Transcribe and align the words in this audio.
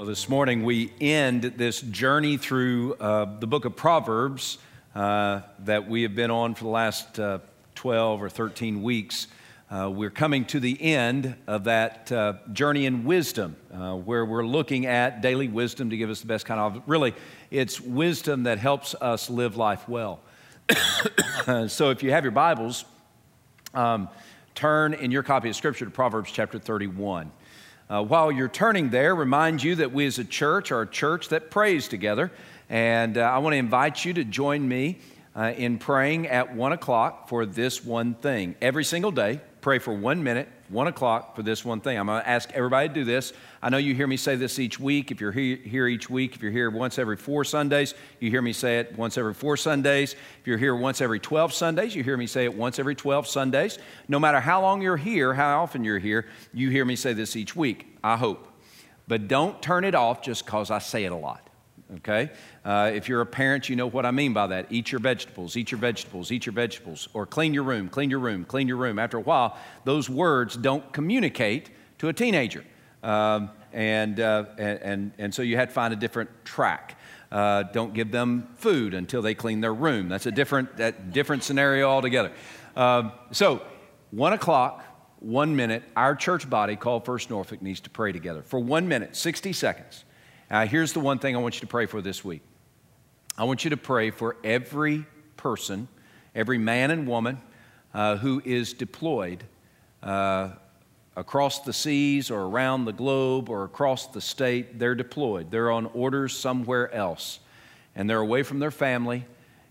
Well, 0.00 0.06
this 0.06 0.30
morning 0.30 0.62
we 0.62 0.90
end 0.98 1.42
this 1.42 1.82
journey 1.82 2.38
through 2.38 2.94
uh, 2.94 3.38
the 3.38 3.46
book 3.46 3.66
of 3.66 3.76
Proverbs 3.76 4.56
uh, 4.94 5.42
that 5.66 5.90
we 5.90 6.04
have 6.04 6.14
been 6.14 6.30
on 6.30 6.54
for 6.54 6.64
the 6.64 6.70
last 6.70 7.20
uh, 7.20 7.40
12 7.74 8.22
or 8.22 8.30
13 8.30 8.82
weeks. 8.82 9.26
Uh, 9.70 9.90
we're 9.94 10.08
coming 10.08 10.46
to 10.46 10.58
the 10.58 10.80
end 10.80 11.36
of 11.46 11.64
that 11.64 12.10
uh, 12.10 12.32
journey 12.50 12.86
in 12.86 13.04
wisdom, 13.04 13.56
uh, 13.74 13.94
where 13.94 14.24
we're 14.24 14.46
looking 14.46 14.86
at 14.86 15.20
daily 15.20 15.48
wisdom 15.48 15.90
to 15.90 15.98
give 15.98 16.08
us 16.08 16.22
the 16.22 16.26
best 16.26 16.46
kind 16.46 16.58
of. 16.58 16.82
Really, 16.86 17.12
it's 17.50 17.78
wisdom 17.78 18.44
that 18.44 18.56
helps 18.56 18.94
us 18.94 19.28
live 19.28 19.58
life 19.58 19.86
well. 19.86 20.20
so, 21.68 21.90
if 21.90 22.02
you 22.02 22.10
have 22.10 22.24
your 22.24 22.30
Bibles, 22.30 22.86
um, 23.74 24.08
turn 24.54 24.94
in 24.94 25.10
your 25.10 25.22
copy 25.22 25.50
of 25.50 25.56
Scripture 25.56 25.84
to 25.84 25.90
Proverbs 25.90 26.32
chapter 26.32 26.58
31. 26.58 27.30
Uh, 27.90 28.00
while 28.04 28.30
you're 28.30 28.46
turning 28.46 28.90
there, 28.90 29.16
remind 29.16 29.60
you 29.60 29.74
that 29.74 29.90
we 29.90 30.06
as 30.06 30.20
a 30.20 30.24
church 30.24 30.70
are 30.70 30.82
a 30.82 30.86
church 30.86 31.30
that 31.30 31.50
prays 31.50 31.88
together. 31.88 32.30
And 32.68 33.18
uh, 33.18 33.22
I 33.22 33.38
want 33.38 33.54
to 33.54 33.58
invite 33.58 34.04
you 34.04 34.12
to 34.14 34.22
join 34.22 34.68
me 34.68 35.00
uh, 35.34 35.54
in 35.56 35.78
praying 35.78 36.28
at 36.28 36.54
one 36.54 36.70
o'clock 36.70 37.28
for 37.28 37.44
this 37.44 37.84
one 37.84 38.14
thing. 38.14 38.54
Every 38.62 38.84
single 38.84 39.10
day, 39.10 39.40
pray 39.60 39.78
for 39.78 39.92
one 39.92 40.22
minute 40.22 40.48
one 40.70 40.86
o'clock 40.86 41.34
for 41.34 41.42
this 41.42 41.64
one 41.64 41.80
thing. 41.80 41.98
I'm 41.98 42.06
going 42.06 42.22
to 42.22 42.28
ask 42.28 42.50
everybody 42.52 42.88
to 42.88 42.94
do 42.94 43.04
this. 43.04 43.32
I 43.60 43.70
know 43.70 43.76
you 43.76 43.94
hear 43.94 44.06
me 44.06 44.16
say 44.16 44.36
this 44.36 44.58
each 44.58 44.78
week. 44.78 45.10
If 45.10 45.20
you're 45.20 45.32
here 45.32 45.88
each 45.88 46.08
week, 46.08 46.36
if 46.36 46.42
you're 46.42 46.52
here 46.52 46.70
once 46.70 46.98
every 46.98 47.16
four 47.16 47.44
Sundays, 47.44 47.94
you 48.20 48.30
hear 48.30 48.40
me 48.40 48.52
say 48.52 48.78
it 48.78 48.96
once 48.96 49.18
every 49.18 49.34
four 49.34 49.56
Sundays. 49.56 50.12
If 50.12 50.46
you're 50.46 50.58
here 50.58 50.74
once 50.74 51.00
every 51.00 51.18
12 51.18 51.52
Sundays, 51.52 51.94
you 51.94 52.04
hear 52.04 52.16
me 52.16 52.26
say 52.26 52.44
it 52.44 52.54
once 52.54 52.78
every 52.78 52.94
12 52.94 53.26
Sundays. 53.26 53.78
No 54.08 54.20
matter 54.20 54.40
how 54.40 54.62
long 54.62 54.80
you're 54.80 54.96
here, 54.96 55.34
how 55.34 55.62
often 55.62 55.82
you're 55.82 55.98
here, 55.98 56.26
you 56.54 56.70
hear 56.70 56.84
me 56.84 56.96
say 56.96 57.12
this 57.12 57.34
each 57.34 57.56
week, 57.56 57.98
I 58.02 58.16
hope. 58.16 58.46
But 59.08 59.26
don't 59.26 59.60
turn 59.60 59.84
it 59.84 59.96
off 59.96 60.22
just 60.22 60.44
because 60.44 60.70
I 60.70 60.78
say 60.78 61.04
it 61.04 61.12
a 61.12 61.16
lot 61.16 61.49
okay? 61.96 62.30
Uh, 62.64 62.90
if 62.94 63.08
you're 63.08 63.20
a 63.20 63.26
parent, 63.26 63.68
you 63.68 63.76
know 63.76 63.86
what 63.86 64.06
I 64.06 64.10
mean 64.10 64.32
by 64.32 64.46
that. 64.48 64.66
Eat 64.70 64.92
your 64.92 65.00
vegetables, 65.00 65.56
eat 65.56 65.70
your 65.70 65.80
vegetables, 65.80 66.30
eat 66.32 66.46
your 66.46 66.52
vegetables, 66.52 67.08
or 67.12 67.26
clean 67.26 67.54
your 67.54 67.64
room, 67.64 67.88
clean 67.88 68.10
your 68.10 68.18
room, 68.18 68.44
clean 68.44 68.68
your 68.68 68.76
room. 68.76 68.98
After 68.98 69.18
a 69.18 69.22
while, 69.22 69.56
those 69.84 70.08
words 70.08 70.56
don't 70.56 70.92
communicate 70.92 71.70
to 71.98 72.08
a 72.08 72.12
teenager. 72.12 72.64
Um, 73.02 73.50
and, 73.72 74.18
uh, 74.18 74.44
and, 74.58 75.12
and 75.18 75.34
so 75.34 75.42
you 75.42 75.56
had 75.56 75.68
to 75.68 75.74
find 75.74 75.92
a 75.92 75.96
different 75.96 76.30
track. 76.44 76.98
Uh, 77.30 77.62
don't 77.62 77.94
give 77.94 78.10
them 78.10 78.48
food 78.56 78.92
until 78.92 79.22
they 79.22 79.34
clean 79.34 79.60
their 79.60 79.74
room. 79.74 80.08
That's 80.08 80.26
a 80.26 80.32
different, 80.32 80.76
that 80.78 81.12
different 81.12 81.44
scenario 81.44 81.88
altogether. 81.88 82.32
Um, 82.76 83.12
so, 83.30 83.62
one 84.10 84.32
o'clock, 84.32 84.84
one 85.20 85.54
minute, 85.54 85.84
our 85.94 86.16
church 86.16 86.50
body 86.50 86.74
called 86.74 87.04
First 87.04 87.30
Norfolk 87.30 87.62
needs 87.62 87.80
to 87.80 87.90
pray 87.90 88.10
together 88.10 88.42
for 88.42 88.58
one 88.58 88.88
minute, 88.88 89.14
60 89.14 89.52
seconds. 89.52 90.04
Uh, 90.50 90.66
here's 90.66 90.92
the 90.92 90.98
one 90.98 91.20
thing 91.20 91.36
I 91.36 91.38
want 91.38 91.54
you 91.54 91.60
to 91.60 91.66
pray 91.68 91.86
for 91.86 92.02
this 92.02 92.24
week 92.24 92.42
I 93.38 93.44
want 93.44 93.62
you 93.62 93.70
to 93.70 93.76
pray 93.76 94.10
for 94.10 94.36
every 94.42 95.06
person, 95.36 95.86
every 96.34 96.58
man 96.58 96.90
and 96.90 97.06
woman 97.06 97.40
uh, 97.94 98.16
who 98.16 98.42
is 98.44 98.72
deployed 98.72 99.44
uh, 100.02 100.50
across 101.14 101.60
the 101.60 101.72
seas 101.72 102.32
or 102.32 102.42
around 102.42 102.84
the 102.84 102.92
globe 102.92 103.48
or 103.48 103.62
across 103.62 104.08
the 104.08 104.20
state. 104.20 104.80
They're 104.80 104.96
deployed, 104.96 105.52
they're 105.52 105.70
on 105.70 105.86
orders 105.86 106.36
somewhere 106.36 106.92
else, 106.92 107.38
and 107.94 108.10
they're 108.10 108.18
away 108.18 108.42
from 108.42 108.58
their 108.58 108.72
family 108.72 109.24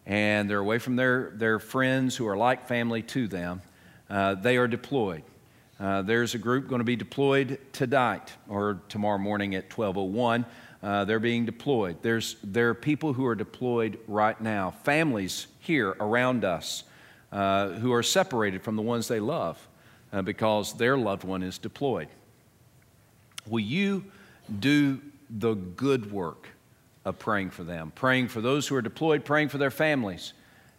and 0.05 0.49
they're 0.49 0.59
away 0.59 0.79
from 0.79 0.95
their, 0.95 1.31
their 1.35 1.59
friends 1.59 2.15
who 2.15 2.25
are 2.25 2.37
like 2.37 2.67
family 2.67 3.01
to 3.03 3.27
them. 3.27 3.61
Uh, 4.09 4.33
they 4.33 4.55
are 4.55 4.67
deployed. 4.67 5.23
Uh, 5.79 6.01
there's 6.01 6.35
a 6.35 6.37
group 6.37 6.67
going 6.67 6.79
to 6.79 6.85
be 6.85 6.95
deployed 6.95 7.57
tonight 7.71 8.33
or 8.49 8.81
tomorrow 8.89 9.17
morning 9.17 9.55
at 9.55 9.65
1201. 9.71 10.45
Uh, 10.81 11.03
they're 11.05 11.19
being 11.19 11.45
deployed. 11.45 11.97
There's, 12.01 12.37
there 12.43 12.69
are 12.69 12.73
people 12.73 13.13
who 13.13 13.25
are 13.25 13.35
deployed 13.35 13.99
right 14.07 14.39
now, 14.39 14.71
families 14.83 15.47
here 15.59 15.95
around 15.99 16.45
us 16.45 16.83
uh, 17.31 17.69
who 17.69 17.91
are 17.91 18.03
separated 18.03 18.63
from 18.63 18.75
the 18.75 18.81
ones 18.81 19.07
they 19.07 19.19
love 19.19 19.67
uh, 20.13 20.21
because 20.21 20.73
their 20.73 20.97
loved 20.97 21.23
one 21.23 21.43
is 21.43 21.57
deployed. 21.57 22.07
Will 23.47 23.59
you 23.59 24.05
do 24.59 25.01
the 25.29 25.53
good 25.53 26.11
work 26.11 26.47
of 27.05 27.19
praying 27.19 27.49
for 27.49 27.63
them, 27.63 27.91
praying 27.93 28.29
for 28.29 28.41
those 28.41 28.67
who 28.67 28.75
are 28.75 28.81
deployed, 28.81 29.25
praying 29.25 29.49
for 29.49 29.57
their 29.57 29.71
families, 29.71 30.33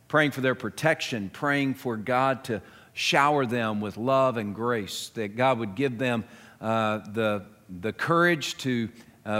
praying 0.08 0.30
for 0.30 0.41
their 0.41 0.54
protection, 0.54 1.30
praying 1.30 1.74
for 1.74 1.97
God 1.97 2.44
to 2.44 2.62
shower 2.92 3.47
them 3.47 3.80
with 3.80 3.97
love 3.97 4.36
and 4.36 4.54
grace, 4.54 5.10
that 5.10 5.36
God 5.36 5.58
would 5.58 5.74
give 5.74 5.98
them 5.98 6.24
uh, 6.60 6.98
the, 7.12 7.44
the 7.80 7.92
courage 7.92 8.56
to 8.58 8.88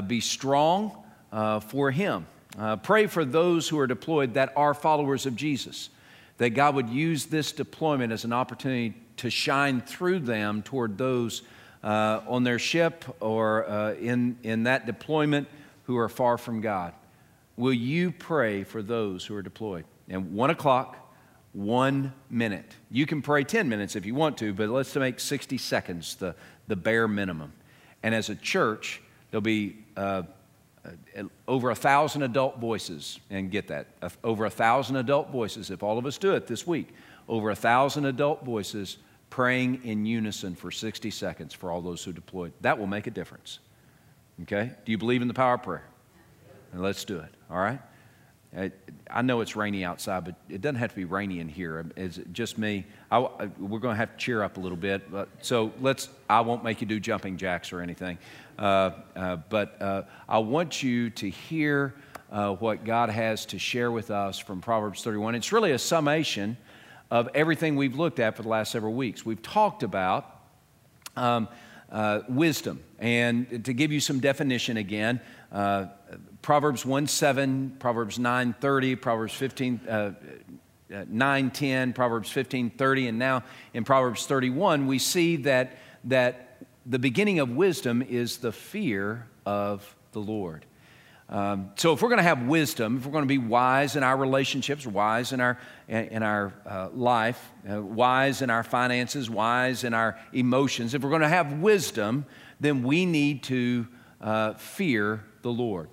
be 0.01 0.21
strong 0.21 0.93
uh, 1.33 1.61
for 1.61 1.91
Him. 1.91 2.27
Uh, 2.59 2.77
pray 2.77 3.07
for 3.07 3.25
those 3.25 3.69
who 3.69 3.79
are 3.79 3.87
deployed 3.87 4.35
that 4.35 4.53
are 4.57 4.75
followers 4.75 5.27
of 5.27 5.37
Jesus, 5.37 5.91
that 6.39 6.51
God 6.51 6.75
would 6.75 6.89
use 6.89 7.27
this 7.27 7.53
deployment 7.53 8.13
as 8.13 8.25
an 8.25 8.33
opportunity 8.33 8.95
to 9.19 9.31
shine 9.31 9.81
through 9.81 10.21
them 10.21 10.63
toward 10.63 10.99
those 10.99 11.43
uh, 11.83 12.21
on 12.29 12.45
their 12.45 12.59
ship 12.59 13.05
or 13.21 13.69
uh, 13.69 13.95
in, 13.95 14.37
in 14.43 14.65
that 14.65 14.87
deployment 14.87 15.49
who 15.85 15.97
are 15.97 16.09
far 16.09 16.39
from 16.39 16.61
God. 16.61 16.93
Will 17.57 17.73
you 17.73 18.11
pray 18.11 18.65
for 18.65 18.83
those 18.83 19.25
who 19.27 19.35
are 19.35 19.43
deployed? 19.43 19.85
And 20.09 20.35
one 20.35 20.51
o'clock, 20.51 20.97
one 21.53 22.13
minute. 22.31 22.75
You 22.91 23.07
can 23.07 23.23
pray 23.23 23.45
10 23.45 23.69
minutes 23.69 23.97
if 23.97 24.07
you 24.07 24.15
want 24.15 24.39
to, 24.39 24.53
but 24.53 24.69
let's 24.69 24.95
make 24.97 25.21
60 25.21 25.59
seconds 25.59 26.15
the, 26.17 26.35
the 26.69 26.77
bare 26.77 27.09
minimum. 27.09 27.53
And 28.03 28.15
as 28.15 28.31
a 28.31 28.35
church, 28.35 29.03
There'll 29.31 29.43
be 29.43 29.77
uh, 29.97 30.23
over 31.47 31.71
a 31.71 31.75
thousand 31.75 32.23
adult 32.23 32.59
voices, 32.59 33.21
and 33.31 33.51
get 33.51 33.69
that, 33.69 33.87
over 34.25 34.47
a 34.47 34.51
thousand 34.51 34.97
adult 34.97 35.31
voices, 35.31 35.71
if 35.71 35.83
all 35.83 35.99
of 35.99 36.07
us 36.07 36.19
do 36.19 36.35
it 36.35 36.47
this 36.47 36.67
week, 36.67 36.89
over 37.29 37.51
a 37.51 37.57
thousand 37.57 38.07
adult 38.07 38.45
voices 38.45 38.99
praying 39.29 39.81
in 39.85 40.05
unison 40.05 40.55
for 40.55 40.71
60 40.71 41.11
seconds 41.11 41.55
for 41.55 41.71
all 41.71 41.81
those 41.81 42.03
who 42.03 42.13
deployed. 42.13 42.53
That 42.63 42.79
will 42.79 42.87
make 42.87 43.07
a 43.07 43.11
difference. 43.11 43.61
Okay? 44.43 44.73
Do 44.85 44.93
you 44.93 44.99
believe 44.99 45.23
in 45.23 45.29
the 45.29 45.35
power 45.35 45.55
of 45.55 45.63
prayer? 45.63 45.85
And 46.73 46.83
let's 46.83 47.05
do 47.05 47.19
it, 47.19 47.31
all 47.51 47.59
right? 47.59 47.81
I 48.53 49.23
know 49.23 49.41
it's 49.43 49.55
rainy 49.55 49.85
outside, 49.85 50.25
but 50.25 50.35
it 50.49 50.61
doesn't 50.61 50.77
have 50.77 50.91
to 50.91 50.97
be 50.97 51.05
rainy 51.05 51.39
in 51.39 51.49
here. 51.49 51.87
It's 51.97 52.19
just 52.33 52.59
me. 52.59 52.85
I, 53.11 53.21
we're 53.59 53.79
going 53.79 53.95
to 53.95 53.99
have 53.99 54.13
to 54.13 54.19
cheer 54.19 54.43
up 54.43 54.57
a 54.57 54.61
little 54.61 54.77
bit. 54.77 55.03
So 55.41 55.73
let's, 55.81 56.09
I 56.29 56.41
won't 56.41 56.65
make 56.65 56.81
you 56.81 56.87
do 56.87 56.99
jumping 56.99 57.37
jacks 57.37 57.73
or 57.73 57.81
anything. 57.81 58.19
Uh, 58.59 58.91
uh, 59.15 59.37
but 59.49 59.81
uh, 59.81 60.03
I 60.29 60.39
want 60.39 60.83
you 60.83 61.11
to 61.11 61.31
hear 61.31 61.95
uh, 62.31 62.55
what 62.55 62.85
God 62.85 63.09
has 63.09 63.47
to 63.47 63.59
share 63.59 63.93
with 63.93 64.11
us 64.11 64.39
from 64.39 64.61
Proverbs 64.61 65.03
31. 65.03 65.37
It's 65.37 65.53
really 65.53 65.73
a 65.73 65.79
summation 65.79 66.57
of 67.11 67.29
everything 67.35 67.77
we've 67.77 67.97
looked 67.97 68.19
at 68.19 68.37
for 68.37 68.43
the 68.43 68.49
last 68.49 68.73
several 68.73 68.95
weeks. 68.95 69.25
We've 69.25 69.43
talked 69.43 69.83
about 69.83 70.41
um, 71.17 71.49
uh, 71.91 72.21
wisdom. 72.29 72.83
And 72.99 73.65
to 73.65 73.73
give 73.73 73.93
you 73.93 74.01
some 74.01 74.21
definition 74.21 74.77
again, 74.77 75.21
uh, 75.51 75.87
Proverbs 76.43 76.87
1 76.87 77.07
7, 77.07 77.77
Proverbs 77.79 78.19
9 78.19 78.55
30, 78.61 78.97
Proverbs 78.97 79.35
15, 79.35 79.81
uh, 79.89 80.13
uh 80.93 81.05
9 81.09 81.51
10, 81.51 81.93
Proverbs 81.93 82.31
15 82.31 82.71
30, 82.71 83.09
and 83.09 83.19
now 83.19 83.45
in 83.75 83.85
Proverbs 83.85 84.27
31, 84.27 84.87
we 84.87 84.99
see 84.99 85.37
that, 85.37 85.79
that 86.05 86.63
the 86.87 86.99
beginning 86.99 87.39
of 87.39 87.51
wisdom 87.51 88.03
is 88.03 88.39
the 88.39 88.53
fear 88.53 89.27
of 89.45 89.97
the 90.13 90.21
Lord. 90.21 90.65
Um, 91.29 91.71
so, 91.77 91.93
if 91.93 92.03
we're 92.03 92.09
going 92.09 92.19
to 92.19 92.25
have 92.25 92.43
wisdom, 92.43 92.97
if 92.97 93.07
we're 93.07 93.13
going 93.13 93.23
to 93.23 93.29
be 93.29 93.39
wise 93.39 93.95
in 93.95 94.03
our 94.03 94.17
relationships, 94.17 94.85
wise 94.85 95.33
in 95.33 95.41
our, 95.41 95.59
in 95.87 96.25
our 96.25 96.53
uh, 96.67 96.89
life, 96.93 97.53
uh, 97.71 97.81
wise 97.81 98.43
in 98.43 98.51
our 98.51 98.65
finances, 98.65 99.31
wise 99.31 99.85
in 99.85 99.95
our 99.95 100.19
emotions, 100.33 100.93
if 100.93 101.03
we're 101.03 101.11
going 101.11 101.23
to 101.23 101.29
have 101.29 101.53
wisdom, 101.53 102.27
then 102.59 102.83
we 102.83 103.07
need 103.07 103.45
to 103.45 103.87
uh, 104.21 104.55
fear 104.55 105.25
the 105.43 105.53
Lord. 105.53 105.89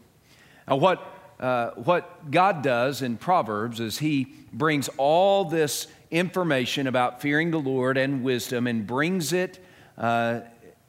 Now, 0.68 0.76
what, 0.76 1.14
uh, 1.40 1.72
what 1.72 2.32
God 2.32 2.62
does 2.62 3.02
in 3.02 3.18
Proverbs 3.18 3.80
is 3.80 3.98
He 3.98 4.34
brings 4.52 4.90
all 4.98 5.46
this 5.46 5.88
information 6.12 6.88
about 6.88 7.22
fearing 7.22 7.52
the 7.52 7.60
Lord 7.60 7.98
and 7.98 8.24
wisdom 8.24 8.68
and 8.68 8.86
brings 8.86 9.34
it 9.34 9.60
uh, 9.98 10.42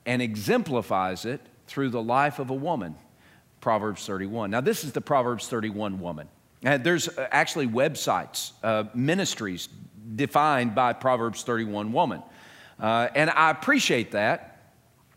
and 0.07 0.23
exemplifies 0.23 1.25
it 1.25 1.41
through 1.67 1.91
the 1.91 2.03
life 2.03 2.39
of 2.39 2.51
a 2.51 2.55
woman 2.55 2.97
Proverbs 3.61 4.07
31. 4.07 4.51
Now, 4.51 4.61
this 4.61 4.85
is 4.85 4.93
the 4.93 5.01
Proverbs 5.01 5.49
31 5.49 6.01
woman. 6.01 6.29
And 6.63 6.83
there's 6.83 7.09
uh, 7.09 7.29
actually 7.31 7.67
websites, 7.67 8.53
uh, 8.63 8.85
ministries 8.95 9.69
defined 10.15 10.75
by 10.75 10.93
Proverbs 10.93 11.43
31 11.43 11.93
woman. 11.93 12.23
Uh, 12.81 13.09
and 13.15 13.31
I 13.31 13.51
appreciate 13.51 14.13
that. 14.13 14.73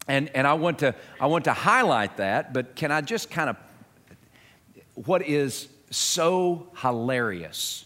And, 0.08 0.30
and 0.36 0.48
I, 0.48 0.56
want 0.56 0.80
to, 0.80 0.96
I 1.20 1.28
want 1.28 1.46
to 1.46 1.54
highlight 1.54 2.18
that, 2.18 2.54
but 2.54 2.76
can 2.76 2.92
I 2.92 3.02
just 3.02 3.30
kind 3.30 3.50
of, 3.50 3.58
what 4.96 5.22
is 5.24 5.68
so 5.90 6.68
hilarious, 6.78 7.86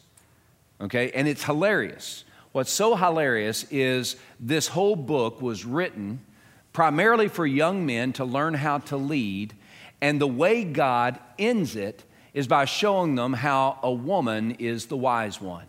okay? 0.81 1.12
And 1.12 1.28
it's 1.28 1.44
hilarious. 1.44 2.24
What's 2.52 2.72
so 2.72 2.96
hilarious 2.96 3.66
is 3.72 4.16
this 4.40 4.68
whole 4.68 4.96
book 4.96 5.42
was 5.42 5.66
written 5.66 6.19
primarily 6.74 7.28
for 7.28 7.46
young 7.46 7.86
men 7.86 8.13
to 8.13 8.25
learn 8.25 8.54
how 8.54 8.80
to 8.80 8.98
lead 8.98 9.54
And 10.02 10.22
the 10.22 10.28
way 10.28 10.63
God 10.63 11.19
ends 11.40 11.75
it 11.75 12.04
is 12.34 12.48
by 12.48 12.66
showing 12.66 13.16
them 13.16 13.34
how 13.34 13.80
a 13.81 13.92
woman 13.92 14.52
is 14.60 14.88
the 14.88 14.98
wise 14.98 15.40
one. 15.40 15.66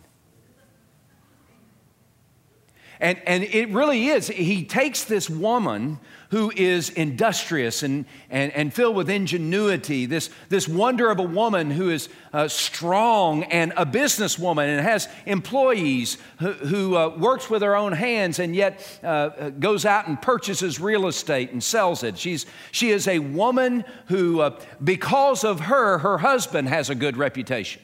And, 2.99 3.19
and 3.25 3.43
it 3.43 3.69
really 3.69 4.07
is. 4.07 4.27
He 4.27 4.65
takes 4.65 5.03
this 5.03 5.29
woman 5.29 5.99
who 6.29 6.51
is 6.55 6.89
industrious 6.89 7.83
and, 7.83 8.05
and, 8.29 8.51
and 8.53 8.73
filled 8.73 8.95
with 8.95 9.09
ingenuity, 9.09 10.05
this, 10.05 10.29
this 10.49 10.67
wonder 10.67 11.09
of 11.09 11.19
a 11.19 11.23
woman 11.23 11.71
who 11.71 11.89
is 11.89 12.09
uh, 12.33 12.47
strong 12.47 13.43
and 13.45 13.73
a 13.77 13.85
businesswoman 13.85 14.67
and 14.67 14.81
has 14.81 15.07
employees 15.25 16.17
who, 16.39 16.51
who 16.51 16.97
uh, 16.97 17.09
works 17.17 17.49
with 17.49 17.61
her 17.61 17.75
own 17.75 17.93
hands 17.93 18.39
and 18.39 18.55
yet 18.55 18.99
uh, 19.03 19.49
goes 19.51 19.85
out 19.85 20.07
and 20.07 20.21
purchases 20.21 20.79
real 20.79 21.07
estate 21.07 21.51
and 21.51 21.63
sells 21.63 22.03
it. 22.03 22.17
She's, 22.17 22.45
she 22.71 22.89
is 22.89 23.07
a 23.07 23.19
woman 23.19 23.85
who, 24.07 24.41
uh, 24.41 24.59
because 24.83 25.43
of 25.43 25.61
her, 25.61 25.99
her 25.99 26.17
husband 26.17 26.67
has 26.69 26.89
a 26.89 26.95
good 26.95 27.17
reputation. 27.17 27.81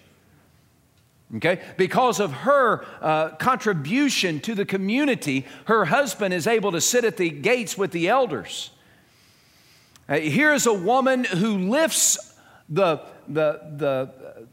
Okay? 1.35 1.61
Because 1.77 2.19
of 2.19 2.31
her 2.31 2.85
uh, 3.01 3.29
contribution 3.37 4.39
to 4.41 4.53
the 4.53 4.65
community, 4.65 5.45
her 5.65 5.85
husband 5.85 6.33
is 6.33 6.45
able 6.45 6.71
to 6.71 6.81
sit 6.81 7.03
at 7.05 7.17
the 7.17 7.29
gates 7.29 7.77
with 7.77 7.91
the 7.91 8.07
elders. 8.07 8.69
Uh, 10.07 10.19
here's 10.19 10.67
a 10.67 10.73
woman 10.73 11.23
who 11.23 11.57
lifts 11.69 12.35
the, 12.69 13.01
the, 13.27 13.61
the, 13.77 14.47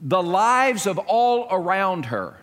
the 0.00 0.22
lives 0.22 0.86
of 0.86 0.98
all 0.98 1.46
around 1.50 2.06
her. 2.06 2.38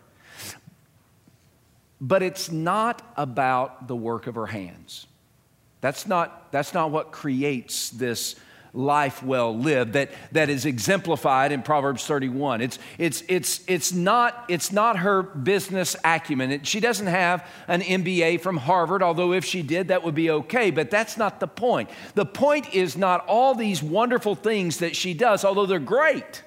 But 1.99 2.23
it's 2.23 2.51
not 2.51 3.01
about 3.17 3.87
the 3.87 3.95
work 3.95 4.25
of 4.25 4.35
her 4.35 4.47
hands. 4.47 5.05
That's 5.81 6.07
not, 6.07 6.51
that's 6.51 6.73
not 6.73 6.91
what 6.91 7.11
creates 7.11 7.89
this 7.89 8.35
life 8.73 9.21
well 9.21 9.57
lived 9.57 9.93
that, 9.93 10.11
that 10.31 10.49
is 10.49 10.65
exemplified 10.65 11.51
in 11.51 11.61
Proverbs 11.61 12.05
31. 12.05 12.61
It's, 12.61 12.79
it's, 12.97 13.23
it's, 13.27 13.61
it's, 13.67 13.91
not, 13.91 14.45
it's 14.47 14.71
not 14.71 14.99
her 14.99 15.23
business 15.23 15.95
acumen. 16.03 16.51
It, 16.51 16.67
she 16.67 16.79
doesn't 16.79 17.07
have 17.07 17.45
an 17.67 17.81
MBA 17.81 18.41
from 18.41 18.57
Harvard, 18.57 19.03
although 19.03 19.33
if 19.33 19.43
she 19.43 19.61
did, 19.61 19.89
that 19.89 20.03
would 20.03 20.15
be 20.15 20.29
okay, 20.29 20.71
but 20.71 20.89
that's 20.89 21.17
not 21.17 21.39
the 21.39 21.47
point. 21.47 21.89
The 22.15 22.25
point 22.25 22.73
is 22.73 22.95
not 22.95 23.25
all 23.27 23.55
these 23.55 23.83
wonderful 23.83 24.35
things 24.35 24.77
that 24.77 24.95
she 24.95 25.13
does, 25.13 25.43
although 25.43 25.65
they're 25.65 25.79
great. 25.79 26.43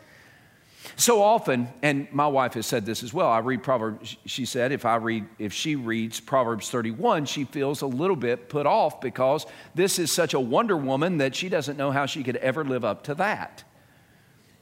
So 0.97 1.23
often, 1.23 1.69
and 1.83 2.07
my 2.13 2.29
wife 2.29 2.55
has 2.55 2.67
said 2.67 2.87
this 2.87 3.03
as 3.03 3.13
well. 3.13 3.29
I 3.29 3.39
read 3.39 3.63
Proverbs, 3.63 4.17
she 4.27 4.47
said, 4.47 4.71
if 4.71 4.85
I 4.85 4.97
read, 4.97 5.25
if 5.39 5.53
she 5.53 5.75
reads 5.75 6.21
Proverbs 6.21 6.71
31, 6.71 7.27
she 7.27 7.45
feels 7.45 7.83
a 7.83 7.87
little 7.87 8.17
bit 8.17 8.49
put 8.49 8.67
off 8.67 9.01
because 9.01 9.45
this 9.75 9.99
is 9.99 10.13
such 10.13 10.35
a 10.35 10.41
wonder 10.41 10.77
woman 10.77 11.19
that 11.19 11.35
she 11.35 11.49
doesn't 11.49 11.77
know 11.77 11.91
how 11.91 12.07
she 12.07 12.23
could 12.23 12.37
ever 12.37 12.65
live 12.65 12.85
up 12.85 13.05
to 13.05 13.15
that. 13.17 13.65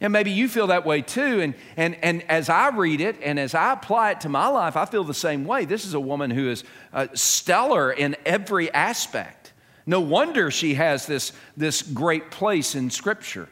And 0.01 0.13
maybe 0.13 0.33
you 0.33 0.49
feel 0.49 0.67
that 0.69 0.85
way 0.85 1.03
too. 1.03 1.41
And, 1.41 1.55
and, 1.77 1.95
and 2.03 2.23
as 2.29 2.49
I 2.49 2.71
read 2.71 3.01
it 3.01 3.17
and 3.23 3.39
as 3.39 3.55
I 3.55 3.73
apply 3.73 4.13
it 4.13 4.21
to 4.23 4.29
my 4.29 4.49
life, 4.49 4.77
I 4.77 4.85
feel 4.85 5.05
the 5.05 5.15
same 5.15 5.45
way. 5.45 5.65
This 5.65 5.85
is 5.85 5.95
a 5.95 6.01
woman 6.01 6.31
who 6.31 6.51
is 6.51 6.65
uh, 6.93 7.09
stellar 7.15 7.93
in 7.93 8.17
every 8.27 8.73
aspect. 8.73 9.53
No 9.87 10.01
wonder 10.01 10.51
she 10.51 10.75
has 10.75 11.07
this, 11.07 11.33
this 11.57 11.83
great 11.83 12.31
place 12.31 12.75
in 12.75 12.91
Scripture. 12.91 13.49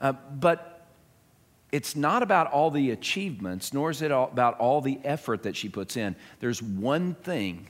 Uh, 0.00 0.12
but 0.12 0.71
it's 1.72 1.96
not 1.96 2.22
about 2.22 2.52
all 2.52 2.70
the 2.70 2.90
achievements, 2.90 3.72
nor 3.72 3.90
is 3.90 4.02
it 4.02 4.10
about 4.10 4.58
all 4.58 4.82
the 4.82 5.00
effort 5.02 5.42
that 5.44 5.56
she 5.56 5.70
puts 5.70 5.96
in. 5.96 6.14
There's 6.38 6.62
one 6.62 7.14
thing 7.14 7.68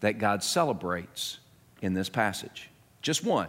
that 0.00 0.18
God 0.18 0.42
celebrates 0.42 1.38
in 1.80 1.94
this 1.94 2.08
passage, 2.08 2.70
just 3.02 3.24
one. 3.24 3.48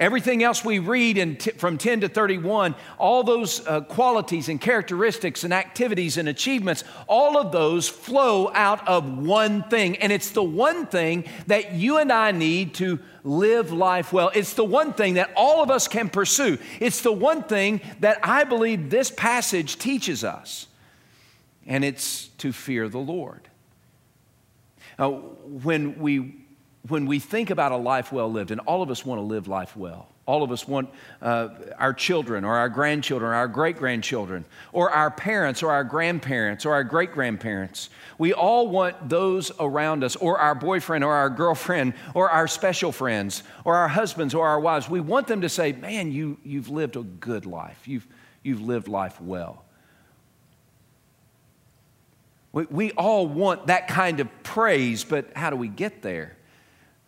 Everything 0.00 0.42
else 0.42 0.64
we 0.64 0.78
read 0.78 1.18
in 1.18 1.36
t- 1.36 1.50
from 1.52 1.78
10 1.78 2.00
to 2.00 2.08
31, 2.08 2.74
all 2.98 3.22
those 3.22 3.66
uh, 3.66 3.82
qualities 3.82 4.48
and 4.48 4.60
characteristics 4.60 5.44
and 5.44 5.52
activities 5.52 6.16
and 6.16 6.28
achievements, 6.28 6.82
all 7.06 7.36
of 7.36 7.52
those 7.52 7.88
flow 7.88 8.50
out 8.54 8.86
of 8.88 9.18
one 9.18 9.62
thing. 9.64 9.96
And 9.96 10.10
it's 10.12 10.30
the 10.30 10.42
one 10.42 10.86
thing 10.86 11.24
that 11.46 11.74
you 11.74 11.98
and 11.98 12.10
I 12.10 12.32
need 12.32 12.74
to 12.74 12.98
live 13.22 13.72
life 13.72 14.12
well. 14.12 14.30
It's 14.34 14.54
the 14.54 14.64
one 14.64 14.92
thing 14.92 15.14
that 15.14 15.30
all 15.36 15.62
of 15.62 15.70
us 15.70 15.88
can 15.88 16.08
pursue. 16.08 16.58
It's 16.80 17.02
the 17.02 17.12
one 17.12 17.42
thing 17.42 17.80
that 18.00 18.18
I 18.22 18.44
believe 18.44 18.90
this 18.90 19.10
passage 19.10 19.78
teaches 19.78 20.24
us. 20.24 20.66
And 21.66 21.84
it's 21.84 22.28
to 22.38 22.52
fear 22.52 22.88
the 22.88 22.98
Lord. 22.98 23.48
Uh, 24.98 25.10
when 25.10 25.98
we 25.98 26.41
when 26.88 27.06
we 27.06 27.18
think 27.18 27.50
about 27.50 27.72
a 27.72 27.76
life 27.76 28.12
well 28.12 28.30
lived, 28.30 28.50
and 28.50 28.60
all 28.60 28.82
of 28.82 28.90
us 28.90 29.06
want 29.06 29.18
to 29.18 29.22
live 29.22 29.46
life 29.46 29.76
well, 29.76 30.08
all 30.26 30.42
of 30.42 30.50
us 30.50 30.66
want 30.66 30.90
uh, 31.20 31.48
our 31.78 31.92
children 31.92 32.44
or 32.44 32.56
our 32.56 32.68
grandchildren, 32.68 33.30
or 33.30 33.34
our 33.34 33.48
great 33.48 33.76
grandchildren, 33.76 34.44
or 34.72 34.90
our 34.90 35.10
parents 35.10 35.62
or 35.62 35.70
our 35.70 35.84
grandparents 35.84 36.64
or 36.64 36.74
our 36.74 36.84
great 36.84 37.12
grandparents. 37.12 37.90
We 38.18 38.32
all 38.32 38.68
want 38.68 39.08
those 39.08 39.52
around 39.58 40.04
us, 40.04 40.16
or 40.16 40.38
our 40.38 40.54
boyfriend 40.54 41.04
or 41.04 41.12
our 41.12 41.30
girlfriend, 41.30 41.94
or 42.14 42.30
our 42.30 42.48
special 42.48 42.92
friends, 42.92 43.42
or 43.64 43.76
our 43.76 43.88
husbands 43.88 44.34
or 44.34 44.46
our 44.46 44.60
wives. 44.60 44.88
We 44.88 45.00
want 45.00 45.26
them 45.28 45.40
to 45.42 45.48
say, 45.48 45.72
Man, 45.72 46.10
you, 46.10 46.38
you've 46.44 46.68
lived 46.68 46.96
a 46.96 47.02
good 47.02 47.46
life. 47.46 47.86
You've, 47.86 48.06
you've 48.42 48.60
lived 48.60 48.88
life 48.88 49.20
well. 49.20 49.64
We, 52.52 52.64
we 52.66 52.90
all 52.92 53.26
want 53.26 53.68
that 53.68 53.88
kind 53.88 54.20
of 54.20 54.28
praise, 54.42 55.04
but 55.04 55.32
how 55.36 55.50
do 55.50 55.56
we 55.56 55.68
get 55.68 56.02
there? 56.02 56.36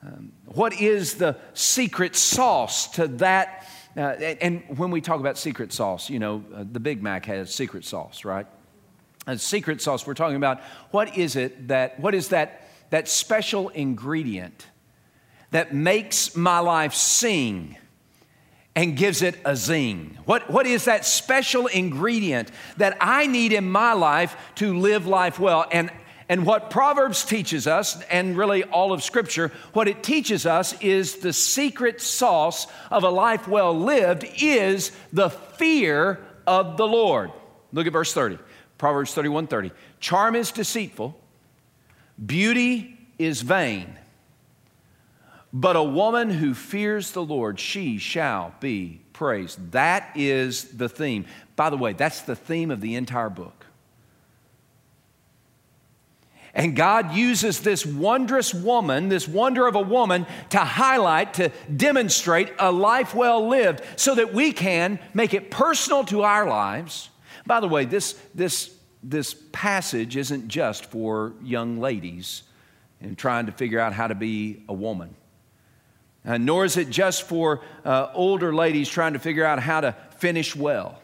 Um, 0.04 0.32
what 0.46 0.78
is 0.78 1.14
the 1.14 1.36
secret 1.54 2.14
sauce 2.14 2.88
to 2.92 3.08
that? 3.08 3.66
Uh, 3.96 4.00
and 4.40 4.62
when 4.76 4.90
we 4.90 5.00
talk 5.00 5.20
about 5.20 5.38
secret 5.38 5.72
sauce, 5.72 6.10
you 6.10 6.18
know, 6.18 6.44
uh, 6.54 6.64
the 6.70 6.80
Big 6.80 7.02
Mac 7.02 7.24
has 7.26 7.54
secret 7.54 7.84
sauce, 7.84 8.24
right? 8.24 8.46
A 9.26 9.38
secret 9.38 9.80
sauce, 9.80 10.06
we're 10.06 10.14
talking 10.14 10.36
about 10.36 10.60
what 10.90 11.16
is 11.16 11.36
it 11.36 11.68
that, 11.68 11.98
what 12.00 12.14
is 12.14 12.28
that, 12.28 12.68
that 12.90 13.08
special 13.08 13.70
ingredient 13.70 14.66
that 15.52 15.74
makes 15.74 16.36
my 16.36 16.58
life 16.58 16.92
sing 16.92 17.78
and 18.76 18.96
gives 18.96 19.22
it 19.22 19.38
a 19.44 19.56
zing? 19.56 20.18
What, 20.26 20.50
what 20.50 20.66
is 20.66 20.84
that 20.84 21.06
special 21.06 21.68
ingredient 21.68 22.50
that 22.76 22.96
I 23.00 23.26
need 23.26 23.52
in 23.52 23.70
my 23.70 23.94
life 23.94 24.36
to 24.56 24.76
live 24.76 25.06
life 25.06 25.38
well? 25.38 25.64
And 25.70 25.90
and 26.28 26.46
what 26.46 26.70
Proverbs 26.70 27.24
teaches 27.24 27.66
us, 27.66 28.00
and 28.04 28.36
really 28.36 28.64
all 28.64 28.92
of 28.92 29.02
Scripture, 29.02 29.52
what 29.72 29.88
it 29.88 30.02
teaches 30.02 30.46
us 30.46 30.80
is 30.80 31.16
the 31.16 31.32
secret 31.32 32.00
sauce 32.00 32.66
of 32.90 33.04
a 33.04 33.10
life 33.10 33.46
well 33.46 33.78
lived 33.78 34.24
is 34.40 34.90
the 35.12 35.28
fear 35.28 36.18
of 36.46 36.76
the 36.76 36.86
Lord. 36.86 37.30
Look 37.72 37.86
at 37.86 37.92
verse 37.92 38.14
30. 38.14 38.38
Proverbs 38.78 39.12
31 39.14 39.46
30. 39.46 39.70
Charm 40.00 40.34
is 40.34 40.50
deceitful, 40.50 41.18
beauty 42.24 42.98
is 43.18 43.42
vain, 43.42 43.98
but 45.52 45.76
a 45.76 45.82
woman 45.82 46.30
who 46.30 46.54
fears 46.54 47.12
the 47.12 47.22
Lord, 47.22 47.60
she 47.60 47.98
shall 47.98 48.54
be 48.60 49.00
praised. 49.12 49.72
That 49.72 50.10
is 50.16 50.64
the 50.64 50.88
theme. 50.88 51.26
By 51.54 51.70
the 51.70 51.76
way, 51.76 51.92
that's 51.92 52.22
the 52.22 52.36
theme 52.36 52.70
of 52.70 52.80
the 52.80 52.96
entire 52.96 53.30
book. 53.30 53.63
And 56.54 56.76
God 56.76 57.14
uses 57.14 57.60
this 57.60 57.84
wondrous 57.84 58.54
woman, 58.54 59.08
this 59.08 59.26
wonder 59.26 59.66
of 59.66 59.74
a 59.74 59.80
woman, 59.80 60.24
to 60.50 60.58
highlight, 60.58 61.34
to 61.34 61.50
demonstrate 61.76 62.52
a 62.60 62.70
life 62.70 63.12
well 63.12 63.48
lived 63.48 63.82
so 63.96 64.14
that 64.14 64.32
we 64.32 64.52
can 64.52 65.00
make 65.12 65.34
it 65.34 65.50
personal 65.50 66.04
to 66.04 66.22
our 66.22 66.48
lives. 66.48 67.10
By 67.44 67.58
the 67.58 67.66
way, 67.66 67.86
this, 67.86 68.12
this, 68.34 68.72
this 69.02 69.34
passage 69.50 70.16
isn't 70.16 70.46
just 70.46 70.86
for 70.86 71.32
young 71.42 71.80
ladies 71.80 72.44
and 73.00 73.18
trying 73.18 73.46
to 73.46 73.52
figure 73.52 73.80
out 73.80 73.92
how 73.92 74.06
to 74.06 74.14
be 74.14 74.62
a 74.68 74.74
woman. 74.74 75.16
Uh, 76.24 76.38
nor 76.38 76.64
is 76.64 76.76
it 76.76 76.88
just 76.88 77.24
for 77.24 77.62
uh, 77.84 78.08
older 78.14 78.54
ladies 78.54 78.88
trying 78.88 79.12
to 79.12 79.18
figure 79.18 79.44
out 79.44 79.58
how 79.58 79.80
to 79.80 79.94
finish 80.16 80.54
well. 80.54 81.00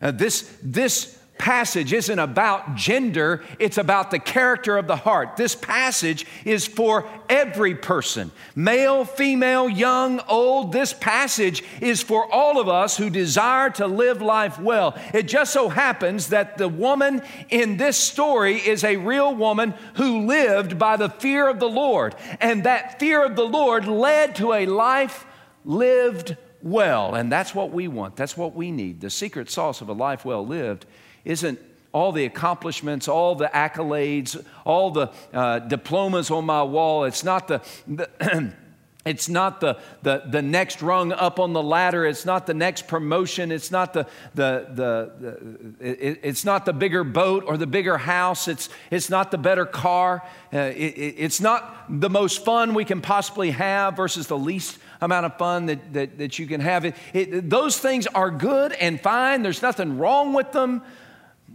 Uh, 0.00 0.12
this, 0.12 0.56
this 0.62 1.18
passage 1.38 1.92
isn't 1.92 2.18
about 2.18 2.76
gender, 2.76 3.42
it's 3.58 3.78
about 3.78 4.10
the 4.10 4.18
character 4.18 4.76
of 4.76 4.86
the 4.86 4.96
heart. 4.96 5.36
This 5.36 5.54
passage 5.54 6.26
is 6.44 6.66
for 6.66 7.08
every 7.28 7.74
person 7.74 8.30
male, 8.54 9.04
female, 9.04 9.68
young, 9.68 10.20
old. 10.28 10.72
This 10.72 10.92
passage 10.92 11.64
is 11.80 12.02
for 12.02 12.32
all 12.32 12.60
of 12.60 12.68
us 12.68 12.96
who 12.96 13.10
desire 13.10 13.70
to 13.70 13.86
live 13.86 14.22
life 14.22 14.58
well. 14.58 14.96
It 15.12 15.24
just 15.24 15.52
so 15.52 15.68
happens 15.68 16.28
that 16.28 16.56
the 16.56 16.68
woman 16.68 17.22
in 17.50 17.76
this 17.76 17.96
story 17.96 18.56
is 18.56 18.84
a 18.84 18.96
real 18.96 19.34
woman 19.34 19.74
who 19.94 20.26
lived 20.26 20.78
by 20.78 20.96
the 20.96 21.10
fear 21.10 21.48
of 21.48 21.58
the 21.58 21.68
Lord. 21.68 22.14
And 22.40 22.64
that 22.64 22.98
fear 23.00 23.24
of 23.24 23.36
the 23.36 23.46
Lord 23.46 23.86
led 23.86 24.36
to 24.36 24.52
a 24.52 24.66
life 24.66 25.26
lived 25.64 26.36
well. 26.62 27.14
And 27.14 27.30
that's 27.30 27.54
what 27.54 27.70
we 27.70 27.88
want, 27.88 28.16
that's 28.16 28.36
what 28.36 28.54
we 28.54 28.70
need. 28.70 29.00
The 29.00 29.10
secret 29.10 29.50
sauce 29.50 29.80
of 29.80 29.88
a 29.88 29.92
life 29.92 30.24
well 30.24 30.46
lived 30.46 30.86
isn't 31.24 31.58
all 31.92 32.10
the 32.10 32.24
accomplishments, 32.24 33.06
all 33.06 33.34
the 33.36 33.46
accolades, 33.46 34.44
all 34.64 34.90
the 34.90 35.10
uh, 35.32 35.60
diplomas 35.60 36.30
on 36.30 36.44
my 36.44 36.62
wall. 36.62 37.04
It's 37.04 37.22
not 37.22 37.46
the, 37.46 37.62
the 37.86 38.52
It's 39.04 39.28
not 39.28 39.60
the, 39.60 39.78
the, 40.02 40.22
the 40.26 40.40
next 40.40 40.80
rung 40.80 41.12
up 41.12 41.38
on 41.38 41.52
the 41.52 41.62
ladder. 41.62 42.06
It's 42.06 42.24
not 42.24 42.46
the 42.46 42.54
next 42.54 42.88
promotion. 42.88 43.52
It's 43.52 43.70
not 43.70 43.92
the, 43.92 44.06
the, 44.34 44.66
the, 44.70 45.12
the 45.20 45.86
it, 45.86 46.20
it's 46.22 46.44
not 46.44 46.64
the 46.64 46.72
bigger 46.72 47.04
boat 47.04 47.44
or 47.46 47.58
the 47.58 47.66
bigger 47.66 47.98
house. 47.98 48.48
It's, 48.48 48.70
it's 48.90 49.10
not 49.10 49.30
the 49.30 49.36
better 49.36 49.66
car. 49.66 50.22
Uh, 50.52 50.72
it, 50.74 50.94
it's 51.18 51.40
not 51.40 51.84
the 52.00 52.08
most 52.08 52.46
fun 52.46 52.72
we 52.72 52.86
can 52.86 53.02
possibly 53.02 53.50
have 53.50 53.94
versus 53.94 54.26
the 54.26 54.38
least 54.38 54.78
amount 55.02 55.26
of 55.26 55.36
fun 55.36 55.66
that, 55.66 55.92
that, 55.92 56.16
that 56.16 56.38
you 56.38 56.46
can 56.46 56.62
have. 56.62 56.86
It, 56.86 56.96
it, 57.12 57.50
those 57.50 57.78
things 57.78 58.06
are 58.06 58.30
good 58.30 58.72
and 58.72 58.98
fine. 58.98 59.42
There's 59.42 59.60
nothing 59.60 59.98
wrong 59.98 60.32
with 60.32 60.52
them. 60.52 60.82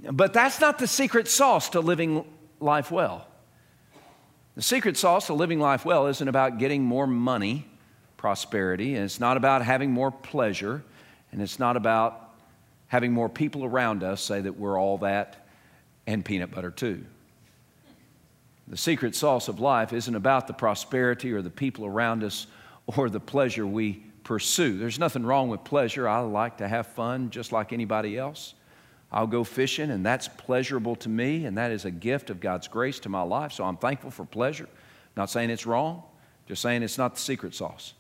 But 0.04 0.34
that's 0.34 0.62
not 0.62 0.80
the 0.80 0.88
secret 0.88 1.28
sauce 1.28 1.70
to 1.70 1.80
living 1.80 2.26
life 2.60 2.92
well. 2.92 3.28
The 4.56 4.62
secret 4.62 4.98
sauce 4.98 5.28
to 5.28 5.34
living 5.34 5.60
life 5.60 5.86
well 5.86 6.08
isn't 6.08 6.28
about 6.28 6.58
getting 6.58 6.84
more 6.84 7.08
money, 7.08 7.66
prosperity, 8.18 8.96
and 8.96 9.06
it's 9.06 9.20
not 9.20 9.38
about 9.38 9.64
having 9.64 9.92
more 9.92 10.12
pleasure, 10.12 10.84
and 11.32 11.42
it's 11.42 11.60
not 11.60 11.78
about 11.78 12.34
having 12.88 13.12
more 13.14 13.30
people 13.30 13.64
around 13.64 14.04
us 14.04 14.22
say 14.22 14.42
that 14.42 14.58
we're 14.58 14.80
all 14.80 14.98
that 15.00 15.48
and 16.08 16.26
peanut 16.26 16.52
butter 16.52 16.72
too. 16.72 17.06
The 18.68 18.78
secret 18.78 19.16
sauce 19.16 19.48
of 19.48 19.60
life 19.60 19.94
isn't 19.94 20.16
about 20.16 20.48
the 20.48 20.54
prosperity 20.54 21.32
or 21.32 21.42
the 21.42 21.50
people 21.50 21.86
around 21.86 22.24
us 22.24 22.48
or 22.86 23.10
the 23.10 23.20
pleasure 23.20 23.66
we 23.66 24.04
pursue. 24.24 24.78
There's 24.78 25.00
nothing 25.00 25.26
wrong 25.26 25.50
with 25.50 25.64
pleasure. 25.64 26.08
I 26.08 26.20
like 26.20 26.58
to 26.58 26.68
have 26.68 26.88
fun 26.88 27.30
just 27.30 27.52
like 27.52 27.74
anybody 27.74 28.18
else. 28.18 28.54
I'll 29.12 29.28
go 29.28 29.44
fishing, 29.44 29.90
and 29.90 30.06
that's 30.06 30.28
pleasurable 30.28 30.96
to 30.98 31.10
me, 31.10 31.46
and 31.46 31.58
that 31.58 31.72
is 31.72 31.86
a 31.86 31.92
gift 31.92 32.30
of 32.30 32.40
God's 32.40 32.68
grace 32.68 33.00
to 33.00 33.10
my 33.10 33.24
life. 33.24 33.54
So 33.54 33.64
I'm 33.64 33.78
thankful 33.78 34.12
for 34.12 34.24
pleasure. 34.24 34.70
Not 35.18 35.30
saying 35.30 35.50
it's 35.50 35.66
wrong, 35.66 36.04
just 36.48 36.62
saying 36.62 36.84
it's 36.84 36.98
not 36.98 37.16
the 37.16 37.22
secret 37.22 37.56
sauce. 37.56 37.94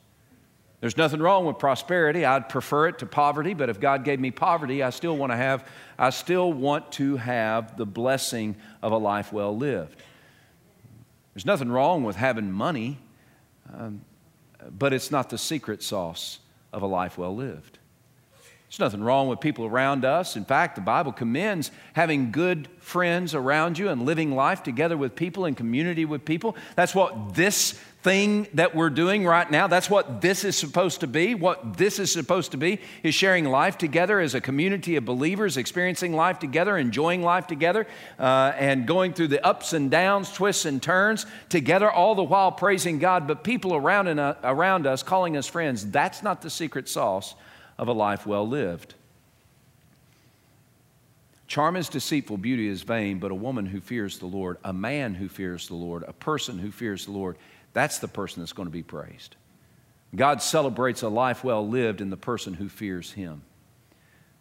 There's 0.81 0.95
nothing 0.95 1.19
wrong 1.19 1.45
with 1.45 1.57
prosperity. 1.57 2.23
I'd 2.23 2.47
prefer 2.47 2.87
it 2.87 2.99
to 2.99 3.05
poverty, 3.05 3.53
but 3.53 3.69
if 3.69 3.79
God 3.79 4.05
gave 4.05 4.19
me 4.19 4.31
poverty, 4.31 4.81
I 4.81 4.91
still 4.91 5.17
want 5.17 5.31
to 5.31 5.35
have, 5.35 5.67
I 5.97 6.11
still 6.11 6.53
want 6.53 6.91
to 6.93 7.17
have 7.17 7.75
the 7.75 7.85
blessing 7.85 8.55
of 8.81 8.91
a 8.91 8.97
life 8.97 9.33
well 9.33 9.57
lived. 9.57 9.97
There's 11.33 11.45
nothing 11.45 11.69
wrong 11.69 12.03
with 12.03 12.15
having 12.15 12.51
money, 12.51 12.97
um, 13.73 14.01
but 14.77 14.93
it's 14.93 15.11
not 15.11 15.29
the 15.29 15.37
secret 15.37 15.83
sauce 15.83 16.39
of 16.71 16.81
a 16.81 16.87
life 16.87 17.17
well 17.17 17.35
lived. 17.35 17.78
There's 18.69 18.79
nothing 18.79 19.01
wrong 19.01 19.27
with 19.27 19.39
people 19.39 19.65
around 19.65 20.05
us. 20.05 20.35
In 20.35 20.45
fact, 20.45 20.75
the 20.75 20.81
Bible 20.81 21.11
commends 21.11 21.71
having 21.93 22.31
good 22.31 22.67
friends 22.77 23.33
around 23.33 23.79
you 23.79 23.89
and 23.89 24.05
living 24.05 24.35
life 24.35 24.61
together 24.61 24.95
with 24.95 25.15
people 25.15 25.45
in 25.45 25.55
community 25.55 26.05
with 26.05 26.23
people. 26.23 26.55
That's 26.75 26.93
what 26.93 27.33
this 27.33 27.71
thing 28.03 28.45
that 28.53 28.75
we're 28.75 28.91
doing 28.91 29.25
right 29.25 29.49
now, 29.49 29.65
that's 29.65 29.89
what 29.89 30.21
this 30.21 30.43
is 30.43 30.55
supposed 30.55 30.99
to 30.99 31.07
be. 31.07 31.33
What 31.33 31.77
this 31.77 31.97
is 31.97 32.13
supposed 32.13 32.51
to 32.51 32.57
be 32.57 32.79
is 33.01 33.15
sharing 33.15 33.45
life 33.45 33.75
together 33.75 34.19
as 34.19 34.35
a 34.35 34.39
community 34.39 34.97
of 34.97 35.03
believers, 35.03 35.57
experiencing 35.57 36.13
life 36.13 36.37
together, 36.37 36.77
enjoying 36.77 37.23
life 37.23 37.47
together, 37.47 37.87
uh, 38.19 38.53
and 38.55 38.85
going 38.85 39.13
through 39.13 39.29
the 39.29 39.43
ups 39.43 39.73
and 39.73 39.89
downs, 39.89 40.31
twists 40.31 40.65
and 40.65 40.81
turns 40.81 41.25
together, 41.49 41.89
all 41.91 42.13
the 42.13 42.23
while 42.23 42.51
praising 42.51 42.99
God. 42.99 43.27
But 43.27 43.43
people 43.43 43.75
around, 43.75 44.07
in, 44.07 44.19
uh, 44.19 44.35
around 44.43 44.85
us 44.85 45.01
calling 45.01 45.35
us 45.35 45.47
friends, 45.47 45.89
that's 45.89 46.21
not 46.21 46.43
the 46.43 46.51
secret 46.51 46.87
sauce 46.87 47.33
of 47.79 47.87
a 47.87 47.93
life 47.93 48.27
well 48.27 48.47
lived. 48.47 48.93
Charm 51.47 51.77
is 51.77 51.89
deceitful, 51.89 52.37
beauty 52.37 52.67
is 52.67 52.83
vain, 52.83 53.17
but 53.17 53.31
a 53.31 53.35
woman 53.35 53.65
who 53.65 53.81
fears 53.81 54.19
the 54.19 54.27
Lord, 54.27 54.57
a 54.63 54.73
man 54.73 55.15
who 55.15 55.27
fears 55.27 55.67
the 55.67 55.75
Lord, 55.75 56.03
a 56.07 56.13
person 56.13 56.59
who 56.59 56.69
fears 56.69 57.05
the 57.05 57.11
Lord, 57.11 57.37
that's 57.73 57.97
the 57.97 58.07
person 58.07 58.43
that's 58.43 58.53
going 58.53 58.67
to 58.67 58.71
be 58.71 58.83
praised. 58.83 59.35
God 60.15 60.43
celebrates 60.43 61.01
a 61.01 61.09
life 61.09 61.43
well 61.43 61.67
lived 61.67 62.01
in 62.01 62.11
the 62.11 62.17
person 62.17 62.53
who 62.53 62.69
fears 62.69 63.13
Him. 63.13 63.41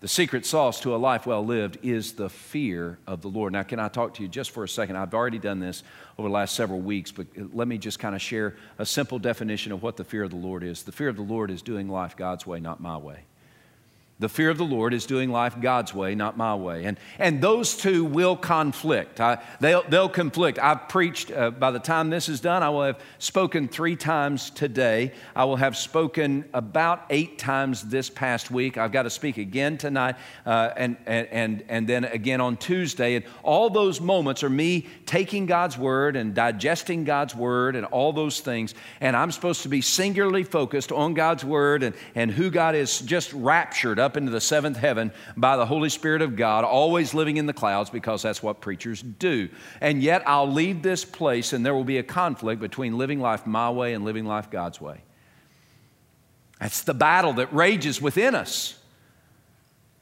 The 0.00 0.08
secret 0.08 0.46
sauce 0.46 0.78
to 0.82 0.94
a 0.94 0.96
life 0.96 1.26
well 1.26 1.44
lived 1.44 1.78
is 1.82 2.12
the 2.12 2.28
fear 2.28 2.98
of 3.08 3.20
the 3.20 3.28
Lord. 3.28 3.52
Now, 3.52 3.64
can 3.64 3.80
I 3.80 3.88
talk 3.88 4.14
to 4.14 4.22
you 4.22 4.28
just 4.28 4.52
for 4.52 4.62
a 4.62 4.68
second? 4.68 4.94
I've 4.94 5.12
already 5.12 5.40
done 5.40 5.58
this 5.58 5.82
over 6.16 6.28
the 6.28 6.32
last 6.32 6.54
several 6.54 6.80
weeks, 6.80 7.10
but 7.10 7.26
let 7.52 7.66
me 7.66 7.78
just 7.78 7.98
kind 7.98 8.14
of 8.14 8.22
share 8.22 8.54
a 8.78 8.86
simple 8.86 9.18
definition 9.18 9.72
of 9.72 9.82
what 9.82 9.96
the 9.96 10.04
fear 10.04 10.22
of 10.22 10.30
the 10.30 10.36
Lord 10.36 10.62
is. 10.62 10.84
The 10.84 10.92
fear 10.92 11.08
of 11.08 11.16
the 11.16 11.22
Lord 11.22 11.50
is 11.50 11.62
doing 11.62 11.88
life 11.88 12.16
God's 12.16 12.46
way, 12.46 12.60
not 12.60 12.80
my 12.80 12.96
way. 12.96 13.24
The 14.20 14.28
fear 14.28 14.50
of 14.50 14.58
the 14.58 14.64
Lord 14.64 14.94
is 14.94 15.06
doing 15.06 15.30
life 15.30 15.60
God's 15.60 15.94
way, 15.94 16.16
not 16.16 16.36
my 16.36 16.56
way. 16.56 16.86
And, 16.86 16.98
and 17.20 17.40
those 17.40 17.76
two 17.76 18.04
will 18.04 18.36
conflict. 18.36 19.20
I, 19.20 19.40
they'll, 19.60 19.84
they'll 19.88 20.08
conflict. 20.08 20.58
I've 20.58 20.88
preached, 20.88 21.30
uh, 21.30 21.52
by 21.52 21.70
the 21.70 21.78
time 21.78 22.10
this 22.10 22.28
is 22.28 22.40
done, 22.40 22.64
I 22.64 22.70
will 22.70 22.82
have 22.82 23.00
spoken 23.20 23.68
three 23.68 23.94
times 23.94 24.50
today. 24.50 25.12
I 25.36 25.44
will 25.44 25.54
have 25.54 25.76
spoken 25.76 26.46
about 26.52 27.04
eight 27.10 27.38
times 27.38 27.82
this 27.82 28.10
past 28.10 28.50
week. 28.50 28.76
I've 28.76 28.90
got 28.90 29.04
to 29.04 29.10
speak 29.10 29.38
again 29.38 29.78
tonight 29.78 30.16
uh, 30.44 30.70
and, 30.76 30.96
and, 31.06 31.28
and, 31.28 31.64
and 31.68 31.88
then 31.88 32.04
again 32.04 32.40
on 32.40 32.56
Tuesday. 32.56 33.14
And 33.14 33.24
all 33.44 33.70
those 33.70 34.00
moments 34.00 34.42
are 34.42 34.50
me 34.50 34.88
taking 35.06 35.46
God's 35.46 35.78
word 35.78 36.16
and 36.16 36.34
digesting 36.34 37.04
God's 37.04 37.36
word 37.36 37.76
and 37.76 37.86
all 37.86 38.12
those 38.12 38.40
things. 38.40 38.74
And 39.00 39.14
I'm 39.16 39.30
supposed 39.30 39.62
to 39.62 39.68
be 39.68 39.80
singularly 39.80 40.42
focused 40.42 40.90
on 40.90 41.14
God's 41.14 41.44
word 41.44 41.84
and, 41.84 41.94
and 42.16 42.32
who 42.32 42.50
God 42.50 42.74
is 42.74 42.98
just 42.98 43.32
raptured 43.32 44.00
up 44.00 44.07
up 44.08 44.16
into 44.16 44.32
the 44.32 44.40
seventh 44.40 44.78
heaven 44.78 45.12
by 45.36 45.58
the 45.58 45.66
Holy 45.66 45.90
Spirit 45.90 46.22
of 46.22 46.34
God, 46.34 46.64
always 46.64 47.12
living 47.12 47.36
in 47.36 47.44
the 47.44 47.52
clouds 47.52 47.90
because 47.90 48.22
that's 48.22 48.42
what 48.42 48.62
preachers 48.62 49.02
do. 49.02 49.50
And 49.82 50.02
yet 50.02 50.22
I'll 50.26 50.50
leave 50.50 50.82
this 50.82 51.04
place 51.04 51.52
and 51.52 51.64
there 51.64 51.74
will 51.74 51.84
be 51.84 51.98
a 51.98 52.02
conflict 52.02 52.58
between 52.62 52.96
living 52.96 53.20
life 53.20 53.46
my 53.46 53.70
way 53.70 53.92
and 53.92 54.02
living 54.02 54.24
life 54.24 54.50
God's 54.50 54.80
way. 54.80 55.02
That's 56.58 56.82
the 56.84 56.94
battle 56.94 57.34
that 57.34 57.52
rages 57.52 58.00
within 58.00 58.34
us. 58.34 58.78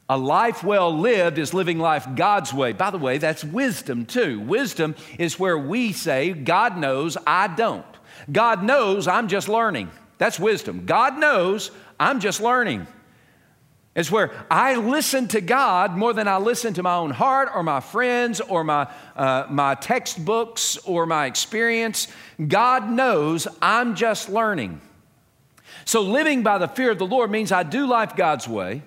A 0.09 0.17
life 0.17 0.63
well 0.63 0.97
lived 0.97 1.37
is 1.37 1.53
living 1.53 1.79
life 1.79 2.07
God's 2.15 2.53
way. 2.53 2.71
By 2.71 2.91
the 2.91 2.97
way, 2.97 3.17
that's 3.17 3.43
wisdom 3.43 4.05
too. 4.05 4.39
Wisdom 4.39 4.95
is 5.19 5.37
where 5.37 5.57
we 5.57 5.91
say, 5.91 6.31
God 6.31 6.77
knows, 6.77 7.17
I 7.27 7.49
don't. 7.49 7.85
God 8.31 8.63
knows, 8.63 9.05
I'm 9.05 9.27
just 9.27 9.49
learning. 9.49 9.91
That's 10.17 10.39
wisdom. 10.39 10.85
God 10.85 11.19
knows, 11.19 11.71
I'm 11.99 12.21
just 12.21 12.39
learning. 12.39 12.87
It's 13.97 14.11
where 14.11 14.31
I 14.51 14.75
listen 14.75 15.27
to 15.29 15.41
God 15.41 15.97
more 15.97 16.13
than 16.13 16.27
I 16.27 16.37
listen 16.37 16.75
to 16.75 16.83
my 16.83 16.93
own 16.93 17.09
heart 17.09 17.49
or 17.51 17.63
my 17.63 17.79
friends 17.79 18.39
or 18.39 18.63
my, 18.63 18.87
uh, 19.15 19.47
my 19.49 19.73
textbooks 19.73 20.77
or 20.85 21.07
my 21.07 21.25
experience. 21.25 22.07
God 22.47 22.91
knows 22.91 23.47
I'm 23.59 23.95
just 23.95 24.29
learning. 24.29 24.81
So, 25.83 26.01
living 26.01 26.43
by 26.43 26.59
the 26.59 26.67
fear 26.67 26.91
of 26.91 26.99
the 26.99 27.07
Lord 27.07 27.31
means 27.31 27.51
I 27.51 27.63
do 27.63 27.87
life 27.87 28.15
God's 28.15 28.47
way. 28.47 28.83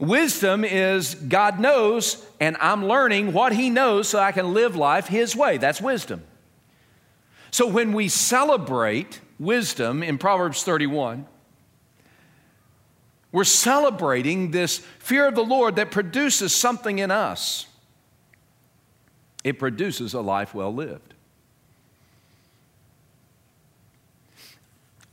Wisdom 0.00 0.64
is 0.64 1.14
God 1.14 1.60
knows, 1.60 2.26
and 2.40 2.56
I'm 2.58 2.86
learning 2.86 3.32
what 3.32 3.52
He 3.52 3.70
knows 3.70 4.08
so 4.08 4.18
I 4.18 4.32
can 4.32 4.54
live 4.54 4.74
life 4.74 5.06
His 5.06 5.36
way. 5.36 5.58
That's 5.58 5.80
wisdom. 5.80 6.24
So, 7.52 7.68
when 7.68 7.92
we 7.92 8.08
celebrate 8.08 9.20
wisdom 9.38 10.02
in 10.02 10.18
Proverbs 10.18 10.64
31, 10.64 11.28
we're 13.32 13.44
celebrating 13.44 14.50
this 14.50 14.78
fear 14.98 15.26
of 15.26 15.34
the 15.34 15.44
Lord 15.44 15.76
that 15.76 15.90
produces 15.90 16.54
something 16.54 16.98
in 16.98 17.10
us. 17.10 17.66
It 19.42 19.58
produces 19.58 20.12
a 20.14 20.20
life 20.20 20.54
well 20.54 20.72
lived. 20.72 21.14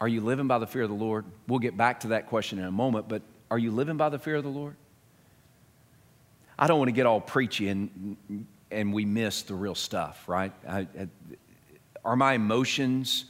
Are 0.02 0.08
you 0.08 0.22
living 0.22 0.48
by 0.48 0.60
the 0.60 0.68
fear 0.68 0.84
of 0.84 0.90
the 0.90 0.96
Lord? 0.96 1.26
We'll 1.48 1.60
get 1.60 1.76
back 1.76 2.02
to 2.02 2.10
that 2.10 2.28
question 2.28 2.60
in 2.60 2.66
a 2.66 2.72
moment, 2.72 3.08
but 3.08 3.22
are 3.50 3.58
you 3.58 3.72
living 3.72 3.98
by 3.98 4.10
the 4.10 4.20
fear 4.20 4.36
of 4.36 4.44
the 4.44 4.50
Lord? 4.50 4.76
I 6.58 6.68
don't 6.68 6.78
want 6.78 6.90
to 6.90 6.94
get 6.94 7.06
all 7.06 7.22
preachy 7.22 7.70
and, 7.70 8.18
and 8.70 8.94
we 8.94 9.06
miss 9.06 9.44
the 9.44 9.56
real 9.56 9.76
stuff, 9.76 10.28
right? 10.28 10.52
I, 10.68 10.80
I, 10.80 11.08
are 12.04 12.16
my 12.16 12.34
emotions 12.34 13.26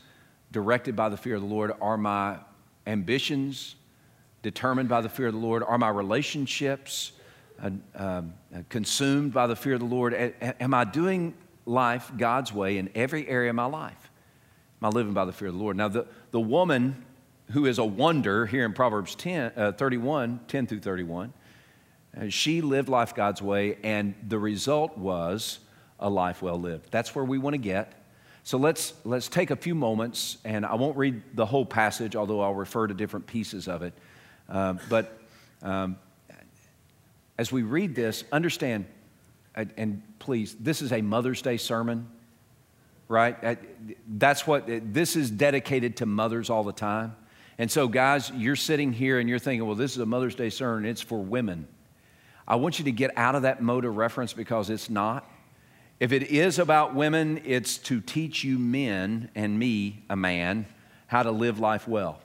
directed 0.51 0.95
by 0.95 1.09
the 1.09 1.17
fear 1.17 1.35
of 1.35 1.41
the 1.41 1.47
Lord? 1.47 1.71
Are 1.79 1.97
my 1.97 2.37
ambitions 2.85 3.75
determined 4.41 4.89
by 4.89 5.01
the 5.01 5.09
fear 5.09 5.27
of 5.27 5.33
the 5.33 5.39
Lord? 5.39 5.63
Are 5.63 5.77
my 5.77 5.89
relationships 5.89 7.11
uh, 7.61 7.71
uh, 7.95 8.21
consumed 8.69 9.33
by 9.33 9.47
the 9.47 9.55
fear 9.55 9.73
of 9.73 9.79
the 9.79 9.85
Lord? 9.85 10.13
A- 10.13 10.61
am 10.61 10.73
I 10.73 10.83
doing 10.83 11.33
life 11.65 12.11
God's 12.17 12.53
way 12.53 12.77
in 12.77 12.89
every 12.95 13.27
area 13.27 13.49
of 13.49 13.55
my 13.55 13.65
life? 13.65 14.11
Am 14.81 14.87
I 14.87 14.89
living 14.89 15.13
by 15.13 15.25
the 15.25 15.33
fear 15.33 15.49
of 15.49 15.53
the 15.55 15.59
Lord? 15.59 15.75
Now, 15.77 15.89
the, 15.89 16.07
the 16.31 16.39
woman 16.39 17.05
who 17.51 17.65
is 17.65 17.79
a 17.79 17.85
wonder 17.85 18.45
here 18.45 18.65
in 18.65 18.73
Proverbs 18.73 19.15
10, 19.15 19.51
uh, 19.55 19.71
31, 19.73 20.39
10 20.47 20.67
through 20.67 20.79
31, 20.79 21.33
uh, 22.17 22.29
she 22.29 22.61
lived 22.61 22.89
life 22.89 23.13
God's 23.13 23.41
way, 23.41 23.77
and 23.83 24.15
the 24.27 24.39
result 24.39 24.97
was 24.97 25.59
a 25.99 26.09
life 26.09 26.41
well 26.41 26.59
lived. 26.59 26.91
That's 26.91 27.13
where 27.13 27.25
we 27.25 27.37
want 27.37 27.55
to 27.55 27.59
get. 27.59 27.93
So 28.43 28.57
let's, 28.57 28.93
let's 29.03 29.27
take 29.27 29.51
a 29.51 29.55
few 29.55 29.75
moments, 29.75 30.37
and 30.43 30.65
I 30.65 30.75
won't 30.75 30.97
read 30.97 31.21
the 31.35 31.45
whole 31.45 31.65
passage, 31.65 32.15
although 32.15 32.41
I'll 32.41 32.55
refer 32.55 32.87
to 32.87 32.93
different 32.93 33.27
pieces 33.27 33.67
of 33.67 33.81
it. 33.83 33.93
Uh, 34.49 34.73
but 34.89 35.19
um, 35.61 35.97
as 37.37 37.51
we 37.51 37.61
read 37.61 37.95
this, 37.95 38.23
understand, 38.31 38.85
and 39.55 40.01
please, 40.19 40.55
this 40.59 40.81
is 40.81 40.91
a 40.91 41.01
Mother's 41.01 41.41
Day 41.41 41.57
sermon. 41.57 42.07
right? 43.09 43.43
Uh, 43.43 43.55
that's 44.07 44.47
what 44.47 44.65
this 44.67 45.17
is 45.17 45.29
dedicated 45.29 45.97
to 45.97 46.05
mothers 46.05 46.49
all 46.49 46.63
the 46.63 46.71
time. 46.71 47.15
And 47.57 47.69
so, 47.69 47.89
guys, 47.89 48.31
you're 48.33 48.55
sitting 48.55 48.93
here 48.93 49.19
and 49.19 49.27
you're 49.27 49.39
thinking, 49.39 49.67
well, 49.67 49.75
this 49.75 49.91
is 49.91 49.97
a 49.97 50.05
Mother's 50.05 50.35
Day 50.35 50.49
sermon, 50.49 50.85
it's 50.85 51.01
for 51.01 51.19
women. 51.19 51.67
I 52.47 52.55
want 52.55 52.79
you 52.79 52.85
to 52.85 52.91
get 52.91 53.11
out 53.17 53.35
of 53.35 53.41
that 53.41 53.61
mode 53.61 53.83
of 53.83 53.97
reference 53.97 54.31
because 54.31 54.69
it's 54.69 54.89
not. 54.89 55.29
If 55.99 56.13
it 56.13 56.23
is 56.23 56.57
about 56.57 56.95
women, 56.95 57.41
it's 57.43 57.77
to 57.79 57.99
teach 57.99 58.43
you 58.45 58.57
men 58.57 59.29
and 59.35 59.59
me, 59.59 60.03
a 60.09 60.15
man, 60.15 60.65
how 61.07 61.23
to 61.23 61.31
live 61.31 61.59
life 61.59 61.87
well. 61.87 62.21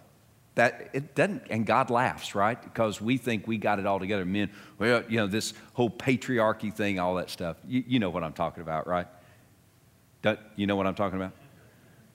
That 0.54 0.90
it 0.92 1.16
doesn't, 1.16 1.42
and 1.50 1.66
God 1.66 1.90
laughs, 1.90 2.34
right? 2.34 2.61
Because 2.62 3.00
we 3.00 3.16
think 3.16 3.49
we 3.49 3.58
got 3.58 3.80
it 3.80 3.87
all 3.87 3.99
together. 3.99 4.25
Men, 4.25 4.50
well, 4.78 5.02
you 5.08 5.16
know, 5.16 5.26
this 5.26 5.52
whole 5.73 5.90
patriarchy 5.90 6.73
thing, 6.73 7.00
all 7.00 7.16
that 7.16 7.28
stuff. 7.28 7.56
You, 7.66 7.82
you 7.87 7.99
know 7.99 8.11
what 8.11 8.23
I'm 8.23 8.32
talking 8.32 8.62
about, 8.62 8.87
right? 8.87 9.06
you 10.56 10.66
know 10.66 10.76
what 10.76 10.87
I'm 10.87 10.94
talking 10.94 11.18
about? 11.18 11.32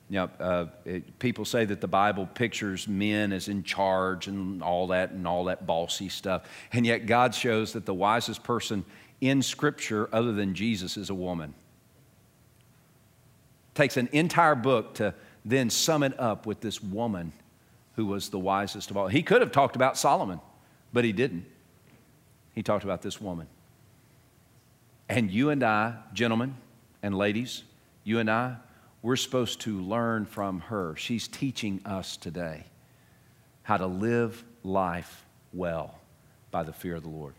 You 0.09 0.15
know, 0.15 0.29
uh, 0.39 0.65
it, 0.85 1.19
people 1.19 1.45
say 1.45 1.65
that 1.65 1.81
the 1.81 1.87
Bible 1.87 2.25
pictures 2.25 2.87
men 2.87 3.31
as 3.31 3.47
in 3.47 3.63
charge 3.63 4.27
and 4.27 4.63
all 4.63 4.87
that 4.87 5.11
and 5.11 5.27
all 5.27 5.45
that 5.45 5.67
bossy 5.67 6.09
stuff. 6.09 6.43
And 6.73 6.85
yet 6.85 7.05
God 7.05 7.35
shows 7.35 7.73
that 7.73 7.85
the 7.85 7.93
wisest 7.93 8.43
person 8.43 8.85
in 9.21 9.43
Scripture, 9.43 10.09
other 10.11 10.31
than 10.31 10.55
Jesus, 10.55 10.97
is 10.97 11.11
a 11.11 11.13
woman. 11.13 11.53
Takes 13.75 13.97
an 13.97 14.09
entire 14.11 14.55
book 14.55 14.95
to 14.95 15.13
then 15.45 15.69
sum 15.69 16.01
it 16.01 16.19
up 16.19 16.47
with 16.47 16.61
this 16.61 16.81
woman 16.81 17.31
who 17.99 18.05
was 18.05 18.29
the 18.29 18.39
wisest 18.39 18.89
of 18.89 18.95
all. 18.95 19.09
He 19.09 19.21
could 19.21 19.41
have 19.41 19.51
talked 19.51 19.75
about 19.75 19.97
Solomon, 19.97 20.39
but 20.93 21.03
he 21.03 21.11
didn't. 21.11 21.45
He 22.55 22.63
talked 22.63 22.85
about 22.85 23.01
this 23.01 23.19
woman. 23.19 23.45
And 25.09 25.29
you 25.29 25.49
and 25.49 25.61
I, 25.61 25.95
gentlemen 26.13 26.55
and 27.03 27.13
ladies, 27.13 27.63
you 28.05 28.19
and 28.19 28.31
I, 28.31 28.55
we're 29.01 29.17
supposed 29.17 29.59
to 29.61 29.81
learn 29.81 30.25
from 30.25 30.61
her. 30.61 30.95
She's 30.95 31.27
teaching 31.27 31.81
us 31.83 32.15
today 32.15 32.63
how 33.63 33.75
to 33.75 33.87
live 33.87 34.45
life 34.63 35.25
well 35.51 35.99
by 36.51 36.63
the 36.63 36.71
fear 36.71 36.95
of 36.95 37.03
the 37.03 37.09
Lord. 37.09 37.33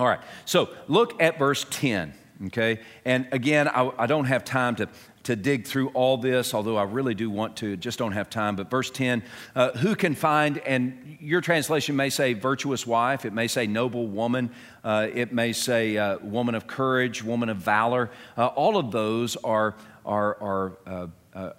All 0.00 0.06
right, 0.08 0.20
so 0.46 0.68
look 0.88 1.22
at 1.22 1.38
verse 1.38 1.64
10, 1.70 2.12
okay? 2.46 2.80
And 3.04 3.28
again, 3.30 3.68
I, 3.68 3.92
I 3.96 4.06
don't 4.06 4.24
have 4.24 4.44
time 4.44 4.74
to, 4.76 4.88
to 5.26 5.36
dig 5.36 5.66
through 5.66 5.88
all 5.88 6.16
this, 6.16 6.54
although 6.54 6.76
I 6.76 6.84
really 6.84 7.14
do 7.14 7.28
want 7.28 7.56
to, 7.56 7.76
just 7.76 7.98
don't 7.98 8.12
have 8.12 8.30
time. 8.30 8.54
But 8.54 8.70
verse 8.70 8.90
10, 8.90 9.24
uh, 9.54 9.72
who 9.72 9.96
can 9.96 10.14
find, 10.14 10.58
and 10.58 11.18
your 11.20 11.40
translation 11.40 11.96
may 11.96 12.10
say 12.10 12.32
virtuous 12.32 12.86
wife, 12.86 13.24
it 13.24 13.32
may 13.32 13.48
say 13.48 13.66
noble 13.66 14.06
woman, 14.06 14.50
uh, 14.84 15.08
it 15.12 15.32
may 15.32 15.52
say 15.52 15.96
uh, 15.96 16.18
woman 16.18 16.54
of 16.54 16.68
courage, 16.68 17.24
woman 17.24 17.48
of 17.48 17.56
valor. 17.56 18.10
Uh, 18.36 18.46
all 18.46 18.76
of 18.76 18.92
those 18.92 19.36
are 19.36 19.74
are, 20.04 20.40
are 20.40 20.78
uh, 20.86 21.06
uh, 21.34 21.52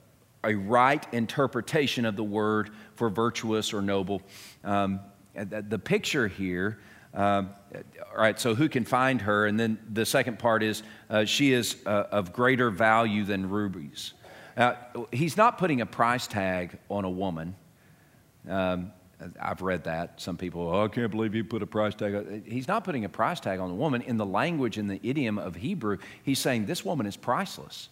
a 0.46 0.56
right 0.56 1.06
interpretation 1.14 2.06
of 2.06 2.16
the 2.16 2.24
word 2.24 2.70
for 2.96 3.10
virtuous 3.10 3.74
or 3.74 3.82
noble. 3.82 4.22
Um, 4.64 5.02
the 5.36 5.78
picture 5.78 6.28
here, 6.28 6.80
uh, 7.18 7.44
all 8.12 8.22
right, 8.22 8.40
so 8.40 8.56
who 8.56 8.70
can 8.70 8.86
find 8.86 9.22
her? 9.22 9.48
And 9.48 9.60
then 9.60 9.78
the 9.92 10.06
second 10.06 10.40
part 10.40 10.64
is 10.64 10.84
uh, 11.10 11.26
she 11.26 11.52
is 11.52 11.76
uh, 11.86 12.06
of 12.12 12.32
greater 12.32 12.70
value 12.70 13.24
than 13.24 13.50
rubies. 13.50 14.14
he's 15.12 15.36
not 15.36 15.58
putting 15.58 15.82
a 15.82 15.86
price 15.86 16.28
tag 16.28 16.78
on 16.90 17.06
a 17.06 17.10
woman. 17.10 17.56
Um, 18.48 18.92
I've 19.42 19.62
read 19.62 19.86
that. 19.86 20.22
Some 20.22 20.38
people, 20.38 20.70
oh, 20.70 20.86
I 20.86 20.88
can't 20.90 21.10
believe 21.10 21.34
he 21.34 21.42
put 21.42 21.64
a 21.64 21.68
price 21.68 21.96
tag. 21.96 22.48
He's 22.48 22.68
not 22.68 22.84
putting 22.84 23.04
a 23.04 23.10
price 23.10 23.40
tag 23.40 23.60
on 23.60 23.70
the 23.70 23.76
woman. 23.76 24.04
In 24.04 24.18
the 24.18 24.26
language, 24.26 24.78
in 24.78 24.88
the 24.88 25.00
idiom 25.02 25.40
of 25.40 25.56
Hebrew, 25.56 25.98
he's 26.24 26.40
saying 26.40 26.68
this 26.68 26.86
woman 26.86 27.08
is 27.08 27.18
priceless. 27.18 27.90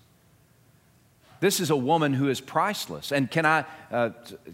This 1.40 1.60
is 1.60 1.70
a 1.70 1.76
woman 1.76 2.14
who 2.14 2.30
is 2.30 2.42
priceless. 2.42 3.12
And 3.12 3.30
can 3.30 3.46
I 3.46 3.66
uh, 3.92 4.12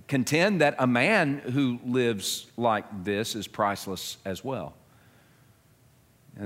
contend 0.07 0.61
that 0.61 0.75
a 0.79 0.87
man 0.87 1.39
who 1.39 1.79
lives 1.85 2.47
like 2.57 2.85
this 3.03 3.35
is 3.35 3.47
priceless 3.47 4.17
as 4.25 4.43
well? 4.43 4.73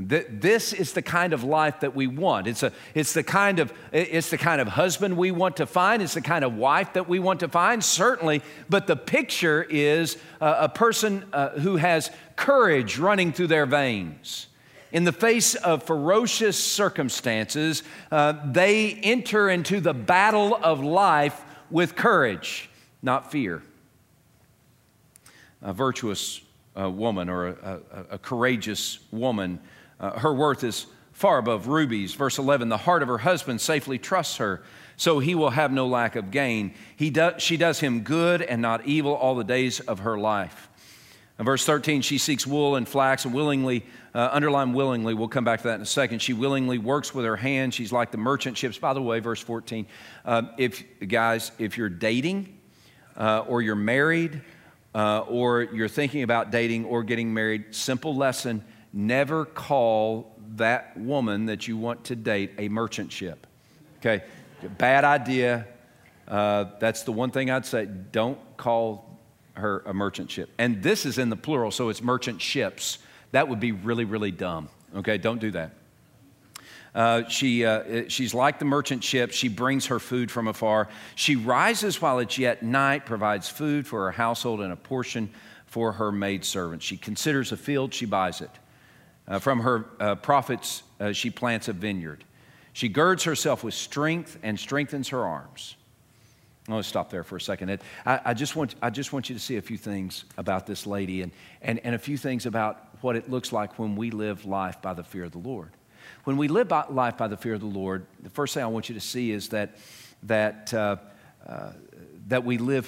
Th- 0.09 0.25
this 0.29 0.73
is 0.73 0.93
the 0.93 1.01
kind 1.01 1.31
of 1.31 1.43
life 1.43 1.81
that 1.81 1.95
we 1.95 2.07
want. 2.07 2.47
It's, 2.47 2.63
a, 2.63 2.71
it's, 2.93 3.13
the 3.13 3.23
kind 3.23 3.59
of, 3.59 3.71
it's 3.91 4.29
the 4.29 4.37
kind 4.37 4.59
of 4.59 4.67
husband 4.67 5.15
we 5.15 5.31
want 5.31 5.57
to 5.57 5.65
find. 5.65 6.01
It's 6.01 6.15
the 6.15 6.21
kind 6.21 6.43
of 6.43 6.55
wife 6.55 6.93
that 6.93 7.07
we 7.07 7.19
want 7.19 7.39
to 7.41 7.47
find, 7.47 7.83
certainly. 7.83 8.41
But 8.67 8.87
the 8.87 8.95
picture 8.95 9.65
is 9.69 10.17
uh, 10.41 10.57
a 10.61 10.69
person 10.69 11.25
uh, 11.31 11.49
who 11.59 11.77
has 11.77 12.09
courage 12.35 12.97
running 12.97 13.31
through 13.31 13.47
their 13.47 13.65
veins 13.65 14.47
in 14.95 15.03
the 15.03 15.11
face 15.11 15.55
of 15.55 15.83
ferocious 15.83 16.57
circumstances, 16.57 17.83
uh, 18.13 18.33
they 18.45 18.93
enter 19.03 19.49
into 19.49 19.81
the 19.81 19.93
battle 19.93 20.55
of 20.55 20.81
life 20.81 21.43
with 21.69 21.97
courage, 21.97 22.69
not 23.01 23.29
fear. 23.29 23.61
A 25.61 25.73
virtuous 25.73 26.39
uh, 26.79 26.89
woman 26.89 27.27
or 27.27 27.47
a, 27.47 27.51
a, 27.91 28.05
a 28.11 28.17
courageous 28.17 28.99
woman, 29.11 29.59
uh, 29.99 30.17
her 30.17 30.33
worth 30.33 30.63
is 30.63 30.85
far 31.11 31.39
above 31.39 31.67
rubies. 31.67 32.13
Verse 32.13 32.37
11 32.37 32.69
the 32.69 32.77
heart 32.77 33.01
of 33.01 33.09
her 33.09 33.17
husband 33.17 33.59
safely 33.59 33.97
trusts 33.97 34.37
her, 34.37 34.63
so 34.95 35.19
he 35.19 35.35
will 35.35 35.49
have 35.49 35.73
no 35.73 35.87
lack 35.87 36.15
of 36.15 36.31
gain. 36.31 36.73
He 36.95 37.09
do, 37.09 37.31
she 37.37 37.57
does 37.57 37.81
him 37.81 37.99
good 37.99 38.41
and 38.41 38.61
not 38.61 38.85
evil 38.85 39.13
all 39.13 39.35
the 39.35 39.43
days 39.43 39.81
of 39.81 39.99
her 39.99 40.17
life. 40.17 40.69
In 41.37 41.43
verse 41.43 41.65
13, 41.65 42.01
she 42.01 42.17
seeks 42.17 42.47
wool 42.47 42.75
and 42.75 42.87
flax 42.87 43.25
and 43.25 43.33
willingly 43.33 43.83
uh, 44.13 44.29
underline 44.31 44.71
willingly. 44.71 45.13
We'll 45.13 45.27
come 45.27 45.43
back 45.43 45.61
to 45.61 45.67
that 45.67 45.75
in 45.75 45.81
a 45.81 45.85
second. 45.85 46.21
She 46.21 46.31
willingly 46.31 46.77
works 46.77 47.13
with 47.13 47.25
her 47.25 47.35
hands. 47.35 47.75
She's 47.75 47.91
like 47.91 48.11
the 48.11 48.17
merchant 48.17 48.57
ships. 48.57 48.77
By 48.77 48.93
the 48.93 49.01
way, 49.01 49.19
verse 49.19 49.41
14. 49.41 49.85
Uh, 50.23 50.43
if 50.57 50.83
guys, 51.05 51.51
if 51.59 51.77
you're 51.77 51.89
dating 51.89 52.57
uh, 53.17 53.39
or 53.39 53.61
you're 53.61 53.75
married 53.75 54.41
uh, 54.93 55.19
or 55.27 55.63
you're 55.63 55.89
thinking 55.89 56.23
about 56.23 56.51
dating 56.51 56.85
or 56.85 57.03
getting 57.03 57.33
married, 57.33 57.75
simple 57.75 58.15
lesson: 58.15 58.63
never 58.93 59.43
call 59.43 60.33
that 60.55 60.95
woman 60.97 61.47
that 61.47 61.67
you 61.67 61.75
want 61.75 62.05
to 62.05 62.15
date 62.15 62.51
a 62.57 62.69
merchant 62.69 63.11
ship. 63.11 63.45
Okay, 63.97 64.23
bad 64.77 65.03
idea. 65.03 65.67
Uh, 66.25 66.65
that's 66.79 67.03
the 67.03 67.11
one 67.11 67.31
thing 67.31 67.51
I'd 67.51 67.65
say. 67.65 67.85
Don't 67.85 68.39
call 68.55 69.04
her 69.55 69.83
a 69.85 69.93
merchant 69.93 70.31
ship. 70.31 70.49
And 70.57 70.81
this 70.81 71.05
is 71.05 71.17
in 71.17 71.29
the 71.29 71.35
plural, 71.35 71.71
so 71.71 71.89
it's 71.89 72.01
merchant 72.01 72.41
ships. 72.41 72.99
That 73.31 73.47
would 73.47 73.59
be 73.59 73.71
really, 73.71 74.05
really 74.05 74.31
dumb. 74.31 74.69
Okay, 74.95 75.17
don't 75.17 75.39
do 75.39 75.51
that. 75.51 75.71
Uh, 76.93 77.27
she, 77.27 77.65
uh, 77.65 78.07
she's 78.07 78.33
like 78.33 78.57
the 78.57 78.65
merchant 78.65 79.03
ship. 79.03 79.31
She 79.31 79.49
brings 79.49 79.87
her 79.87 79.99
food 79.99 80.31
from 80.31 80.47
afar. 80.47 80.87
She 81.15 81.35
rises 81.35 82.01
while 82.01 82.19
it's 82.19 82.37
yet 82.37 82.63
night, 82.63 83.05
provides 83.05 83.49
food 83.49 83.85
for 83.85 84.05
her 84.05 84.11
household 84.11 84.61
and 84.61 84.71
a 84.71 84.77
portion 84.77 85.29
for 85.65 85.91
her 85.91 86.11
maidservants. 86.11 86.85
She 86.85 86.95
considers 86.95 87.51
a 87.51 87.57
field, 87.57 87.93
she 87.93 88.05
buys 88.05 88.39
it. 88.39 88.51
Uh, 89.27 89.39
from 89.39 89.59
her 89.61 89.85
uh, 89.99 90.15
profits, 90.15 90.83
uh, 91.01 91.11
she 91.11 91.29
plants 91.29 91.67
a 91.67 91.73
vineyard. 91.73 92.23
She 92.71 92.87
girds 92.87 93.23
herself 93.25 93.63
with 93.63 93.73
strength 93.73 94.37
and 94.41 94.57
strengthens 94.57 95.09
her 95.09 95.25
arms. 95.25 95.75
I'll 96.67 96.81
stop 96.81 97.11
there 97.11 97.23
for 97.23 97.35
a 97.35 97.41
second. 97.41 97.79
I, 98.05 98.19
I, 98.25 98.33
just 98.33 98.55
want, 98.55 98.75
I 98.81 98.89
just 98.89 99.13
want 99.13 99.29
you 99.29 99.35
to 99.35 99.41
see 99.41 99.57
a 99.57 99.61
few 99.61 99.77
things 99.77 100.25
about 100.37 100.65
this 100.65 100.87
lady 100.87 101.21
and, 101.21 101.31
and, 101.61 101.79
and 101.83 101.93
a 101.93 101.99
few 101.99 102.17
things 102.17 102.47
about 102.47 102.87
what 103.01 103.15
it 103.15 103.29
looks 103.29 103.53
like 103.53 103.77
when 103.77 103.95
we 103.95 104.09
live 104.09 104.45
life 104.45 104.81
by 104.81 104.93
the 104.93 105.03
fear 105.03 105.25
of 105.25 105.31
the 105.31 105.37
Lord. 105.37 105.71
When 106.23 106.37
we 106.37 106.47
live 106.47 106.67
by 106.67 106.85
life 106.89 107.17
by 107.17 107.27
the 107.27 107.37
fear 107.37 107.53
of 107.53 107.59
the 107.59 107.67
Lord, 107.67 108.07
the 108.21 108.31
first 108.31 108.55
thing 108.55 108.63
I 108.63 108.67
want 108.67 108.89
you 108.89 108.95
to 108.95 109.01
see 109.01 109.31
is 109.31 109.49
that, 109.49 109.77
that, 110.23 110.73
uh, 110.73 110.97
uh, 111.47 111.73
that 112.27 112.43
we 112.43 112.57
live 112.57 112.87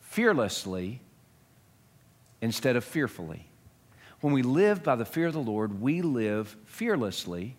fearlessly 0.00 1.00
instead 2.40 2.76
of 2.76 2.84
fearfully. 2.84 3.46
When 4.20 4.32
we 4.32 4.42
live 4.42 4.82
by 4.82 4.96
the 4.96 5.04
fear 5.04 5.26
of 5.26 5.34
the 5.34 5.40
Lord, 5.40 5.80
we 5.80 6.00
live 6.00 6.56
fearlessly 6.64 7.56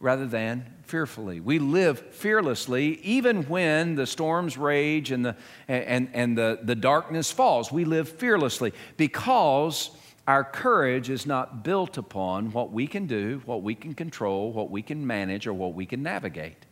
rather 0.00 0.26
than 0.26 0.64
fearfully. 0.82 1.40
We 1.40 1.58
live 1.58 2.00
fearlessly 2.14 2.98
even 3.02 3.44
when 3.44 3.94
the 3.94 4.06
storms 4.06 4.56
rage 4.56 5.12
and 5.12 5.24
the, 5.24 5.36
and, 5.68 6.08
and 6.14 6.36
the, 6.36 6.58
the 6.62 6.74
darkness 6.74 7.30
falls. 7.30 7.70
We 7.70 7.84
live 7.84 8.08
fearlessly 8.08 8.72
because 8.96 9.90
our 10.26 10.42
courage 10.42 11.10
is 11.10 11.26
not 11.26 11.62
built 11.62 11.98
upon 11.98 12.52
what 12.52 12.72
we 12.72 12.86
can 12.86 13.06
do, 13.06 13.42
what 13.44 13.62
we 13.62 13.74
can 13.74 13.94
control, 13.94 14.52
what 14.52 14.70
we 14.70 14.82
can 14.82 15.06
manage, 15.06 15.46
or 15.46 15.52
what 15.52 15.74
we 15.74 15.86
can 15.86 16.02
navigate. 16.02 16.66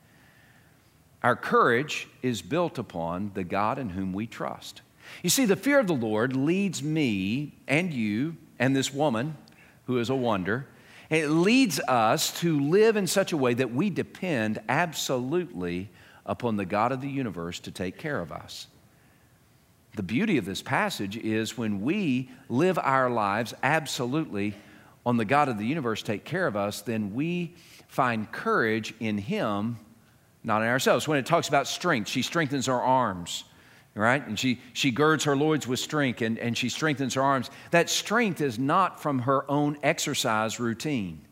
Our 1.22 1.36
courage 1.36 2.08
is 2.22 2.40
built 2.40 2.78
upon 2.78 3.32
the 3.34 3.44
God 3.44 3.78
in 3.78 3.90
whom 3.90 4.12
we 4.12 4.26
trust. 4.26 4.82
You 5.22 5.30
see, 5.30 5.44
the 5.44 5.56
fear 5.56 5.80
of 5.80 5.86
the 5.86 5.94
Lord 5.94 6.36
leads 6.36 6.82
me 6.82 7.54
and 7.66 7.92
you 7.92 8.36
and 8.58 8.74
this 8.74 8.92
woman 8.92 9.36
who 9.86 9.98
is 9.98 10.10
a 10.10 10.14
wonder. 10.14 10.66
It 11.10 11.28
leads 11.28 11.80
us 11.80 12.38
to 12.40 12.60
live 12.60 12.96
in 12.96 13.06
such 13.06 13.32
a 13.32 13.36
way 13.36 13.54
that 13.54 13.72
we 13.72 13.88
depend 13.88 14.60
absolutely 14.68 15.88
upon 16.26 16.56
the 16.56 16.66
God 16.66 16.92
of 16.92 17.00
the 17.00 17.08
universe 17.08 17.60
to 17.60 17.70
take 17.70 17.96
care 17.96 18.20
of 18.20 18.30
us. 18.30 18.66
The 19.96 20.02
beauty 20.02 20.36
of 20.36 20.44
this 20.44 20.62
passage 20.62 21.16
is 21.16 21.56
when 21.56 21.80
we 21.80 22.30
live 22.48 22.78
our 22.78 23.08
lives 23.08 23.54
absolutely 23.62 24.54
on 25.06 25.16
the 25.16 25.24
God 25.24 25.48
of 25.48 25.56
the 25.56 25.64
universe 25.64 26.02
take 26.02 26.24
care 26.24 26.46
of 26.46 26.54
us, 26.54 26.82
then 26.82 27.14
we 27.14 27.54
find 27.88 28.30
courage 28.30 28.92
in 29.00 29.16
Him, 29.16 29.78
not 30.44 30.60
in 30.60 30.68
ourselves. 30.68 31.08
When 31.08 31.18
it 31.18 31.24
talks 31.24 31.48
about 31.48 31.66
strength, 31.66 32.10
she 32.10 32.20
strengthens 32.20 32.68
our 32.68 32.82
arms, 32.82 33.44
right? 33.94 34.24
And 34.26 34.38
she, 34.38 34.60
she 34.72 34.90
girds 34.90 35.24
her 35.24 35.36
loins 35.36 35.66
with 35.66 35.80
strength 35.80 36.22
and, 36.22 36.38
and 36.38 36.56
she 36.56 36.68
strengthens 36.68 37.14
her 37.14 37.22
arms. 37.22 37.50
That 37.70 37.90
strength 37.90 38.40
is 38.40 38.58
not 38.58 39.00
from 39.02 39.20
her 39.20 39.50
own 39.50 39.78
exercise 39.82 40.60
routine. 40.60 41.22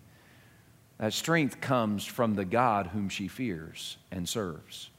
That 0.99 1.13
strength 1.13 1.61
comes 1.61 2.05
from 2.05 2.35
the 2.35 2.45
God 2.45 2.89
whom 2.89 3.09
she 3.09 3.29
fears 3.29 3.99
and 4.11 4.29
serves. 4.29 4.91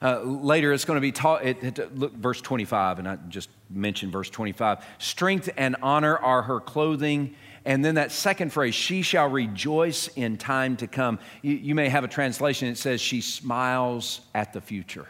Uh, 0.00 0.20
later, 0.20 0.72
it's 0.72 0.84
going 0.84 0.96
to 0.96 1.00
be 1.00 1.12
taught, 1.12 1.44
it, 1.44 1.62
it, 1.62 1.98
look, 1.98 2.12
verse 2.12 2.40
25, 2.40 2.98
and 2.98 3.08
I 3.08 3.16
just 3.28 3.48
mentioned 3.70 4.12
verse 4.12 4.28
25. 4.28 4.84
Strength 4.98 5.50
and 5.56 5.76
honor 5.82 6.16
are 6.16 6.42
her 6.42 6.60
clothing. 6.60 7.34
And 7.64 7.84
then 7.84 7.96
that 7.96 8.12
second 8.12 8.52
phrase, 8.52 8.74
she 8.74 9.02
shall 9.02 9.28
rejoice 9.28 10.08
in 10.08 10.36
time 10.36 10.76
to 10.76 10.86
come. 10.86 11.18
You, 11.42 11.54
you 11.54 11.74
may 11.74 11.88
have 11.88 12.04
a 12.04 12.08
translation 12.08 12.68
that 12.68 12.76
says, 12.76 13.00
she 13.00 13.20
smiles 13.20 14.20
at 14.34 14.52
the 14.52 14.60
future. 14.60 15.08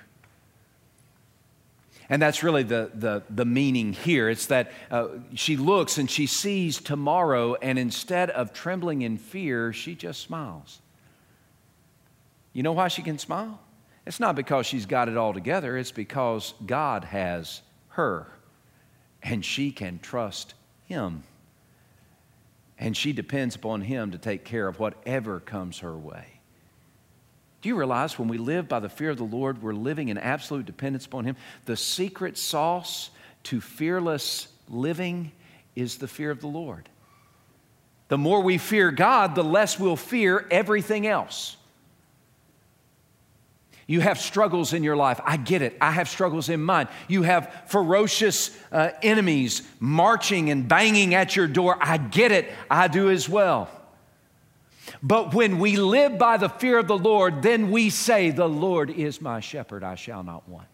And 2.08 2.22
that's 2.22 2.42
really 2.42 2.62
the, 2.62 2.90
the, 2.94 3.22
the 3.28 3.44
meaning 3.44 3.92
here. 3.92 4.28
It's 4.28 4.46
that 4.46 4.70
uh, 4.90 5.08
she 5.34 5.56
looks 5.56 5.98
and 5.98 6.08
she 6.10 6.26
sees 6.26 6.80
tomorrow, 6.80 7.54
and 7.54 7.78
instead 7.78 8.30
of 8.30 8.52
trembling 8.52 9.02
in 9.02 9.18
fear, 9.18 9.72
she 9.72 9.94
just 9.94 10.20
smiles. 10.20 10.80
You 12.52 12.62
know 12.62 12.72
why 12.72 12.88
she 12.88 13.02
can 13.02 13.18
smile? 13.18 13.60
It's 14.06 14.20
not 14.20 14.36
because 14.36 14.66
she's 14.66 14.86
got 14.86 15.08
it 15.08 15.16
all 15.16 15.34
together, 15.34 15.76
it's 15.76 15.90
because 15.90 16.54
God 16.64 17.04
has 17.04 17.60
her 17.88 18.28
and 19.22 19.44
she 19.44 19.72
can 19.72 19.98
trust 19.98 20.54
Him. 20.84 21.24
And 22.78 22.96
she 22.96 23.12
depends 23.12 23.56
upon 23.56 23.80
Him 23.80 24.12
to 24.12 24.18
take 24.18 24.44
care 24.44 24.68
of 24.68 24.78
whatever 24.78 25.40
comes 25.40 25.80
her 25.80 25.96
way. 25.96 26.35
Do 27.66 27.70
you 27.70 27.74
realize 27.74 28.16
when 28.16 28.28
we 28.28 28.38
live 28.38 28.68
by 28.68 28.78
the 28.78 28.88
fear 28.88 29.10
of 29.10 29.16
the 29.16 29.24
Lord, 29.24 29.60
we're 29.60 29.72
living 29.72 30.08
in 30.08 30.18
absolute 30.18 30.66
dependence 30.66 31.04
upon 31.04 31.24
Him? 31.24 31.34
The 31.64 31.76
secret 31.76 32.38
sauce 32.38 33.10
to 33.42 33.60
fearless 33.60 34.46
living 34.68 35.32
is 35.74 35.98
the 35.98 36.06
fear 36.06 36.30
of 36.30 36.40
the 36.40 36.46
Lord. 36.46 36.88
The 38.06 38.18
more 38.18 38.40
we 38.40 38.56
fear 38.56 38.92
God, 38.92 39.34
the 39.34 39.42
less 39.42 39.80
we'll 39.80 39.96
fear 39.96 40.46
everything 40.48 41.08
else. 41.08 41.56
You 43.88 43.98
have 43.98 44.20
struggles 44.20 44.72
in 44.72 44.84
your 44.84 44.94
life. 44.94 45.20
I 45.24 45.36
get 45.36 45.60
it. 45.60 45.76
I 45.80 45.90
have 45.90 46.08
struggles 46.08 46.48
in 46.48 46.62
mine. 46.62 46.86
You 47.08 47.24
have 47.24 47.52
ferocious 47.66 48.56
uh, 48.70 48.90
enemies 49.02 49.62
marching 49.80 50.50
and 50.50 50.68
banging 50.68 51.16
at 51.16 51.34
your 51.34 51.48
door. 51.48 51.76
I 51.80 51.96
get 51.96 52.30
it. 52.30 52.48
I 52.70 52.86
do 52.86 53.10
as 53.10 53.28
well. 53.28 53.68
But 55.02 55.34
when 55.34 55.58
we 55.58 55.76
live 55.76 56.18
by 56.18 56.36
the 56.36 56.48
fear 56.48 56.78
of 56.78 56.88
the 56.88 56.98
Lord, 56.98 57.42
then 57.42 57.70
we 57.70 57.90
say, 57.90 58.30
The 58.30 58.48
Lord 58.48 58.90
is 58.90 59.20
my 59.20 59.40
shepherd, 59.40 59.84
I 59.84 59.94
shall 59.94 60.22
not 60.22 60.48
want. 60.48 60.68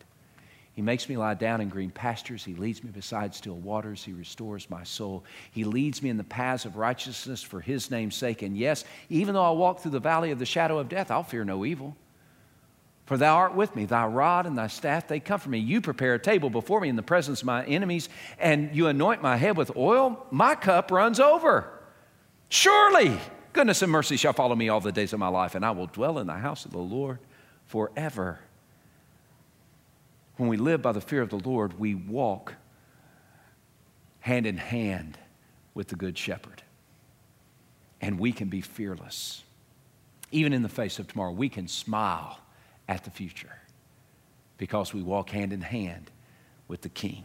He 0.75 0.81
makes 0.81 1.09
me 1.09 1.19
lie 1.19 1.35
down 1.35 1.61
in 1.61 1.69
green 1.69 1.91
pastures. 1.91 2.45
He 2.45 2.55
leads 2.55 2.83
me 2.83 2.91
beside 2.91 3.35
still 3.35 3.57
waters. 3.57 4.03
He 4.03 4.15
restores 4.15 4.71
my 4.71 4.85
soul. 4.85 5.23
He 5.51 5.65
leads 5.65 6.03
me 6.03 6.09
in 6.09 6.17
the 6.17 6.25
paths 6.25 6.65
of 6.65 6.77
righteousness 6.77 7.43
for 7.43 7.61
his 7.61 7.91
name's 7.91 8.17
sake. 8.17 8.41
And 8.41 8.57
yes, 8.57 8.85
even 9.11 9.35
though 9.35 9.45
I 9.45 9.51
walk 9.51 9.81
through 9.81 9.91
the 9.91 10.01
valley 10.01 10.31
of 10.31 10.39
the 10.39 10.47
shadow 10.47 10.79
of 10.79 10.89
death, 10.89 11.11
I'll 11.11 11.25
fear 11.25 11.45
no 11.45 11.67
evil 11.67 11.95
for 13.13 13.17
thou 13.17 13.37
art 13.37 13.55
with 13.55 13.75
me, 13.75 13.85
thy 13.85 14.07
rod 14.07 14.47
and 14.47 14.57
thy 14.57 14.69
staff, 14.69 15.09
they 15.09 15.21
comfort 15.21 15.51
me. 15.51 15.59
You 15.59 15.81
prepare 15.81 16.15
a 16.15 16.19
table 16.19 16.51
before 16.51 16.81
me 16.81 16.89
in 16.89 16.97
the 16.97 17.03
presence 17.03 17.43
of 17.43 17.47
my 17.47 17.65
enemies, 17.67 18.09
and 18.39 18.75
you 18.75 18.87
anoint 18.87 19.21
my 19.21 19.37
head 19.37 19.57
with 19.57 19.77
oil. 19.77 20.25
My 20.31 20.55
cup 20.55 20.91
runs 20.91 21.19
over. 21.19 21.69
Surely 22.49 23.19
goodness 23.53 23.83
and 23.83 23.93
mercy 23.93 24.17
shall 24.17 24.33
follow 24.33 24.55
me 24.55 24.69
all 24.69 24.81
the 24.81 24.93
days 24.93 25.12
of 25.12 25.19
my 25.19 25.29
life, 25.29 25.55
and 25.55 25.65
I 25.65 25.71
will 25.71 25.87
dwell 25.87 26.19
in 26.19 26.27
the 26.27 26.35
house 26.35 26.65
of 26.65 26.73
the 26.73 26.79
Lord 26.79 27.19
forever. 27.67 28.41
When 30.37 30.49
we 30.49 30.57
live 30.57 30.83
by 30.83 30.93
the 30.93 31.01
fear 31.01 31.23
of 31.23 31.31
the 31.31 31.38
Lord, 31.38 31.79
we 31.79 31.95
walk 31.95 32.55
hand 34.21 34.47
in 34.47 34.57
hand 34.57 35.19
with 35.75 35.88
the 35.88 35.97
Good 35.97 36.17
Shepherd, 36.17 36.62
and 38.01 38.19
we 38.19 38.33
can 38.33 38.49
be 38.49 38.61
fearless. 38.61 39.43
Even 40.31 40.53
in 40.53 40.62
the 40.62 40.69
face 40.69 40.99
of 40.99 41.09
tomorrow, 41.09 41.33
we 41.33 41.49
can 41.49 41.69
smile 41.69 42.38
at 42.88 43.05
the 43.05 43.11
future 43.11 43.57
because 44.59 44.95
we 44.95 45.03
walk 45.03 45.31
hand 45.31 45.53
in 45.53 45.61
hand 45.61 46.11
with 46.69 46.83
the 46.83 46.88
King. 46.88 47.25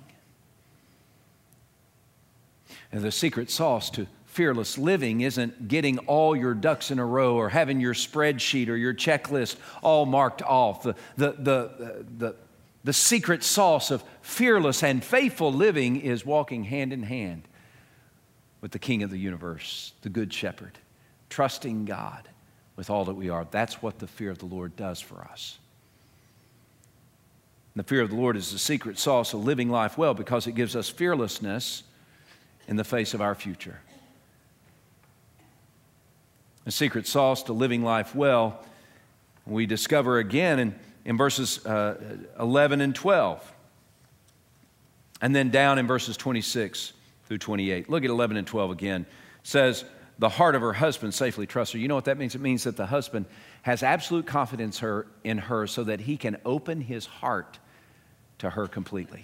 And 2.91 3.01
the 3.01 3.11
secret 3.11 3.49
sauce 3.49 3.89
to 3.91 4.07
fearless 4.37 4.77
living 4.77 5.21
isn't 5.21 5.67
getting 5.67 5.97
all 5.97 6.35
your 6.35 6.53
ducks 6.53 6.91
in 6.91 6.99
a 6.99 7.05
row 7.05 7.33
or 7.37 7.49
having 7.49 7.81
your 7.81 7.95
spreadsheet 7.95 8.67
or 8.67 8.75
your 8.75 8.93
checklist 8.93 9.55
all 9.81 10.05
marked 10.05 10.43
off. 10.43 10.83
The, 10.83 10.93
the, 11.15 11.31
the, 11.31 12.05
the, 12.19 12.35
the 12.83 12.93
secret 12.93 13.43
sauce 13.43 13.89
of 13.89 14.03
fearless 14.21 14.83
and 14.83 15.03
faithful 15.03 15.51
living 15.51 15.99
is 15.99 16.23
walking 16.23 16.65
hand 16.65 16.93
in 16.93 17.01
hand 17.01 17.47
with 18.61 18.69
the 18.69 18.77
King 18.77 19.01
of 19.01 19.09
the 19.09 19.17
universe, 19.17 19.93
the 20.03 20.09
Good 20.09 20.31
Shepherd, 20.31 20.77
trusting 21.31 21.85
God 21.85 22.29
with 22.75 22.91
all 22.91 23.05
that 23.05 23.15
we 23.15 23.29
are. 23.29 23.47
That's 23.49 23.81
what 23.81 23.97
the 23.97 24.05
fear 24.05 24.29
of 24.29 24.37
the 24.37 24.45
Lord 24.45 24.75
does 24.75 25.01
for 25.01 25.21
us. 25.31 25.57
And 27.73 27.83
the 27.83 27.87
fear 27.87 28.01
of 28.01 28.11
the 28.11 28.15
Lord 28.15 28.37
is 28.37 28.51
the 28.51 28.59
secret 28.59 28.99
sauce 28.99 29.33
of 29.33 29.43
living 29.43 29.71
life 29.71 29.97
well 29.97 30.13
because 30.13 30.45
it 30.45 30.51
gives 30.51 30.75
us 30.75 30.89
fearlessness 30.89 31.81
in 32.67 32.75
the 32.75 32.83
face 32.83 33.15
of 33.15 33.21
our 33.21 33.33
future. 33.33 33.79
The 36.67 36.73
secret 36.73 37.07
sauce 37.07 37.43
to 37.43 37.53
living 37.53 37.81
life 37.81 38.13
well, 38.13 38.61
we 39.45 39.65
discover 39.65 40.17
again 40.17 40.59
in, 40.59 40.75
in 41.05 41.15
verses 41.15 41.65
uh, 41.65 42.17
11 42.37 42.81
and 42.81 42.93
12. 42.93 43.53
And 45.21 45.33
then 45.33 45.49
down 45.49 45.79
in 45.79 45.87
verses 45.87 46.17
26 46.17 46.91
through 47.23 47.37
28. 47.37 47.89
Look 47.89 48.03
at 48.03 48.09
11 48.09 48.35
and 48.35 48.45
12 48.45 48.71
again. 48.71 49.03
It 49.03 49.47
says, 49.47 49.85
the 50.19 50.27
heart 50.27 50.55
of 50.55 50.61
her 50.61 50.73
husband 50.73 51.13
safely 51.13 51.47
trusts 51.47 51.71
her. 51.71 51.79
You 51.79 51.87
know 51.87 51.95
what 51.95 52.03
that 52.03 52.17
means? 52.17 52.35
It 52.35 52.41
means 52.41 52.65
that 52.65 52.75
the 52.75 52.87
husband 52.87 53.27
has 53.61 53.81
absolute 53.81 54.25
confidence 54.25 54.79
her, 54.79 55.07
in 55.23 55.37
her 55.37 55.67
so 55.67 55.85
that 55.85 56.01
he 56.01 56.17
can 56.17 56.35
open 56.43 56.81
his 56.81 57.05
heart 57.05 57.59
to 58.39 58.49
her 58.49 58.67
completely. 58.67 59.23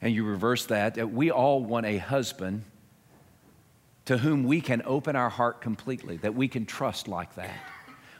And 0.00 0.14
you 0.14 0.24
reverse 0.24 0.64
that, 0.64 0.94
that 0.94 1.12
we 1.12 1.30
all 1.30 1.62
want 1.62 1.84
a 1.84 1.98
husband 1.98 2.64
to 4.12 4.18
whom 4.18 4.44
we 4.44 4.60
can 4.60 4.82
open 4.84 5.16
our 5.16 5.30
heart 5.30 5.62
completely, 5.62 6.18
that 6.18 6.34
we 6.34 6.46
can 6.46 6.66
trust 6.66 7.08
like 7.08 7.34
that. 7.36 7.56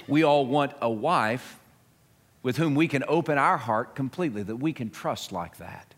We 0.09 0.23
all 0.23 0.47
want 0.47 0.73
a 0.81 0.91
wife 0.91 1.59
with 2.43 2.57
whom 2.57 2.75
we 2.75 2.89
can 2.89 3.05
open 3.07 3.37
our 3.37 3.59
heart 3.59 3.95
completely, 3.95 4.43
that 4.43 4.57
we 4.57 4.73
can 4.73 4.89
trust 4.89 5.33
like 5.33 5.59
that. 5.59 5.93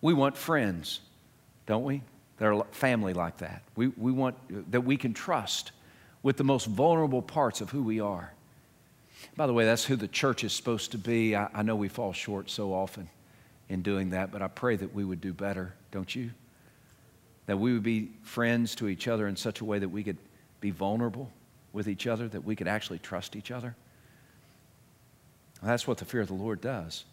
We 0.00 0.14
want 0.14 0.38
friends, 0.38 1.00
don't 1.66 1.84
we? 1.84 2.02
that 2.38 2.46
are 2.46 2.64
family 2.72 3.12
like 3.12 3.36
that. 3.36 3.62
We, 3.76 3.88
we 3.88 4.10
want 4.10 4.34
that 4.72 4.80
we 4.80 4.96
can 4.96 5.14
trust 5.14 5.70
with 6.24 6.38
the 6.38 6.44
most 6.44 6.66
vulnerable 6.66 7.22
parts 7.22 7.60
of 7.60 7.70
who 7.70 7.82
we 7.82 8.00
are. 8.00 8.32
By 9.36 9.46
the 9.46 9.52
way, 9.52 9.64
that's 9.64 9.84
who 9.84 9.94
the 9.94 10.08
church 10.08 10.42
is 10.42 10.52
supposed 10.52 10.90
to 10.90 10.98
be. 10.98 11.36
I, 11.36 11.48
I 11.54 11.62
know 11.62 11.76
we 11.76 11.86
fall 11.86 12.12
short 12.12 12.50
so 12.50 12.72
often 12.72 13.08
in 13.68 13.82
doing 13.82 14.10
that, 14.10 14.32
but 14.32 14.42
I 14.42 14.48
pray 14.48 14.74
that 14.74 14.92
we 14.92 15.04
would 15.04 15.20
do 15.20 15.32
better, 15.32 15.74
don't 15.92 16.12
you? 16.16 16.30
That 17.46 17.58
we 17.58 17.72
would 17.72 17.82
be 17.82 18.10
friends 18.22 18.74
to 18.76 18.88
each 18.88 19.08
other 19.08 19.26
in 19.26 19.36
such 19.36 19.60
a 19.60 19.64
way 19.64 19.78
that 19.78 19.88
we 19.88 20.02
could 20.02 20.18
be 20.60 20.70
vulnerable 20.70 21.30
with 21.72 21.88
each 21.88 22.06
other, 22.06 22.28
that 22.28 22.44
we 22.44 22.54
could 22.54 22.68
actually 22.68 22.98
trust 22.98 23.34
each 23.34 23.50
other. 23.50 23.74
That's 25.62 25.86
what 25.86 25.98
the 25.98 26.04
fear 26.04 26.20
of 26.20 26.28
the 26.28 26.34
Lord 26.34 26.60
does. 26.60 27.04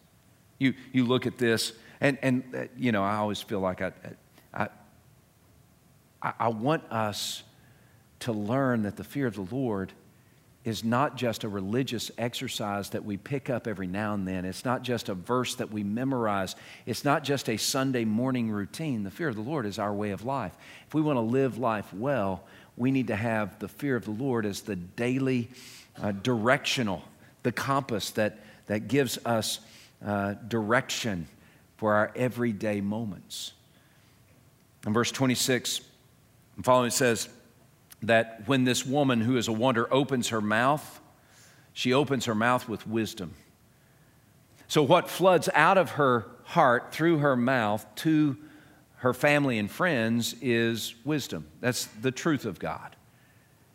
You, 0.58 0.74
you 0.92 1.06
look 1.06 1.26
at 1.26 1.38
this, 1.38 1.74
and, 2.02 2.18
and 2.22 2.44
uh, 2.56 2.64
you 2.78 2.92
know, 2.92 3.04
I 3.04 3.16
always 3.16 3.42
feel 3.42 3.60
like 3.60 3.82
I, 3.82 3.92
I, 4.54 4.68
I, 6.22 6.34
I 6.40 6.48
want 6.50 6.84
us 6.92 7.44
to 8.22 8.34
learn 8.34 8.84
that 8.84 8.98
the 8.98 9.04
fear 9.04 9.28
of 9.28 9.36
the 9.36 9.56
Lord 9.56 9.94
is 10.70 10.84
not 10.84 11.18
just 11.18 11.44
a 11.44 11.50
religious 11.50 12.12
exercise 12.18 12.92
that 12.92 13.04
we 13.04 13.18
pick 13.18 13.50
up 13.50 13.68
every 13.68 13.88
now 13.88 14.14
and 14.14 14.28
then. 14.28 14.46
It's 14.46 14.64
not 14.64 14.84
just 14.84 15.10
a 15.10 15.16
verse 15.16 15.56
that 15.56 15.72
we 15.72 15.84
memorize. 15.84 16.56
It's 16.86 17.04
not 17.04 17.24
just 17.24 17.50
a 17.50 17.58
Sunday 17.58 18.06
morning 18.06 18.52
routine. 18.52 19.04
The 19.04 19.12
fear 19.12 19.30
of 19.30 19.36
the 19.36 19.42
Lord 19.42 19.66
is 19.66 19.80
our 19.80 19.94
way 19.94 20.12
of 20.12 20.24
life. 20.24 20.54
If 20.88 20.94
we 20.94 21.02
want 21.02 21.18
to 21.18 21.22
live 21.22 21.58
life 21.58 21.92
well, 21.92 22.44
we 22.78 22.92
need 22.92 23.08
to 23.08 23.16
have 23.16 23.58
the 23.60 23.68
fear 23.68 23.96
of 23.96 24.06
the 24.06 24.12
Lord 24.12 24.46
as 24.46 24.62
the 24.62 24.76
daily 24.76 25.50
uh, 26.02 26.12
directional, 26.12 27.04
the 27.44 27.52
compass 27.52 28.12
that, 28.12 28.40
that 28.68 28.88
gives 28.88 29.18
us 29.26 29.60
uh, 30.06 30.36
direction 30.48 31.28
for 31.78 31.96
our 31.96 32.12
everyday 32.16 32.80
moments. 32.80 33.54
In 34.86 34.94
verse 34.94 35.12
26, 35.12 35.82
and 36.56 36.64
following 36.64 36.88
it 36.88 36.94
says 36.94 37.28
that 38.04 38.48
when 38.48 38.64
this 38.64 38.86
woman 38.86 39.22
who 39.22 39.38
is 39.38 39.48
a 39.48 39.52
wonder 39.52 39.92
opens 39.94 40.30
her 40.30 40.42
mouth, 40.42 41.02
she 41.74 41.94
opens 41.94 42.26
her 42.26 42.36
mouth 42.36 42.68
with 42.68 42.88
wisdom. 42.88 43.34
So, 44.68 44.84
what 44.84 45.10
floods 45.10 45.50
out 45.54 45.78
of 45.78 45.92
her 45.92 46.28
heart 46.44 46.94
through 46.94 47.20
her 47.20 47.36
mouth 47.36 47.86
to 47.96 48.38
her 48.98 49.14
family 49.14 49.58
and 49.58 49.70
friends 49.72 50.36
is 50.42 50.94
wisdom. 51.06 51.48
That's 51.62 51.86
the 51.86 52.12
truth 52.12 52.46
of 52.46 52.60
God. 52.60 52.96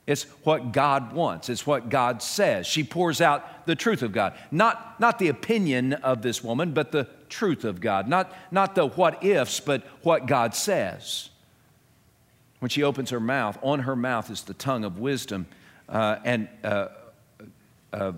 It's 0.07 0.25
what 0.45 0.73
God 0.73 1.15
wants. 1.15 1.49
It's 1.49 1.67
what 1.67 1.89
God 1.89 2.23
says. 2.23 2.67
She 2.67 2.85
pours 2.85 3.23
out 3.23 3.65
the 3.67 3.75
truth 3.75 4.03
of 4.03 4.13
God. 4.13 4.35
Not, 4.51 5.01
not 5.01 5.19
the 5.19 5.29
opinion 5.29 5.95
of 5.95 6.21
this 6.21 6.45
woman, 6.45 6.73
but 6.73 6.93
the 6.93 7.09
truth 7.31 7.65
of 7.65 7.81
God. 7.81 8.07
Not, 8.07 8.31
not 8.51 8.75
the 8.75 8.87
what 8.87 9.25
ifs, 9.25 9.61
but 9.61 9.83
what 10.03 10.27
God 10.27 10.55
says. 10.55 11.31
When 12.65 12.71
she 12.71 12.83
opens 12.83 13.11
her 13.11 13.21
mouth, 13.21 13.59
on 13.61 13.81
her 13.81 13.95
mouth 13.95 14.31
is 14.31 14.45
the 14.45 14.55
tongue 14.55 14.85
of 14.85 14.99
wisdom. 14.99 15.45
Uh, 15.87 16.17
and, 16.25 16.49
uh, 16.65 16.89
uh, 17.93 18.13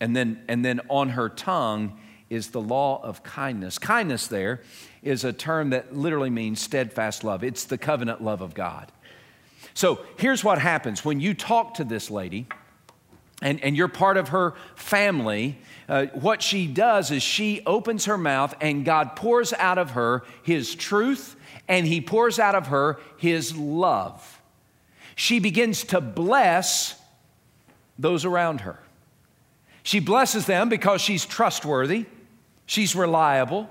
and, 0.00 0.16
then, 0.16 0.42
and 0.48 0.64
then 0.64 0.80
on 0.88 1.10
her 1.10 1.28
tongue 1.28 2.00
is 2.30 2.52
the 2.52 2.60
law 2.62 3.02
of 3.02 3.22
kindness. 3.22 3.78
Kindness 3.78 4.28
there 4.28 4.62
is 5.02 5.24
a 5.24 5.32
term 5.34 5.68
that 5.68 5.94
literally 5.94 6.30
means 6.30 6.58
steadfast 6.58 7.22
love, 7.22 7.44
it's 7.44 7.64
the 7.64 7.76
covenant 7.76 8.22
love 8.22 8.40
of 8.40 8.54
God. 8.54 8.90
So 9.74 10.00
here's 10.16 10.42
what 10.42 10.58
happens 10.58 11.04
when 11.04 11.20
you 11.20 11.34
talk 11.34 11.74
to 11.74 11.84
this 11.84 12.10
lady 12.10 12.46
and, 13.42 13.62
and 13.62 13.76
you're 13.76 13.88
part 13.88 14.16
of 14.16 14.28
her 14.30 14.54
family. 14.74 15.58
Uh, 15.86 16.06
what 16.14 16.40
she 16.40 16.66
does 16.66 17.10
is 17.10 17.22
she 17.22 17.60
opens 17.66 18.06
her 18.06 18.16
mouth 18.16 18.54
and 18.62 18.86
God 18.86 19.16
pours 19.16 19.52
out 19.52 19.76
of 19.76 19.90
her 19.90 20.24
his 20.42 20.74
truth 20.74 21.35
and 21.68 21.86
he 21.86 22.00
pours 22.00 22.38
out 22.38 22.54
of 22.54 22.68
her 22.68 22.98
his 23.16 23.56
love. 23.56 24.40
She 25.14 25.38
begins 25.38 25.84
to 25.84 26.00
bless 26.00 27.00
those 27.98 28.24
around 28.24 28.62
her. 28.62 28.78
She 29.82 30.00
blesses 30.00 30.46
them 30.46 30.68
because 30.68 31.00
she's 31.00 31.24
trustworthy, 31.24 32.06
she's 32.66 32.94
reliable, 32.94 33.68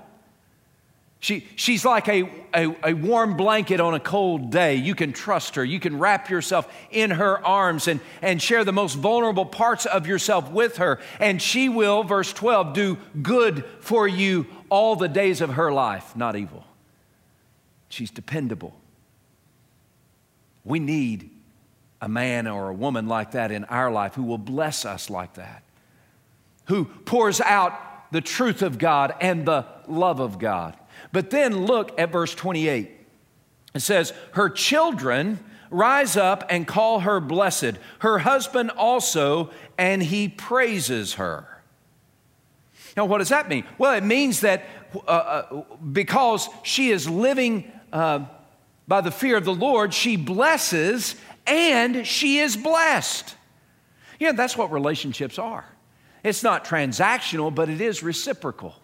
she, 1.26 1.46
she's 1.56 1.84
like 1.84 2.08
a, 2.08 2.30
a, 2.54 2.90
a, 2.90 2.92
warm 2.92 3.36
blanket 3.36 3.80
on 3.80 3.94
a 3.94 4.00
cold 4.00 4.50
day. 4.50 4.76
You 4.76 4.94
can 4.94 5.12
trust 5.12 5.54
her. 5.54 5.64
You 5.64 5.80
can 5.80 5.98
wrap 5.98 6.28
yourself 6.28 6.72
in 6.90 7.10
her 7.10 7.44
arms 7.44 7.88
and, 7.88 8.00
and 8.20 8.40
share 8.40 8.64
the 8.64 8.72
most 8.72 8.94
vulnerable 8.94 9.46
parts 9.46 9.86
of 9.86 10.06
yourself 10.06 10.50
with 10.50 10.76
her. 10.76 11.00
And 11.18 11.40
she 11.40 11.68
will, 11.68 12.04
verse 12.04 12.32
12, 12.32 12.74
do 12.74 12.98
good 13.22 13.64
for 13.80 14.06
you 14.06 14.46
all 14.68 14.94
the 14.94 15.08
days 15.08 15.40
of 15.40 15.54
her 15.54 15.72
life, 15.72 16.14
not 16.14 16.36
evil. 16.36 16.65
She's 17.96 18.10
dependable. 18.10 18.78
We 20.66 20.80
need 20.80 21.30
a 22.02 22.10
man 22.10 22.46
or 22.46 22.68
a 22.68 22.74
woman 22.74 23.08
like 23.08 23.30
that 23.30 23.50
in 23.50 23.64
our 23.64 23.90
life 23.90 24.16
who 24.16 24.24
will 24.24 24.36
bless 24.36 24.84
us 24.84 25.08
like 25.08 25.32
that, 25.36 25.62
who 26.66 26.84
pours 26.84 27.40
out 27.40 27.72
the 28.12 28.20
truth 28.20 28.60
of 28.60 28.76
God 28.76 29.14
and 29.22 29.46
the 29.46 29.64
love 29.88 30.20
of 30.20 30.38
God. 30.38 30.76
But 31.10 31.30
then 31.30 31.64
look 31.64 31.98
at 31.98 32.12
verse 32.12 32.34
28. 32.34 32.90
It 33.74 33.80
says, 33.80 34.12
Her 34.32 34.50
children 34.50 35.42
rise 35.70 36.18
up 36.18 36.44
and 36.50 36.66
call 36.66 37.00
her 37.00 37.18
blessed, 37.18 37.78
her 38.00 38.18
husband 38.18 38.72
also, 38.72 39.48
and 39.78 40.02
he 40.02 40.28
praises 40.28 41.14
her. 41.14 41.48
Now, 42.94 43.06
what 43.06 43.18
does 43.18 43.30
that 43.30 43.48
mean? 43.48 43.64
Well, 43.78 43.94
it 43.94 44.04
means 44.04 44.40
that 44.40 44.64
uh, 44.94 45.10
uh, 45.10 45.62
because 45.92 46.48
she 46.62 46.90
is 46.90 47.08
living 47.08 47.70
uh, 47.92 48.26
by 48.88 49.00
the 49.00 49.10
fear 49.10 49.36
of 49.36 49.44
the 49.44 49.54
Lord, 49.54 49.92
she 49.92 50.16
blesses 50.16 51.16
and 51.46 52.06
she 52.06 52.38
is 52.38 52.56
blessed. 52.56 53.34
Yeah, 54.18 54.32
that's 54.32 54.56
what 54.56 54.72
relationships 54.72 55.38
are. 55.38 55.64
It's 56.22 56.42
not 56.42 56.64
transactional, 56.64 57.54
but 57.54 57.68
it 57.68 57.80
is 57.80 58.02
reciprocal. 58.02 58.74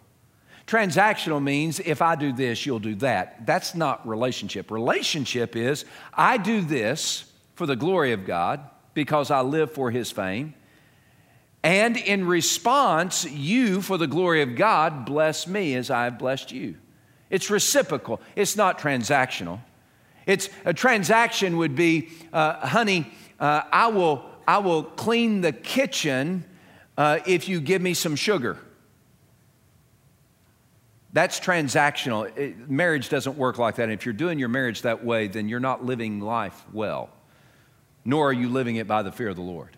Transactional 0.67 1.43
means 1.43 1.81
if 1.81 2.01
I 2.01 2.15
do 2.15 2.33
this, 2.33 2.65
you'll 2.65 2.79
do 2.79 2.95
that. 2.97 3.47
That's 3.47 3.75
not 3.75 4.07
relationship. 4.07 4.71
Relationship 4.71 5.57
is 5.57 5.85
I 6.15 6.37
do 6.37 6.61
this 6.61 7.25
for 7.55 7.67
the 7.67 7.77
glory 7.77 8.13
of 8.13 8.25
God 8.25 8.61
because 8.95 9.31
I 9.31 9.41
live 9.41 9.73
for 9.73 9.91
His 9.91 10.11
fame. 10.11 10.55
And 11.65 11.97
in 11.97 12.27
response, 12.27 13.25
you, 13.25 13.83
for 13.83 13.97
the 13.97 14.07
glory 14.07 14.43
of 14.43 14.57
God, 14.57 15.05
bless 15.05 15.47
me 15.47 15.75
as 15.75 15.91
I 15.91 16.05
have 16.05 16.19
blessed 16.19 16.53
you. 16.53 16.77
It's 17.33 17.49
reciprocal, 17.49 18.21
it's 18.37 18.57
not 18.57 18.79
transactional. 18.79 19.59
It's 20.27 20.51
a 20.67 20.75
transaction 20.75 21.57
would 21.57 21.75
be, 21.75 22.11
uh, 22.33 22.65
honey, 22.65 23.11
uh, 23.41 23.63
I, 23.73 23.89
will, 23.89 24.25
I 24.47 24.59
will 24.59 24.85
clean 24.85 25.41
the 25.41 25.51
kitchen 25.51 26.45
uh, 26.97 27.21
if 27.27 27.49
you 27.49 27.61
give 27.61 27.81
me 27.81 27.95
some 27.95 28.15
sugar. 28.17 28.59
That's 31.15 31.41
transactional. 31.41 32.37
It, 32.37 32.71
marriage 32.71 33.09
doesn't 33.09 33.37
work 33.37 33.57
like 33.57 33.77
that. 33.77 33.85
And 33.85 33.93
if 33.93 34.05
you're 34.05 34.13
doing 34.13 34.39
your 34.39 34.51
marriage 34.51 34.83
that 34.83 35.03
way, 35.03 35.27
then 35.27 35.49
you're 35.49 35.59
not 35.59 35.85
living 35.85 36.21
life 36.21 36.63
well, 36.73 37.09
nor 38.05 38.29
are 38.29 38.33
you 38.33 38.51
living 38.51 38.77
it 38.77 38.87
by 38.87 39.03
the 39.03 39.11
fear 39.11 39.31
of 39.31 39.37
the 39.37 39.43
Lord. 39.43 39.77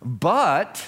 But 0.00 0.82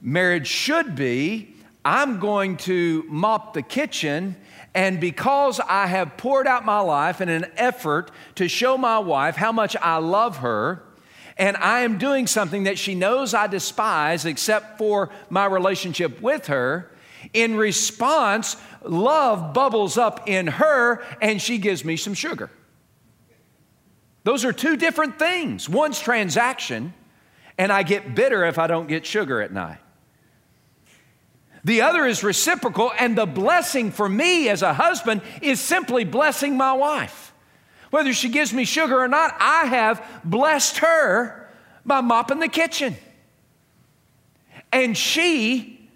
marriage 0.00 0.46
should 0.46 0.94
be 0.94 1.56
I'm 1.84 2.20
going 2.20 2.56
to 2.58 3.04
mop 3.08 3.54
the 3.54 3.62
kitchen, 3.62 4.36
and 4.74 5.00
because 5.00 5.60
I 5.60 5.86
have 5.86 6.16
poured 6.16 6.46
out 6.46 6.64
my 6.64 6.80
life 6.80 7.20
in 7.20 7.28
an 7.28 7.46
effort 7.56 8.10
to 8.36 8.48
show 8.48 8.78
my 8.78 8.98
wife 8.98 9.36
how 9.36 9.52
much 9.52 9.76
I 9.76 9.96
love 9.96 10.38
her, 10.38 10.82
and 11.36 11.56
I 11.56 11.80
am 11.80 11.98
doing 11.98 12.26
something 12.26 12.64
that 12.64 12.78
she 12.78 12.94
knows 12.94 13.34
I 13.34 13.46
despise 13.46 14.24
except 14.26 14.78
for 14.78 15.10
my 15.30 15.46
relationship 15.46 16.20
with 16.20 16.46
her. 16.46 16.90
In 17.32 17.56
response, 17.56 18.56
love 18.82 19.54
bubbles 19.54 19.96
up 19.96 20.28
in 20.28 20.46
her 20.46 21.02
and 21.20 21.40
she 21.40 21.58
gives 21.58 21.84
me 21.84 21.96
some 21.96 22.14
sugar. 22.14 22.50
Those 24.24 24.44
are 24.44 24.52
two 24.52 24.76
different 24.76 25.18
things. 25.18 25.68
One's 25.68 25.98
transaction, 25.98 26.94
and 27.58 27.72
I 27.72 27.82
get 27.82 28.14
bitter 28.14 28.44
if 28.44 28.58
I 28.58 28.66
don't 28.66 28.86
get 28.86 29.06
sugar 29.06 29.40
at 29.40 29.52
night. 29.52 29.78
The 31.64 31.82
other 31.82 32.06
is 32.06 32.24
reciprocal, 32.24 32.92
and 32.98 33.16
the 33.16 33.26
blessing 33.26 33.92
for 33.92 34.08
me 34.08 34.48
as 34.48 34.62
a 34.62 34.74
husband 34.74 35.22
is 35.40 35.60
simply 35.60 36.04
blessing 36.04 36.56
my 36.56 36.72
wife. 36.72 37.32
Whether 37.90 38.12
she 38.12 38.30
gives 38.30 38.52
me 38.52 38.64
sugar 38.64 39.00
or 39.00 39.08
not, 39.08 39.36
I 39.38 39.66
have 39.66 40.04
blessed 40.24 40.78
her 40.78 41.48
by 41.84 42.00
mopping 42.00 42.40
the 42.40 42.48
kitchen. 42.48 42.96
And 44.72 44.96
she, 44.96 45.88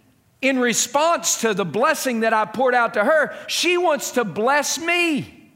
in 0.42 0.58
response 0.58 1.40
to 1.40 1.54
the 1.54 1.64
blessing 1.64 2.20
that 2.20 2.34
I 2.34 2.44
poured 2.44 2.74
out 2.74 2.94
to 2.94 3.02
her, 3.02 3.34
she 3.48 3.76
wants 3.76 4.12
to 4.12 4.24
bless 4.24 4.78
me. 4.78 5.50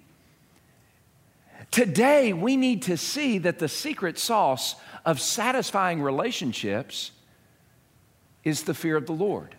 Today, 1.71 2.33
we 2.33 2.57
need 2.57 2.83
to 2.83 2.97
see 2.97 3.39
that 3.39 3.61
the 3.61 3.69
secret 3.69 4.19
sauce 4.19 4.75
of 5.05 5.21
satisfying 5.21 6.03
relationships 6.03 7.13
is 8.43 8.65
the 8.65 8.75
fear 8.75 8.97
of 8.97 9.07
the 9.07 9.13
Lord. 9.13 9.55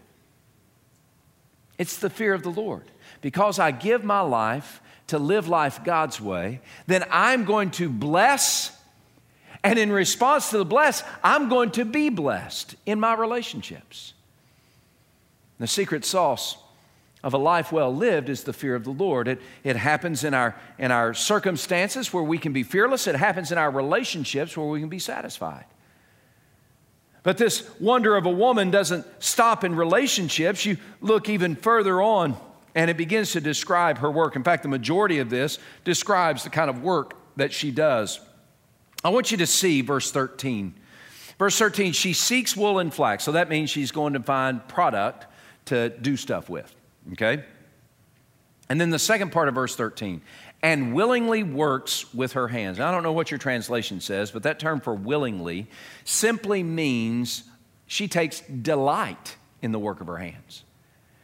It's 1.82 1.98
the 1.98 2.12
fear 2.12 2.36
of 2.36 2.44
the 2.44 2.52
Lord. 2.52 2.84
Because 3.22 3.58
I 3.58 3.72
give 3.72 4.04
my 4.04 4.20
life 4.22 4.84
to 5.08 5.18
live 5.18 5.48
life 5.48 5.84
God's 5.84 6.22
way, 6.22 6.62
then 6.86 7.04
I'm 7.10 7.44
going 7.44 7.72
to 7.72 7.90
bless. 7.90 8.72
And 9.64 9.80
in 9.80 9.92
response 9.92 10.52
to 10.52 10.60
the 10.60 10.66
bless, 10.66 11.04
I'm 11.24 11.50
going 11.50 11.72
to 11.72 11.84
be 11.84 12.10
blessed 12.10 12.76
in 12.86 13.00
my 13.00 13.16
relationships. 13.16 14.14
The 15.58 15.66
secret 15.66 16.06
sauce 16.06 16.56
of 17.24 17.34
a 17.34 17.40
life 17.40 17.72
well 17.72 17.94
lived 17.94 18.30
is 18.30 18.44
the 18.44 18.54
fear 18.54 18.76
of 18.76 18.84
the 18.84 18.92
Lord. 18.92 19.28
It, 19.28 19.42
it 19.64 19.76
happens 19.76 20.24
in 20.24 20.36
our, 20.36 20.56
in 20.78 20.92
our 20.92 21.16
circumstances 21.16 22.14
where 22.14 22.22
we 22.24 22.38
can 22.38 22.54
be 22.54 22.62
fearless, 22.62 23.08
it 23.08 23.16
happens 23.16 23.52
in 23.52 23.58
our 23.58 23.72
relationships 23.72 24.56
where 24.56 24.68
we 24.68 24.82
can 24.82 24.90
be 24.90 25.00
satisfied. 25.00 25.66
But 27.24 27.38
this 27.38 27.70
wonder 27.80 28.16
of 28.16 28.26
a 28.26 28.32
woman 28.32 28.72
doesn't 28.72 29.06
stop 29.20 29.64
in 29.64 29.76
relationships. 29.76 30.66
You 30.66 30.78
look 31.02 31.30
even 31.30 31.56
further 31.56 32.02
on 32.02 32.36
and 32.74 32.90
it 32.90 32.98
begins 32.98 33.34
to 33.34 33.42
describe 33.42 34.00
her 34.00 34.10
work. 34.10 34.36
In 34.36 34.44
fact, 34.44 34.64
the 34.64 34.70
majority 34.70 35.20
of 35.20 35.30
this 35.30 35.60
describes 35.84 36.44
the 36.44 36.50
kind 36.50 36.70
of 36.70 36.82
work 36.82 37.16
that 37.36 37.54
she 37.54 37.72
does. 37.72 38.20
I 39.04 39.10
want 39.10 39.32
you 39.32 39.38
to 39.38 39.48
see 39.48 39.82
verse 39.82 40.12
13. 40.12 40.74
Verse 41.38 41.58
13, 41.58 41.94
she 41.94 42.14
seeks 42.14 42.56
wool 42.56 42.80
and 42.80 42.94
flax. 42.94 43.24
So 43.24 43.34
that 43.34 43.50
means 43.50 43.70
she's 43.70 43.92
going 43.92 44.14
to 44.14 44.22
find 44.22 44.66
product 44.68 45.26
to 45.66 45.90
do 45.90 46.16
stuff 46.16 46.50
with. 46.50 46.74
Okay? 47.14 47.44
And 48.70 48.80
then 48.80 48.90
the 48.90 49.00
second 49.00 49.32
part 49.32 49.48
of 49.48 49.56
verse 49.56 49.76
13, 49.76 50.22
and 50.64 50.94
willingly 50.94 51.44
works 51.44 52.14
with 52.14 52.34
her 52.34 52.48
hands. 52.48 52.78
Now, 52.78 52.90
I 52.90 52.92
don't 52.92 53.04
know 53.04 53.14
what 53.14 53.32
your 53.32 53.38
translation 53.38 54.00
says, 54.00 54.32
but 54.32 54.44
that 54.44 54.60
term 54.60 54.80
for 54.80 54.94
willingly 54.94 55.68
simply 56.04 56.62
means 56.64 57.44
she 57.88 58.08
takes 58.08 58.42
delight 58.42 59.38
in 59.62 59.72
the 59.72 59.80
work 59.80 60.02
of 60.02 60.08
her 60.08 60.18
hands. 60.18 60.64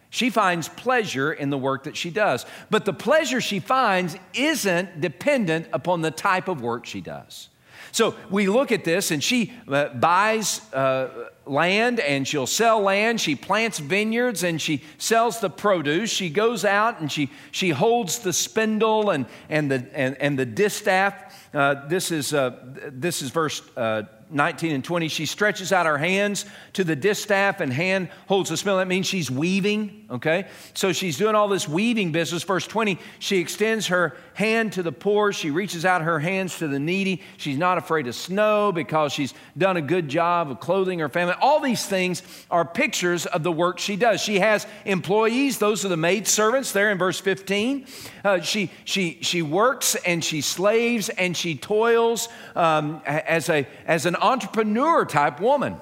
She 0.10 0.30
finds 0.30 0.70
pleasure 0.70 1.32
in 1.32 1.50
the 1.50 1.58
work 1.58 1.84
that 1.84 1.96
she 1.96 2.10
does. 2.10 2.46
But 2.70 2.86
the 2.86 2.94
pleasure 2.94 3.42
she 3.42 3.60
finds 3.60 4.16
isn't 4.34 5.02
dependent 5.02 5.68
upon 5.74 6.02
the 6.02 6.12
type 6.12 6.48
of 6.48 6.62
work 6.62 6.86
she 6.86 7.02
does. 7.02 7.50
So 7.92 8.16
we 8.30 8.48
look 8.48 8.72
at 8.72 8.84
this, 8.84 9.12
and 9.12 9.24
she 9.24 9.54
uh, 9.68 9.90
buys 9.90 10.62
uh, 10.74 11.30
land 11.50 12.00
and 12.00 12.28
she'll 12.28 12.48
sell 12.48 12.82
land. 12.82 13.20
She 13.22 13.36
plants 13.36 13.80
vineyards 13.80 14.44
and 14.44 14.62
she 14.62 14.84
sells 14.98 15.40
the 15.40 15.50
produce. 15.50 16.10
She 16.10 16.30
goes 16.30 16.66
out 16.66 17.00
and 17.00 17.12
she, 17.12 17.30
she 17.52 17.70
holds 17.70 18.20
the 18.20 18.34
spindle 18.34 19.10
and, 19.10 19.26
and, 19.50 19.72
the, 19.72 19.88
and, 19.94 20.18
and 20.18 20.38
the 20.38 20.46
distaff. 20.46 21.48
Uh, 21.54 21.88
this, 21.88 22.12
is, 22.12 22.34
uh, 22.34 22.56
this 22.92 23.22
is 23.22 23.30
verse 23.32 23.62
uh, 23.76 24.04
19 24.30 24.74
and 24.74 24.84
20, 24.84 25.08
she 25.08 25.26
stretches 25.26 25.72
out 25.72 25.86
her 25.86 25.98
hands 25.98 26.46
to 26.74 26.84
the 26.84 26.96
distaff 26.96 27.62
and 27.62 27.72
hand 27.72 28.10
holds 28.28 28.50
the 28.50 28.58
spindle. 28.58 28.80
That 28.80 28.88
means 28.88 29.06
she's 29.06 29.32
weaving, 29.32 30.08
okay? 30.12 30.48
So 30.74 30.92
she's 30.92 31.18
doing 31.18 31.36
all 31.36 31.48
this 31.48 31.68
weaving 31.68 32.12
business. 32.12 32.44
Verse 32.44 32.68
20, 32.68 33.00
she 33.20 33.38
extends 33.38 33.88
her 33.88 34.18
hand 34.38 34.74
to 34.74 34.84
the 34.84 34.92
poor. 34.92 35.34
She 35.34 35.50
reaches 35.50 35.84
out 35.84 36.04
her 36.04 36.20
hands 36.20 36.60
to 36.60 36.68
the 36.68 36.78
needy. 36.78 37.24
She's 37.38 37.58
not 37.58 37.80
afraid 37.80 38.06
of 38.06 38.14
snow 38.14 38.72
because 38.72 39.12
she's 39.12 39.34
done 39.58 39.78
a 39.78 39.82
good 39.82 40.08
job 40.10 40.52
of 40.52 40.60
clothing 40.60 41.00
her 41.00 41.10
family. 41.10 41.34
All 41.42 41.60
these 41.60 41.84
things 41.84 42.22
are 42.52 42.64
pictures 42.64 43.26
of 43.26 43.42
the 43.42 43.52
work 43.52 43.80
she 43.80 43.96
does. 43.96 44.22
She 44.22 44.38
has 44.38 44.68
employees. 44.86 45.58
Those 45.58 45.84
are 45.86 45.88
the 45.88 45.98
maid 45.98 46.28
servants 46.28 46.72
there 46.72 46.92
in 46.92 47.00
verse 47.00 47.20
15. 47.20 47.88
Uh, 48.24 48.42
she, 48.42 48.70
she, 48.86 49.18
she 49.22 49.42
works 49.42 49.96
and 49.96 50.24
she 50.24 50.42
slaves 50.42 51.10
and 51.10 51.36
she 51.36 51.56
toils 51.56 52.30
um, 52.56 53.02
as, 53.08 53.50
a, 53.50 53.66
as 53.88 54.06
an 54.06 54.16
entrepreneur 54.18 55.04
type 55.04 55.42
woman. 55.42 55.78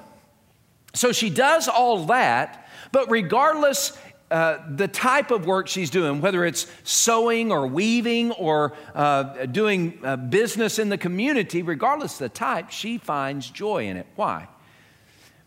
So 0.94 1.12
she 1.12 1.28
does 1.28 1.68
all 1.68 2.06
that, 2.06 2.66
but 2.90 3.10
regardless 3.10 3.98
uh, 4.30 4.58
the 4.68 4.88
type 4.88 5.30
of 5.30 5.46
work 5.46 5.68
she's 5.68 5.90
doing, 5.90 6.20
whether 6.20 6.44
it's 6.44 6.66
sewing 6.82 7.52
or 7.52 7.66
weaving 7.66 8.32
or 8.32 8.72
uh, 8.94 9.46
doing 9.46 9.98
uh, 10.02 10.16
business 10.16 10.78
in 10.78 10.88
the 10.88 10.98
community, 10.98 11.62
regardless 11.62 12.14
of 12.14 12.18
the 12.18 12.28
type, 12.28 12.70
she 12.70 12.98
finds 12.98 13.48
joy 13.48 13.86
in 13.86 13.96
it. 13.96 14.06
Why? 14.16 14.48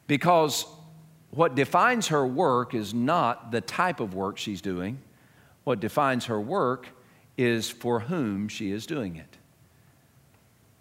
Because 0.08 0.66
what 1.32 1.56
defines 1.56 2.08
her 2.08 2.26
work 2.26 2.74
is 2.74 2.94
not 2.94 3.52
the 3.52 3.62
type 3.62 4.00
of 4.00 4.14
work 4.14 4.38
she's 4.38 4.62
doing. 4.62 5.00
What 5.66 5.80
defines 5.80 6.26
her 6.26 6.40
work 6.40 6.88
is 7.38 7.70
for 7.70 8.00
whom 8.00 8.48
she 8.48 8.72
is 8.72 8.86
doing 8.86 9.18
it. 9.18 9.38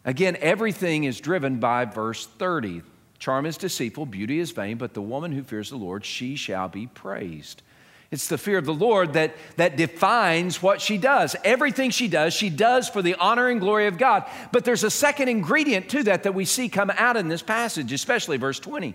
Again, 0.04 0.36
everything 0.40 1.04
is 1.04 1.20
driven 1.20 1.58
by 1.58 1.84
verse 1.84 2.26
30. 2.26 2.82
Charm 3.18 3.44
is 3.44 3.56
deceitful, 3.56 4.06
beauty 4.06 4.38
is 4.38 4.52
vain, 4.52 4.78
but 4.78 4.94
the 4.94 5.02
woman 5.02 5.32
who 5.32 5.42
fears 5.42 5.70
the 5.70 5.76
Lord, 5.76 6.04
she 6.04 6.36
shall 6.36 6.68
be 6.68 6.86
praised. 6.86 7.62
It's 8.10 8.28
the 8.28 8.38
fear 8.38 8.56
of 8.56 8.64
the 8.64 8.72
Lord 8.72 9.12
that, 9.12 9.36
that 9.56 9.76
defines 9.76 10.62
what 10.62 10.80
she 10.80 10.96
does. 10.96 11.36
Everything 11.44 11.90
she 11.90 12.08
does, 12.08 12.32
she 12.32 12.48
does 12.48 12.88
for 12.88 13.02
the 13.02 13.14
honor 13.16 13.48
and 13.48 13.60
glory 13.60 13.86
of 13.86 13.98
God. 13.98 14.24
But 14.50 14.64
there's 14.64 14.84
a 14.84 14.90
second 14.90 15.28
ingredient 15.28 15.90
to 15.90 16.02
that 16.04 16.22
that 16.22 16.34
we 16.34 16.46
see 16.46 16.70
come 16.70 16.90
out 16.90 17.18
in 17.18 17.28
this 17.28 17.42
passage, 17.42 17.92
especially 17.92 18.38
verse 18.38 18.58
20. 18.60 18.94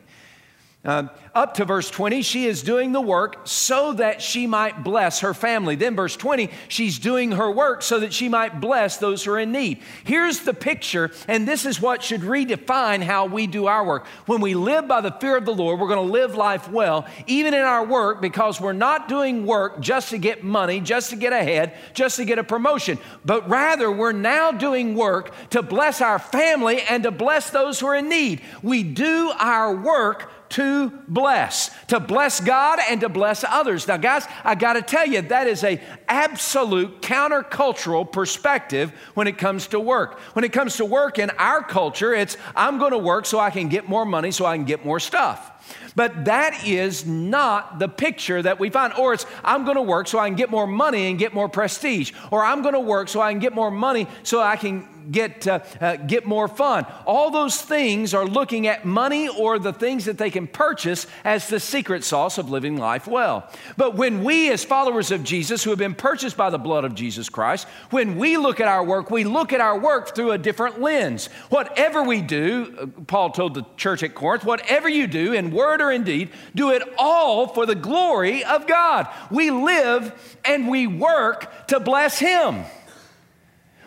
Uh, 0.85 1.07
up 1.33 1.53
to 1.53 1.63
verse 1.63 1.89
20, 1.89 2.21
she 2.23 2.45
is 2.45 2.61
doing 2.61 2.91
the 2.91 2.99
work 2.99 3.47
so 3.47 3.93
that 3.93 4.21
she 4.21 4.45
might 4.45 4.83
bless 4.83 5.21
her 5.21 5.33
family. 5.33 5.75
Then, 5.75 5.95
verse 5.95 6.17
20, 6.17 6.49
she's 6.67 6.99
doing 6.99 7.31
her 7.31 7.49
work 7.49 7.81
so 7.81 8.01
that 8.01 8.11
she 8.11 8.27
might 8.27 8.59
bless 8.59 8.97
those 8.97 9.23
who 9.23 9.31
are 9.31 9.39
in 9.39 9.53
need. 9.53 9.79
Here's 10.03 10.41
the 10.41 10.53
picture, 10.53 11.11
and 11.29 11.47
this 11.47 11.65
is 11.65 11.79
what 11.79 12.03
should 12.03 12.19
redefine 12.21 13.01
how 13.01 13.27
we 13.27 13.47
do 13.47 13.67
our 13.67 13.85
work. 13.85 14.05
When 14.25 14.41
we 14.41 14.55
live 14.55 14.89
by 14.89 14.99
the 14.99 15.13
fear 15.13 15.37
of 15.37 15.45
the 15.45 15.53
Lord, 15.53 15.79
we're 15.79 15.87
going 15.87 16.05
to 16.05 16.13
live 16.13 16.35
life 16.35 16.69
well, 16.69 17.07
even 17.27 17.53
in 17.53 17.61
our 17.61 17.85
work, 17.85 18.19
because 18.19 18.59
we're 18.59 18.73
not 18.73 19.07
doing 19.07 19.45
work 19.45 19.79
just 19.79 20.09
to 20.09 20.17
get 20.17 20.43
money, 20.43 20.81
just 20.81 21.11
to 21.11 21.15
get 21.15 21.31
ahead, 21.31 21.77
just 21.93 22.17
to 22.17 22.25
get 22.25 22.39
a 22.39 22.43
promotion, 22.43 22.99
but 23.23 23.49
rather 23.49 23.89
we're 23.89 24.11
now 24.11 24.51
doing 24.51 24.95
work 24.95 25.33
to 25.51 25.63
bless 25.63 26.01
our 26.01 26.19
family 26.19 26.81
and 26.81 27.03
to 27.03 27.11
bless 27.11 27.51
those 27.51 27.79
who 27.79 27.87
are 27.87 27.95
in 27.95 28.09
need. 28.09 28.41
We 28.61 28.83
do 28.83 29.31
our 29.39 29.73
work 29.73 30.29
to 30.53 30.89
bless, 31.07 31.71
to 31.87 31.99
bless 31.99 32.39
God 32.39 32.79
and 32.87 33.01
to 33.01 33.09
bless 33.09 33.43
others. 33.43 33.87
Now, 33.87 33.97
guys, 33.97 34.27
I 34.43 34.53
got 34.53 34.73
to 34.73 34.83
tell 34.83 35.07
you, 35.07 35.21
that 35.21 35.47
is 35.47 35.63
a 35.63 35.81
absolute 36.07 37.01
countercultural 37.01 38.11
perspective 38.11 38.91
when 39.15 39.25
it 39.27 39.39
comes 39.39 39.67
to 39.67 39.79
work. 39.79 40.19
When 40.33 40.45
it 40.45 40.53
comes 40.53 40.77
to 40.77 40.85
work 40.85 41.17
in 41.17 41.31
our 41.31 41.63
culture, 41.63 42.13
it's 42.13 42.37
I'm 42.55 42.77
going 42.77 42.91
to 42.91 42.99
work 42.99 43.25
so 43.25 43.39
I 43.39 43.49
can 43.49 43.67
get 43.67 43.89
more 43.89 44.05
money, 44.05 44.29
so 44.29 44.45
I 44.45 44.55
can 44.55 44.65
get 44.65 44.85
more 44.85 44.99
stuff. 44.99 45.49
But 45.95 46.25
that 46.25 46.67
is 46.67 47.05
not 47.05 47.79
the 47.79 47.87
picture 47.87 48.41
that 48.41 48.59
we 48.59 48.69
find. 48.69 48.93
Or 48.93 49.13
it's, 49.13 49.25
I'm 49.43 49.63
going 49.63 49.77
to 49.77 49.81
work 49.81 50.07
so 50.07 50.19
I 50.19 50.27
can 50.27 50.35
get 50.35 50.51
more 50.51 50.67
money 50.67 51.09
and 51.09 51.17
get 51.17 51.33
more 51.33 51.49
prestige. 51.49 52.11
Or 52.31 52.43
I'm 52.43 52.61
going 52.61 52.73
to 52.73 52.79
work 52.79 53.09
so 53.09 53.21
I 53.21 53.31
can 53.31 53.39
get 53.39 53.53
more 53.53 53.71
money 53.71 54.07
so 54.23 54.41
I 54.41 54.55
can 54.55 54.87
get, 55.11 55.47
uh, 55.47 55.59
uh, 55.81 55.95
get 55.97 56.25
more 56.25 56.47
fun. 56.47 56.85
All 57.05 57.31
those 57.31 57.61
things 57.61 58.13
are 58.13 58.25
looking 58.25 58.67
at 58.67 58.85
money 58.85 59.27
or 59.27 59.59
the 59.59 59.73
things 59.73 60.05
that 60.05 60.17
they 60.17 60.29
can 60.29 60.47
purchase 60.47 61.07
as 61.23 61.47
the 61.47 61.59
secret 61.59 62.03
sauce 62.03 62.37
of 62.37 62.49
living 62.49 62.77
life 62.77 63.07
well. 63.07 63.49
But 63.77 63.95
when 63.95 64.23
we, 64.23 64.51
as 64.51 64.63
followers 64.63 65.11
of 65.11 65.23
Jesus, 65.23 65.63
who 65.63 65.69
have 65.69 65.79
been 65.79 65.95
purchased 65.95 66.37
by 66.37 66.49
the 66.49 66.57
blood 66.57 66.85
of 66.85 66.95
Jesus 66.95 67.29
Christ, 67.29 67.67
when 67.89 68.17
we 68.17 68.37
look 68.37 68.59
at 68.59 68.67
our 68.67 68.83
work, 68.83 69.11
we 69.11 69.23
look 69.23 69.53
at 69.53 69.61
our 69.61 69.77
work 69.77 70.15
through 70.15 70.31
a 70.31 70.37
different 70.37 70.81
lens. 70.81 71.27
Whatever 71.49 72.03
we 72.03 72.21
do, 72.21 72.75
uh, 72.79 72.85
Paul 73.07 73.31
told 73.31 73.53
the 73.53 73.65
church 73.77 74.03
at 74.03 74.15
Corinth, 74.15 74.43
whatever 74.43 74.89
you 74.89 75.07
do 75.07 75.33
in 75.33 75.51
word 75.51 75.81
or 75.81 75.91
in 75.91 76.03
deed, 76.03 76.29
do 76.55 76.71
it 76.71 76.83
all 76.97 77.47
for 77.47 77.65
the 77.65 77.75
glory 77.75 78.43
of 78.43 78.67
God. 78.67 79.07
We 79.29 79.51
live 79.51 80.37
and 80.45 80.67
we 80.67 80.87
work 80.87 81.67
to 81.67 81.79
bless 81.79 82.19
Him. 82.19 82.63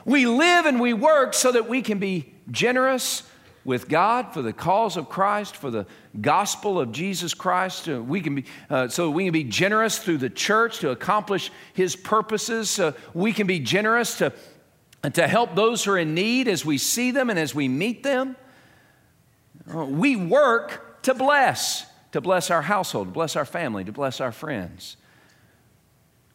We 0.06 0.24
live 0.24 0.66
and 0.66 0.80
we 0.80 0.92
work 0.92 1.34
so 1.34 1.50
that 1.50 1.68
we 1.68 1.82
can 1.82 1.98
be 1.98 2.32
generous 2.48 3.24
with 3.64 3.88
God 3.88 4.32
for 4.32 4.40
the 4.40 4.52
cause 4.52 4.96
of 4.96 5.08
Christ, 5.08 5.56
for 5.56 5.68
the 5.68 5.84
gospel 6.20 6.78
of 6.78 6.92
Jesus 6.92 7.34
Christ. 7.34 7.88
Uh, 7.88 8.00
we 8.00 8.20
can 8.20 8.36
be, 8.36 8.44
uh, 8.70 8.86
so 8.86 9.10
we 9.10 9.24
can 9.24 9.32
be 9.32 9.42
generous 9.42 9.98
through 9.98 10.18
the 10.18 10.30
church 10.30 10.78
to 10.78 10.90
accomplish 10.90 11.50
His 11.74 11.96
purposes. 11.96 12.78
Uh, 12.78 12.92
we 13.14 13.32
can 13.32 13.48
be 13.48 13.58
generous 13.58 14.18
to, 14.18 14.32
to 15.12 15.26
help 15.26 15.56
those 15.56 15.82
who 15.82 15.90
are 15.90 15.98
in 15.98 16.14
need 16.14 16.46
as 16.46 16.64
we 16.64 16.78
see 16.78 17.10
them 17.10 17.28
and 17.28 17.36
as 17.36 17.52
we 17.52 17.66
meet 17.66 18.04
them. 18.04 18.36
Uh, 19.74 19.86
we 19.86 20.14
work 20.14 21.02
to 21.02 21.14
bless, 21.14 21.84
to 22.12 22.20
bless 22.20 22.48
our 22.52 22.62
household, 22.62 23.08
to 23.08 23.12
bless 23.12 23.34
our 23.34 23.44
family, 23.44 23.82
to 23.82 23.92
bless 23.92 24.20
our 24.20 24.30
friends. 24.30 24.96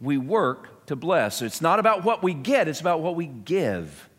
We 0.01 0.17
work 0.17 0.80
to 0.91 0.95
bless. 0.95 1.41
It's 1.41 1.61
not 1.61 1.79
about 1.79 2.03
what 2.03 2.21
we 2.21 2.33
get, 2.33 2.67
it's 2.67 2.81
about 2.81 3.01
what 3.01 3.15
we 3.15 3.25
give. 3.25 4.09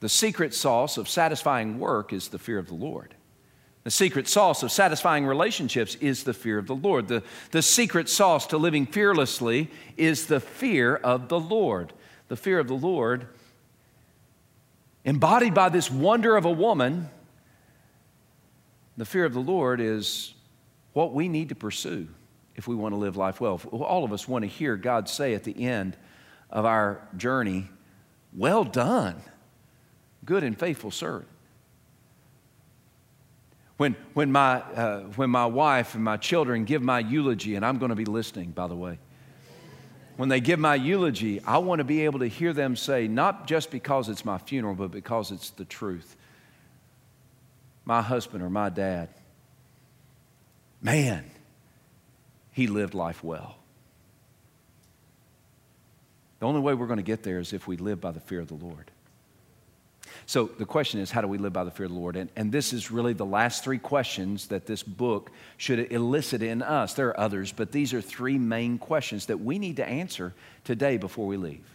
The 0.00 0.08
secret 0.08 0.52
sauce 0.52 0.98
of 0.98 1.08
satisfying 1.08 1.78
work 1.78 2.12
is 2.12 2.28
the 2.28 2.38
fear 2.38 2.58
of 2.58 2.66
the 2.66 2.74
Lord. 2.74 3.14
The 3.84 3.90
secret 3.90 4.26
sauce 4.28 4.62
of 4.62 4.72
satisfying 4.72 5.26
relationships 5.26 5.94
is 5.96 6.24
the 6.24 6.32
fear 6.32 6.58
of 6.58 6.66
the 6.66 6.74
Lord. 6.74 7.08
The, 7.08 7.22
the 7.50 7.62
secret 7.62 8.08
sauce 8.08 8.46
to 8.48 8.56
living 8.56 8.86
fearlessly 8.86 9.70
is 9.96 10.26
the 10.26 10.40
fear 10.40 10.96
of 10.96 11.28
the 11.28 11.38
Lord. 11.38 11.92
The 12.28 12.36
fear 12.36 12.58
of 12.58 12.66
the 12.66 12.74
Lord, 12.74 13.28
embodied 15.04 15.52
by 15.52 15.68
this 15.68 15.90
wonder 15.90 16.34
of 16.36 16.46
a 16.46 16.50
woman, 16.50 17.10
the 18.96 19.04
fear 19.04 19.26
of 19.26 19.34
the 19.34 19.40
Lord 19.40 19.80
is 19.80 20.32
what 20.94 21.12
we 21.12 21.28
need 21.28 21.50
to 21.50 21.54
pursue 21.54 22.08
if 22.56 22.68
we 22.68 22.74
want 22.74 22.92
to 22.92 22.96
live 22.96 23.16
life 23.16 23.40
well. 23.40 23.60
All 23.72 24.04
of 24.04 24.12
us 24.12 24.28
want 24.28 24.42
to 24.42 24.48
hear 24.48 24.76
God 24.76 25.08
say 25.08 25.34
at 25.34 25.44
the 25.44 25.64
end 25.64 25.96
of 26.50 26.64
our 26.64 27.06
journey, 27.16 27.68
Well 28.32 28.64
done, 28.64 29.20
good 30.24 30.44
and 30.44 30.58
faithful 30.58 30.90
servant. 30.90 31.28
When, 33.76 33.96
when, 34.12 34.30
my, 34.30 34.60
uh, 34.60 35.00
when 35.16 35.30
my 35.30 35.46
wife 35.46 35.94
and 35.94 36.04
my 36.04 36.16
children 36.16 36.64
give 36.64 36.80
my 36.80 37.00
eulogy, 37.00 37.56
and 37.56 37.66
I'm 37.66 37.78
going 37.78 37.88
to 37.88 37.96
be 37.96 38.04
listening, 38.04 38.52
by 38.52 38.68
the 38.68 38.76
way, 38.76 38.98
when 40.16 40.28
they 40.28 40.40
give 40.40 40.60
my 40.60 40.76
eulogy, 40.76 41.42
I 41.44 41.58
want 41.58 41.80
to 41.80 41.84
be 41.84 42.04
able 42.04 42.20
to 42.20 42.28
hear 42.28 42.52
them 42.52 42.76
say, 42.76 43.08
not 43.08 43.48
just 43.48 43.72
because 43.72 44.08
it's 44.08 44.24
my 44.24 44.38
funeral, 44.38 44.76
but 44.76 44.92
because 44.92 45.32
it's 45.32 45.50
the 45.50 45.64
truth. 45.64 46.16
My 47.84 48.00
husband 48.00 48.44
or 48.44 48.48
my 48.48 48.68
dad, 48.68 49.08
man, 50.80 51.28
he 52.54 52.68
lived 52.68 52.94
life 52.94 53.22
well. 53.22 53.56
The 56.38 56.46
only 56.46 56.60
way 56.60 56.72
we're 56.74 56.86
going 56.86 56.98
to 56.98 57.02
get 57.02 57.22
there 57.22 57.40
is 57.40 57.52
if 57.52 57.66
we 57.66 57.76
live 57.76 58.00
by 58.00 58.12
the 58.12 58.20
fear 58.20 58.40
of 58.40 58.48
the 58.48 58.54
Lord. 58.54 58.90
So 60.26 60.46
the 60.46 60.64
question 60.64 61.00
is, 61.00 61.10
how 61.10 61.20
do 61.20 61.26
we 61.26 61.36
live 61.36 61.52
by 61.52 61.64
the 61.64 61.70
fear 61.70 61.86
of 61.86 61.92
the 61.92 61.98
Lord? 61.98 62.16
And, 62.16 62.30
and 62.36 62.52
this 62.52 62.72
is 62.72 62.90
really 62.90 63.12
the 63.12 63.26
last 63.26 63.64
three 63.64 63.78
questions 63.78 64.46
that 64.48 64.66
this 64.66 64.82
book 64.82 65.32
should 65.56 65.92
elicit 65.92 66.42
in 66.42 66.62
us. 66.62 66.94
There 66.94 67.08
are 67.08 67.20
others, 67.20 67.50
but 67.50 67.72
these 67.72 67.92
are 67.92 68.00
three 68.00 68.38
main 68.38 68.78
questions 68.78 69.26
that 69.26 69.40
we 69.40 69.58
need 69.58 69.76
to 69.76 69.86
answer 69.86 70.32
today 70.62 70.96
before 70.96 71.26
we 71.26 71.36
leave. 71.36 71.66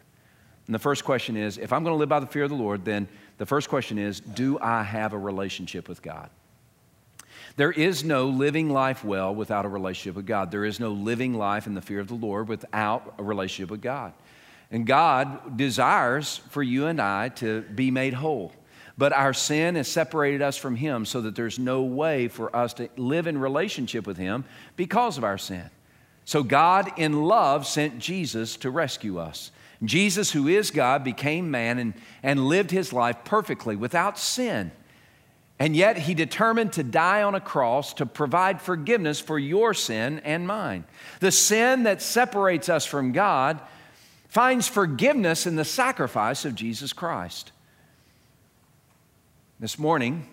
And 0.66 0.74
the 0.74 0.80
first 0.80 1.04
question 1.04 1.36
is 1.36 1.58
if 1.58 1.74
I'm 1.74 1.84
going 1.84 1.94
to 1.94 2.00
live 2.00 2.10
by 2.10 2.22
the 2.22 2.28
fear 2.28 2.44
of 2.44 2.50
the 2.50 2.56
Lord, 2.56 2.86
then 2.86 3.08
the 3.38 3.46
first 3.46 3.68
question 3.70 3.98
is, 3.98 4.20
do 4.22 4.58
I 4.60 4.84
have 4.84 5.14
a 5.14 5.18
relationship 5.18 5.90
with 5.90 6.02
God? 6.02 6.30
There 7.56 7.72
is 7.72 8.04
no 8.04 8.28
living 8.28 8.70
life 8.70 9.04
well 9.04 9.34
without 9.34 9.66
a 9.66 9.70
relationship 9.70 10.16
with 10.16 10.26
God. 10.26 10.52
There 10.52 10.66
is 10.66 10.80
no 10.80 10.92
living 10.92 11.34
life 11.34 11.68
in 11.68 11.74
the 11.74 11.82
fear 11.82 12.00
of 12.00 12.08
the 12.08 12.16
Lord 12.16 12.48
without 12.48 13.16
a 13.18 13.24
relationship 13.24 13.72
with 13.72 13.82
God. 13.82 14.14
And 14.72 14.86
God 14.86 15.58
desires 15.58 16.38
for 16.50 16.62
you 16.62 16.86
and 16.86 17.02
I 17.02 17.30
to 17.30 17.62
be 17.62 17.92
made 17.92 18.14
whole. 18.14 18.54
But 18.98 19.14
our 19.14 19.34
sin 19.34 19.76
has 19.76 19.88
separated 19.88 20.42
us 20.42 20.58
from 20.58 20.76
Him 20.76 21.06
so 21.06 21.22
that 21.22 21.36
there's 21.36 21.58
no 21.58 21.84
way 21.84 22.28
for 22.28 22.54
us 22.56 22.74
to 22.76 22.90
live 22.98 23.28
in 23.28 23.38
relationship 23.38 24.06
with 24.06 24.18
Him 24.18 24.46
because 24.76 25.18
of 25.18 25.24
our 25.24 25.38
sin. 25.38 25.70
So 26.26 26.44
God, 26.44 26.92
in 26.98 27.24
love, 27.24 27.66
sent 27.66 27.98
Jesus 28.00 28.58
to 28.58 28.70
rescue 28.70 29.18
us. 29.18 29.52
Jesus, 29.84 30.32
who 30.32 30.48
is 30.48 30.72
God, 30.72 31.04
became 31.04 31.50
man 31.50 31.80
and, 31.80 31.94
and 32.22 32.48
lived 32.48 32.72
his 32.72 32.92
life 32.92 33.18
perfectly 33.24 33.76
without 33.76 34.20
sin. 34.20 34.72
And 35.60 35.76
yet 35.76 35.98
he 35.98 36.14
determined 36.14 36.74
to 36.74 36.84
die 36.84 37.22
on 37.22 37.36
a 37.36 37.42
cross 37.42 37.94
to 37.96 38.06
provide 38.06 38.62
forgiveness 38.62 39.20
for 39.20 39.38
your 39.38 39.74
sin 39.74 40.20
and 40.24 40.48
mine. 40.48 40.86
The 41.20 41.34
sin 41.34 41.84
that 41.84 42.02
separates 42.02 42.70
us 42.70 42.86
from 42.86 43.12
God 43.12 43.60
finds 44.30 44.70
forgiveness 44.70 45.46
in 45.46 45.58
the 45.58 45.66
sacrifice 45.66 46.46
of 46.46 46.56
Jesus 46.56 46.94
Christ. 46.94 47.52
This 49.60 49.78
morning, 49.78 50.26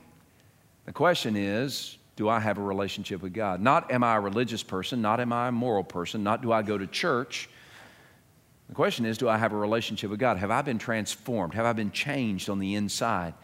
the 0.84 0.92
question 0.92 1.34
is 1.36 1.98
do 2.14 2.28
I 2.28 2.38
have 2.38 2.56
a 2.56 2.62
relationship 2.62 3.20
with 3.20 3.34
God? 3.34 3.60
Not 3.60 3.90
am 3.90 4.04
I 4.04 4.16
a 4.16 4.20
religious 4.20 4.62
person, 4.62 5.02
not 5.02 5.20
am 5.20 5.32
I 5.32 5.48
a 5.48 5.52
moral 5.52 5.84
person, 5.84 6.22
not 6.22 6.40
do 6.40 6.52
I 6.52 6.62
go 6.62 6.78
to 6.78 6.86
church. 6.86 7.50
The 8.68 8.74
question 8.74 9.04
is 9.04 9.18
do 9.18 9.28
I 9.28 9.36
have 9.38 9.52
a 9.52 9.56
relationship 9.56 10.10
with 10.10 10.20
God? 10.20 10.38
Have 10.38 10.52
I 10.52 10.62
been 10.62 10.78
transformed? 10.78 11.54
Have 11.54 11.66
I 11.66 11.72
been 11.72 11.90
changed 11.90 12.48
on 12.48 12.60
the 12.60 12.76
inside? 12.76 13.34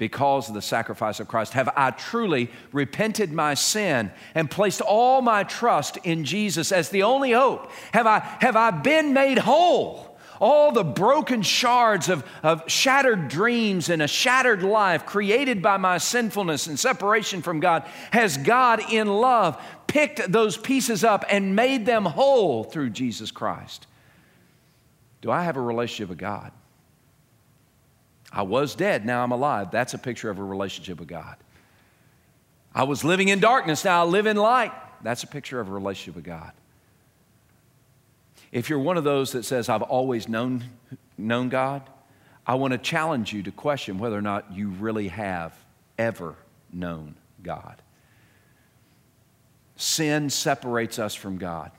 Because 0.00 0.48
of 0.48 0.54
the 0.54 0.62
sacrifice 0.62 1.20
of 1.20 1.28
Christ? 1.28 1.52
Have 1.52 1.68
I 1.76 1.90
truly 1.90 2.50
repented 2.72 3.32
my 3.32 3.52
sin 3.52 4.10
and 4.34 4.50
placed 4.50 4.80
all 4.80 5.20
my 5.20 5.44
trust 5.44 5.98
in 5.98 6.24
Jesus 6.24 6.72
as 6.72 6.88
the 6.88 7.02
only 7.02 7.32
hope? 7.32 7.70
Have 7.92 8.06
I, 8.06 8.20
have 8.40 8.56
I 8.56 8.70
been 8.70 9.12
made 9.12 9.36
whole? 9.36 10.18
All 10.40 10.72
the 10.72 10.84
broken 10.84 11.42
shards 11.42 12.08
of, 12.08 12.24
of 12.42 12.62
shattered 12.66 13.28
dreams 13.28 13.90
and 13.90 14.00
a 14.00 14.08
shattered 14.08 14.62
life 14.62 15.04
created 15.04 15.60
by 15.60 15.76
my 15.76 15.98
sinfulness 15.98 16.66
and 16.66 16.78
separation 16.78 17.42
from 17.42 17.60
God, 17.60 17.86
has 18.10 18.38
God 18.38 18.80
in 18.90 19.06
love 19.06 19.62
picked 19.86 20.32
those 20.32 20.56
pieces 20.56 21.04
up 21.04 21.26
and 21.28 21.54
made 21.54 21.84
them 21.84 22.06
whole 22.06 22.64
through 22.64 22.88
Jesus 22.88 23.30
Christ? 23.30 23.86
Do 25.20 25.30
I 25.30 25.42
have 25.42 25.58
a 25.58 25.60
relationship 25.60 26.08
with 26.08 26.18
God? 26.18 26.52
I 28.32 28.42
was 28.42 28.74
dead, 28.74 29.04
now 29.04 29.22
I'm 29.22 29.32
alive. 29.32 29.70
That's 29.70 29.94
a 29.94 29.98
picture 29.98 30.30
of 30.30 30.38
a 30.38 30.44
relationship 30.44 31.00
with 31.00 31.08
God. 31.08 31.36
I 32.74 32.84
was 32.84 33.04
living 33.04 33.28
in 33.28 33.40
darkness, 33.40 33.84
now 33.84 34.02
I 34.02 34.06
live 34.06 34.26
in 34.26 34.36
light. 34.36 34.72
That's 35.02 35.22
a 35.22 35.26
picture 35.26 35.60
of 35.60 35.68
a 35.68 35.72
relationship 35.72 36.14
with 36.16 36.24
God. 36.24 36.52
If 38.52 38.68
you're 38.68 38.78
one 38.78 38.96
of 38.96 39.04
those 39.04 39.32
that 39.32 39.44
says, 39.44 39.68
I've 39.68 39.82
always 39.82 40.28
known, 40.28 40.64
known 41.16 41.48
God, 41.48 41.82
I 42.46 42.54
want 42.54 42.72
to 42.72 42.78
challenge 42.78 43.32
you 43.32 43.42
to 43.44 43.52
question 43.52 43.98
whether 43.98 44.18
or 44.18 44.22
not 44.22 44.52
you 44.52 44.70
really 44.70 45.08
have 45.08 45.54
ever 45.98 46.34
known 46.72 47.14
God. 47.42 47.80
Sin 49.76 50.30
separates 50.30 50.98
us 50.98 51.14
from 51.14 51.38
God. 51.38 51.70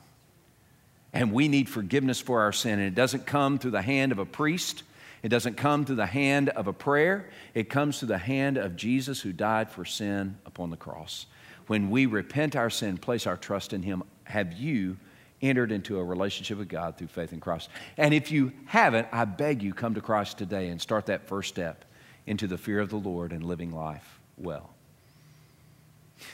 And 1.12 1.32
we 1.32 1.46
need 1.46 1.68
forgiveness 1.68 2.20
for 2.20 2.40
our 2.40 2.52
sin. 2.52 2.78
And 2.78 2.88
it 2.88 2.94
doesn't 2.94 3.26
come 3.26 3.58
through 3.58 3.72
the 3.72 3.82
hand 3.82 4.12
of 4.12 4.18
a 4.18 4.24
priest, 4.24 4.82
it 5.22 5.28
doesn't 5.28 5.56
come 5.56 5.84
through 5.84 5.96
the 5.96 6.06
hand 6.06 6.48
of 6.50 6.66
a 6.66 6.72
prayer, 6.72 7.30
it 7.54 7.70
comes 7.70 7.98
through 7.98 8.08
the 8.08 8.18
hand 8.18 8.56
of 8.56 8.76
Jesus 8.76 9.20
who 9.20 9.32
died 9.32 9.70
for 9.70 9.84
sin 9.84 10.36
upon 10.44 10.70
the 10.70 10.76
cross. 10.76 11.26
When 11.68 11.90
we 11.90 12.06
repent 12.06 12.56
our 12.56 12.70
sin, 12.70 12.98
place 12.98 13.26
our 13.26 13.36
trust 13.36 13.72
in 13.72 13.82
Him, 13.82 14.02
have 14.24 14.52
you 14.52 14.96
entered 15.40 15.72
into 15.72 15.98
a 15.98 16.04
relationship 16.04 16.58
with 16.58 16.68
God 16.68 16.96
through 16.96 17.08
faith 17.08 17.32
in 17.32 17.40
Christ? 17.40 17.68
And 17.96 18.12
if 18.12 18.30
you 18.30 18.52
haven't, 18.66 19.08
I 19.12 19.24
beg 19.24 19.62
you, 19.62 19.74
come 19.74 19.94
to 19.94 20.00
Christ 20.00 20.38
today 20.38 20.68
and 20.68 20.80
start 20.80 21.06
that 21.06 21.28
first 21.28 21.48
step 21.48 21.84
into 22.26 22.46
the 22.46 22.58
fear 22.58 22.80
of 22.80 22.90
the 22.90 22.96
Lord 22.96 23.32
and 23.32 23.44
living 23.44 23.72
life 23.72 24.20
well. 24.36 24.70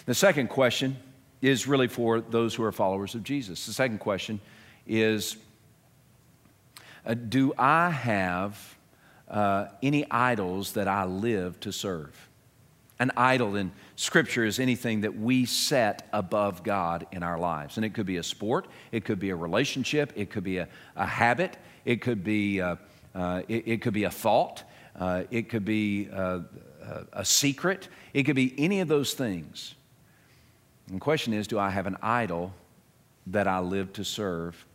The 0.07 0.15
second 0.15 0.49
question 0.49 0.97
is 1.41 1.67
really 1.67 1.89
for 1.89 2.21
those 2.21 2.55
who 2.55 2.65
are 2.65 2.73
followers 2.73 3.15
of 3.15 3.23
Jesus. 3.23 3.67
The 3.67 3.73
second 3.73 3.99
question 3.99 4.41
is 4.87 5.37
uh, 7.07 7.15
Do 7.15 7.55
I 7.57 7.91
have 7.91 8.77
uh, 9.31 9.67
any 9.83 10.11
idols 10.11 10.73
that 10.73 10.89
I 10.89 11.05
live 11.05 11.59
to 11.61 11.73
serve. 11.73 12.29
An 13.01 13.13
idol 13.17 13.55
in 13.55 13.71
Scripture 13.95 14.45
is 14.45 14.59
anything 14.59 15.03
that 15.03 15.17
we 15.17 15.45
set 15.45 16.09
above 16.13 16.65
God 16.65 17.07
in 17.13 17.23
our 17.23 17.39
lives. 17.39 17.77
And 17.77 17.85
it 17.85 17.95
could 17.95 18.07
be 18.07 18.17
a 18.17 18.23
sport, 18.23 18.67
it 18.91 19.05
could 19.05 19.21
be 19.21 19.31
a 19.31 19.37
relationship, 19.37 20.13
it 20.17 20.31
could 20.31 20.45
be 20.45 20.59
a, 20.59 20.69
a 20.97 21.07
habit, 21.07 21.57
it 21.85 22.01
could 22.01 22.25
be, 22.25 22.61
uh, 22.61 22.77
uh, 23.15 23.43
it, 23.47 23.69
it, 23.69 23.83
could 23.83 23.95
be 23.95 24.05
a 24.05 24.11
thought, 24.11 24.65
uh, 24.99 25.25
it 25.31 25.49
could 25.49 25.65
be 25.65 26.09
uh, 26.13 26.41
a 27.13 27.25
secret, 27.25 27.89
it 28.15 28.25
could 28.25 28.37
be 28.37 28.55
any 28.59 28.81
of 28.81 28.89
those 28.89 29.15
things. 29.15 29.75
And 30.89 30.97
the 30.97 31.01
question 31.01 31.33
is 31.33 31.47
do 31.47 31.59
I 31.59 31.71
have 31.71 31.87
an 31.87 31.99
idol 32.03 32.53
that 33.29 33.47
I 33.47 33.61
live 33.61 33.93
to 33.93 34.05
serve 34.05 34.67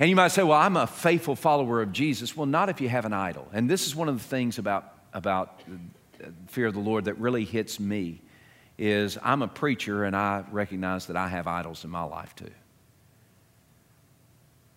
and 0.00 0.08
you 0.08 0.16
might 0.16 0.28
say, 0.28 0.42
well, 0.42 0.58
I'm 0.58 0.76
a 0.76 0.86
faithful 0.86 1.34
follower 1.34 1.82
of 1.82 1.92
Jesus. 1.92 2.36
Well, 2.36 2.46
not 2.46 2.68
if 2.68 2.80
you 2.80 2.88
have 2.88 3.04
an 3.04 3.12
idol. 3.12 3.48
And 3.52 3.68
this 3.68 3.86
is 3.86 3.96
one 3.96 4.08
of 4.08 4.16
the 4.16 4.24
things 4.24 4.58
about, 4.58 4.92
about 5.12 5.60
fear 6.46 6.66
of 6.66 6.74
the 6.74 6.80
Lord 6.80 7.06
that 7.06 7.14
really 7.14 7.44
hits 7.44 7.80
me 7.80 8.20
is 8.78 9.18
I'm 9.22 9.42
a 9.42 9.48
preacher 9.48 10.04
and 10.04 10.14
I 10.14 10.44
recognize 10.52 11.06
that 11.06 11.16
I 11.16 11.26
have 11.28 11.48
idols 11.48 11.84
in 11.84 11.90
my 11.90 12.04
life 12.04 12.34
too. 12.36 12.50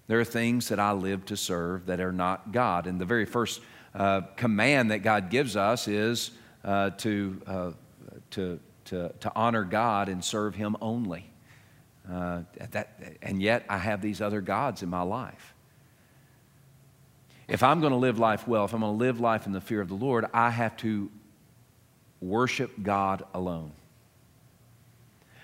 There 0.08 0.20
are 0.20 0.26
things 0.26 0.70
that 0.70 0.80
I 0.80 0.92
live 0.92 1.26
to 1.26 1.38
serve 1.38 1.86
that 1.86 2.02
are 2.02 2.12
not 2.12 2.52
God. 2.52 2.88
And 2.88 3.00
the 3.00 3.06
very 3.06 3.26
first 3.26 3.62
uh, 3.94 4.22
command 4.36 4.92
that 4.92 5.00
God 5.00 5.30
gives 5.30 5.56
us 5.56 5.88
is 5.88 6.32
uh, 6.64 6.90
to, 6.92 7.42
uh, 7.46 7.72
to, 8.32 8.60
to, 8.86 9.14
to 9.20 9.32
honor 9.36 9.64
God 9.64 10.10
and 10.10 10.26
serve 10.26 10.56
Him 10.56 10.76
only. 10.82 11.31
Uh, 12.10 12.42
that, 12.72 13.18
and 13.22 13.42
yet 13.42 13.66
I 13.70 13.78
have 13.78 14.02
these 14.02 14.22
other 14.22 14.42
gods 14.42 14.82
in 14.84 14.90
my 14.90 15.02
life. 15.04 15.54
If 17.48 17.64
I'm 17.64 17.80
going 17.80 17.92
to 17.92 17.98
live 17.98 18.18
life 18.18 18.48
well, 18.48 18.66
if 18.66 18.74
I'm 18.74 18.80
going 18.80 18.94
to 18.94 18.98
live 18.98 19.20
life 19.20 19.46
in 19.46 19.52
the 19.52 19.62
fear 19.62 19.82
of 19.82 19.90
the 19.90 19.96
Lord, 19.96 20.26
I 20.34 20.50
have 20.50 20.78
to 20.78 21.12
worship 22.22 22.72
God 22.82 23.24
alone. 23.34 23.72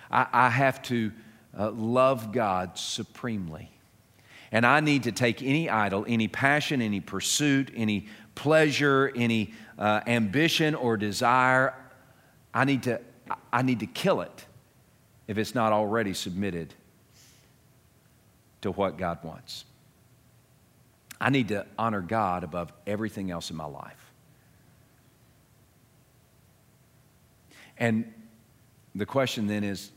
I, 0.10 0.28
I 0.32 0.50
have 0.50 0.82
to 0.84 1.12
uh, 1.58 1.72
love 1.72 2.32
God 2.32 2.78
supremely. 2.78 3.72
And 4.52 4.66
I 4.66 4.80
need 4.80 5.04
to 5.04 5.12
take 5.12 5.44
any 5.44 5.70
idol, 5.70 6.06
any 6.08 6.28
passion, 6.28 6.82
any 6.82 7.02
pursuit, 7.02 7.72
any 7.76 8.08
pleasure, 8.36 9.12
any 9.16 9.54
uh, 9.78 10.02
ambition 10.08 10.76
or 10.76 10.96
desire, 10.96 11.74
I 12.54 12.66
need, 12.66 12.84
to, 12.84 13.02
I 13.52 13.62
need 13.62 13.82
to 13.82 13.86
kill 13.86 14.22
it 14.22 14.46
if 15.28 15.38
it's 15.38 15.54
not 15.54 15.74
already 15.74 16.14
submitted 16.14 16.74
to 18.62 18.72
what 18.72 18.98
God 18.98 19.24
wants. 19.24 19.66
I 21.20 21.30
need 21.30 21.50
to 21.50 21.66
honor 21.78 22.02
God 22.02 22.44
above 22.44 22.72
everything 22.86 23.32
else 23.32 23.50
in 23.50 23.56
my 23.56 23.66
life. 23.66 24.14
And 27.78 28.12
the 28.96 29.06
question 29.06 29.48
then 29.48 29.64
is 29.64 29.92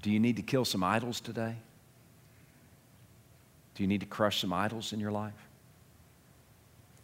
do 0.00 0.10
you 0.10 0.20
need 0.20 0.36
to 0.36 0.42
kill 0.42 0.64
some 0.64 0.82
idols 0.82 1.20
today? 1.20 1.56
Do 3.74 3.82
you 3.82 3.86
need 3.86 4.00
to 4.00 4.06
crush 4.06 4.40
some 4.40 4.52
idols 4.52 4.92
in 4.92 5.00
your 5.00 5.12
life? 5.12 5.32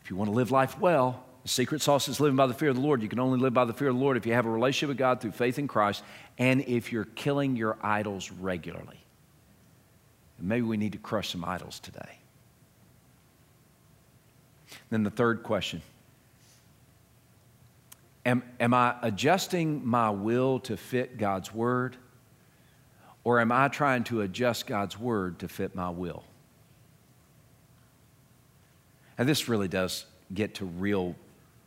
If 0.02 0.10
you 0.10 0.16
want 0.16 0.30
to 0.30 0.34
live 0.34 0.50
life 0.50 0.78
well, 0.78 1.24
the 1.48 1.54
secret 1.54 1.80
sauce 1.80 2.08
is 2.08 2.20
living 2.20 2.36
by 2.36 2.46
the 2.46 2.52
fear 2.52 2.68
of 2.68 2.76
the 2.76 2.82
Lord. 2.82 3.00
You 3.00 3.08
can 3.08 3.18
only 3.18 3.38
live 3.38 3.54
by 3.54 3.64
the 3.64 3.72
fear 3.72 3.88
of 3.88 3.94
the 3.94 4.02
Lord 4.02 4.18
if 4.18 4.26
you 4.26 4.34
have 4.34 4.44
a 4.44 4.50
relationship 4.50 4.88
with 4.88 4.98
God 4.98 5.22
through 5.22 5.30
faith 5.32 5.58
in 5.58 5.66
Christ 5.66 6.04
and 6.36 6.60
if 6.60 6.92
you're 6.92 7.06
killing 7.06 7.56
your 7.56 7.78
idols 7.82 8.30
regularly. 8.30 9.02
And 10.36 10.46
maybe 10.46 10.60
we 10.60 10.76
need 10.76 10.92
to 10.92 10.98
crush 10.98 11.30
some 11.30 11.46
idols 11.46 11.80
today. 11.80 12.18
Then 14.90 15.04
the 15.04 15.10
third 15.10 15.42
question 15.42 15.80
Am, 18.26 18.42
am 18.60 18.74
I 18.74 18.96
adjusting 19.00 19.86
my 19.86 20.10
will 20.10 20.60
to 20.60 20.76
fit 20.76 21.16
God's 21.16 21.54
word? 21.54 21.96
Or 23.24 23.40
am 23.40 23.50
I 23.52 23.68
trying 23.68 24.04
to 24.04 24.20
adjust 24.20 24.66
God's 24.66 24.98
word 24.98 25.38
to 25.38 25.48
fit 25.48 25.74
my 25.74 25.88
will? 25.88 26.24
And 29.16 29.26
this 29.26 29.48
really 29.48 29.68
does 29.68 30.04
get 30.34 30.56
to 30.56 30.66
real 30.66 31.16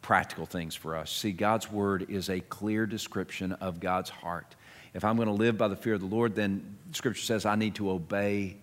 practical 0.01 0.45
things 0.45 0.75
for 0.75 0.95
us. 0.95 1.11
See, 1.11 1.31
God's 1.31 1.71
word 1.71 2.07
is 2.09 2.29
a 2.29 2.39
clear 2.39 2.85
description 2.85 3.53
of 3.53 3.79
God's 3.79 4.09
heart. 4.09 4.55
If 4.93 5.05
I'm 5.05 5.15
going 5.15 5.27
to 5.27 5.33
live 5.33 5.57
by 5.57 5.67
the 5.67 5.75
fear 5.75 5.93
of 5.93 6.01
the 6.01 6.07
Lord, 6.07 6.35
then 6.35 6.77
Scripture 6.91 7.21
says 7.21 7.45
I 7.45 7.55
need 7.55 7.75
to 7.75 7.91
obey 7.91 8.57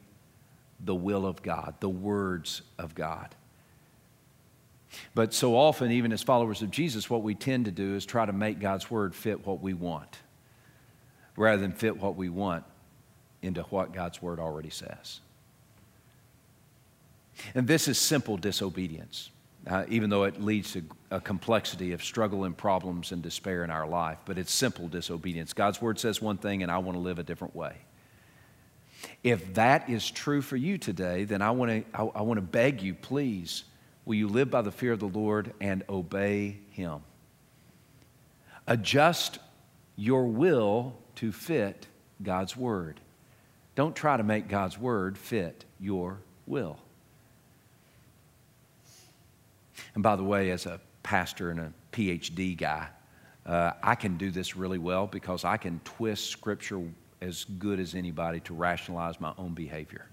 the 0.84 0.94
will 0.94 1.26
of 1.26 1.42
God, 1.42 1.74
the 1.80 1.88
words 1.88 2.62
of 2.78 2.94
God. 2.94 3.34
But 5.14 5.34
so 5.34 5.56
often, 5.56 5.90
even 5.92 6.12
as 6.12 6.22
followers 6.22 6.62
of 6.62 6.70
Jesus, 6.70 7.10
what 7.10 7.22
we 7.22 7.34
tend 7.34 7.66
to 7.66 7.70
do 7.70 7.94
is 7.94 8.06
try 8.06 8.24
to 8.24 8.32
make 8.32 8.58
God's 8.58 8.90
word 8.90 9.14
fit 9.14 9.46
what 9.46 9.60
we 9.60 9.74
want 9.74 10.18
rather 11.36 11.60
than 11.60 11.72
fit 11.72 11.96
what 11.96 12.16
we 12.16 12.28
want 12.28 12.64
into 13.42 13.62
what 13.64 13.92
God's 13.92 14.20
word 14.20 14.40
already 14.40 14.70
says. 14.70 15.20
And 17.54 17.68
this 17.68 17.86
is 17.86 17.98
simple 17.98 18.36
disobedience, 18.36 19.30
uh, 19.66 19.84
even 19.88 20.10
though 20.10 20.24
it 20.24 20.42
leads 20.42 20.72
to 20.72 20.82
a 21.10 21.20
complexity 21.20 21.92
of 21.92 22.02
struggle 22.02 22.44
and 22.44 22.56
problems 22.56 23.12
and 23.12 23.22
despair 23.22 23.64
in 23.64 23.70
our 23.70 23.86
life, 23.86 24.18
but 24.24 24.38
it's 24.38 24.52
simple 24.52 24.88
disobedience. 24.88 25.52
God's 25.52 25.80
word 25.80 25.98
says 25.98 26.20
one 26.20 26.36
thing, 26.36 26.62
and 26.62 26.70
I 26.70 26.78
want 26.78 26.96
to 26.96 27.00
live 27.00 27.18
a 27.18 27.22
different 27.22 27.56
way. 27.56 27.76
If 29.22 29.54
that 29.54 29.88
is 29.88 30.10
true 30.10 30.42
for 30.42 30.56
you 30.56 30.76
today, 30.76 31.24
then 31.24 31.40
I 31.40 31.50
want 31.52 31.70
to, 31.70 31.98
I, 31.98 32.02
I 32.02 32.22
want 32.22 32.38
to 32.38 32.42
beg 32.42 32.82
you, 32.82 32.94
please, 32.94 33.64
will 34.04 34.16
you 34.16 34.28
live 34.28 34.50
by 34.50 34.62
the 34.62 34.72
fear 34.72 34.92
of 34.92 35.00
the 35.00 35.06
Lord 35.06 35.52
and 35.60 35.82
obey 35.88 36.58
Him? 36.72 37.00
Adjust 38.66 39.38
your 39.96 40.26
will 40.26 40.94
to 41.16 41.32
fit 41.32 41.86
God's 42.22 42.56
word. 42.56 43.00
Don't 43.74 43.96
try 43.96 44.16
to 44.16 44.22
make 44.22 44.48
God's 44.48 44.76
word 44.76 45.16
fit 45.16 45.64
your 45.80 46.18
will. 46.46 46.78
And 49.94 50.02
by 50.02 50.16
the 50.16 50.24
way, 50.24 50.50
as 50.50 50.66
a 50.66 50.80
pastor 51.02 51.50
and 51.50 51.60
a 51.60 51.72
PhD 51.92 52.56
guy, 52.56 52.88
uh, 53.46 53.72
I 53.82 53.94
can 53.94 54.16
do 54.16 54.30
this 54.30 54.56
really 54.56 54.78
well 54.78 55.06
because 55.06 55.44
I 55.44 55.56
can 55.56 55.80
twist 55.84 56.30
Scripture 56.30 56.82
as 57.20 57.44
good 57.44 57.80
as 57.80 57.94
anybody 57.94 58.40
to 58.40 58.54
rationalize 58.54 59.20
my 59.20 59.32
own 59.38 59.54
behavior. 59.54 60.06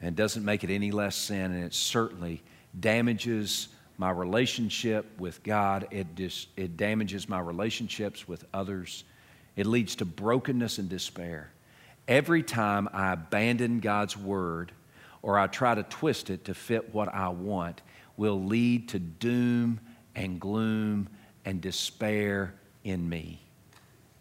And 0.00 0.16
doesn't 0.16 0.44
make 0.44 0.64
it 0.64 0.70
any 0.70 0.92
less 0.92 1.16
sin, 1.16 1.52
and 1.52 1.64
it 1.64 1.74
certainly 1.74 2.42
damages 2.78 3.68
my 3.98 4.10
relationship 4.10 5.06
with 5.18 5.42
God. 5.42 5.88
It, 5.90 6.14
dis- 6.14 6.46
it 6.56 6.76
damages 6.76 7.28
my 7.28 7.40
relationships 7.40 8.26
with 8.26 8.44
others. 8.54 9.04
It 9.56 9.66
leads 9.66 9.96
to 9.96 10.04
brokenness 10.04 10.78
and 10.78 10.88
despair. 10.88 11.50
Every 12.08 12.42
time 12.42 12.88
I 12.92 13.12
abandon 13.12 13.80
God's 13.80 14.16
word 14.16 14.72
or 15.22 15.38
I 15.38 15.48
try 15.48 15.74
to 15.74 15.82
twist 15.82 16.30
it 16.30 16.46
to 16.46 16.54
fit 16.54 16.94
what 16.94 17.14
I 17.14 17.28
want, 17.28 17.82
will 18.20 18.44
lead 18.44 18.86
to 18.86 18.98
doom 18.98 19.80
and 20.14 20.38
gloom 20.38 21.08
and 21.46 21.62
despair 21.62 22.52
in 22.84 23.08
me 23.08 23.40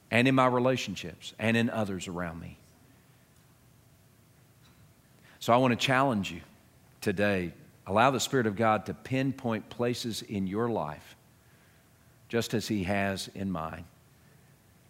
and 0.10 0.26
in 0.26 0.34
my 0.34 0.48
relationships 0.48 1.34
and 1.38 1.58
in 1.58 1.70
others 1.70 2.08
around 2.08 2.40
me. 2.40 2.58
So 5.40 5.52
I 5.52 5.58
want 5.58 5.78
to 5.78 5.86
challenge 5.86 6.32
you 6.32 6.40
today. 7.02 7.52
Allow 7.88 8.12
the 8.12 8.22
Spirit 8.22 8.48
of 8.48 8.56
God 8.56 8.86
to 8.86 8.94
pinpoint 8.94 9.70
places 9.70 10.22
in 10.22 10.48
your 10.48 10.70
life, 10.70 11.18
just 12.30 12.54
as 12.54 12.70
He 12.70 12.86
has 12.86 13.30
in 13.36 13.52
mine, 13.52 13.84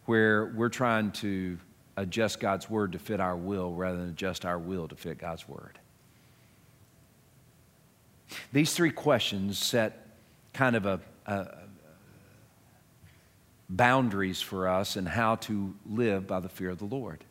where 0.06 0.54
we're 0.56 0.70
trying 0.70 1.14
to 1.14 1.58
adjust 1.98 2.40
God's 2.40 2.70
Word 2.70 2.92
to 2.92 3.00
fit 3.00 3.20
our 3.20 3.36
will 3.36 3.74
rather 3.74 3.98
than 3.98 4.10
adjust 4.10 4.46
our 4.46 4.60
will 4.60 4.88
to 4.88 4.96
fit 4.96 5.18
God's 5.18 5.50
Word. 5.50 5.80
These 8.52 8.74
three 8.74 8.92
questions 8.92 9.58
set 9.58 10.08
kind 10.54 10.76
of 10.76 10.86
a, 10.86 11.00
a 11.26 11.48
boundaries 13.70 14.42
for 14.42 14.68
us 14.68 14.96
and 14.96 15.08
how 15.08 15.36
to 15.36 15.76
live 15.86 16.28
by 16.28 16.40
the 16.40 16.50
fear 16.50 16.70
of 16.70 16.80
the 16.80 16.86
Lord. 16.86 17.24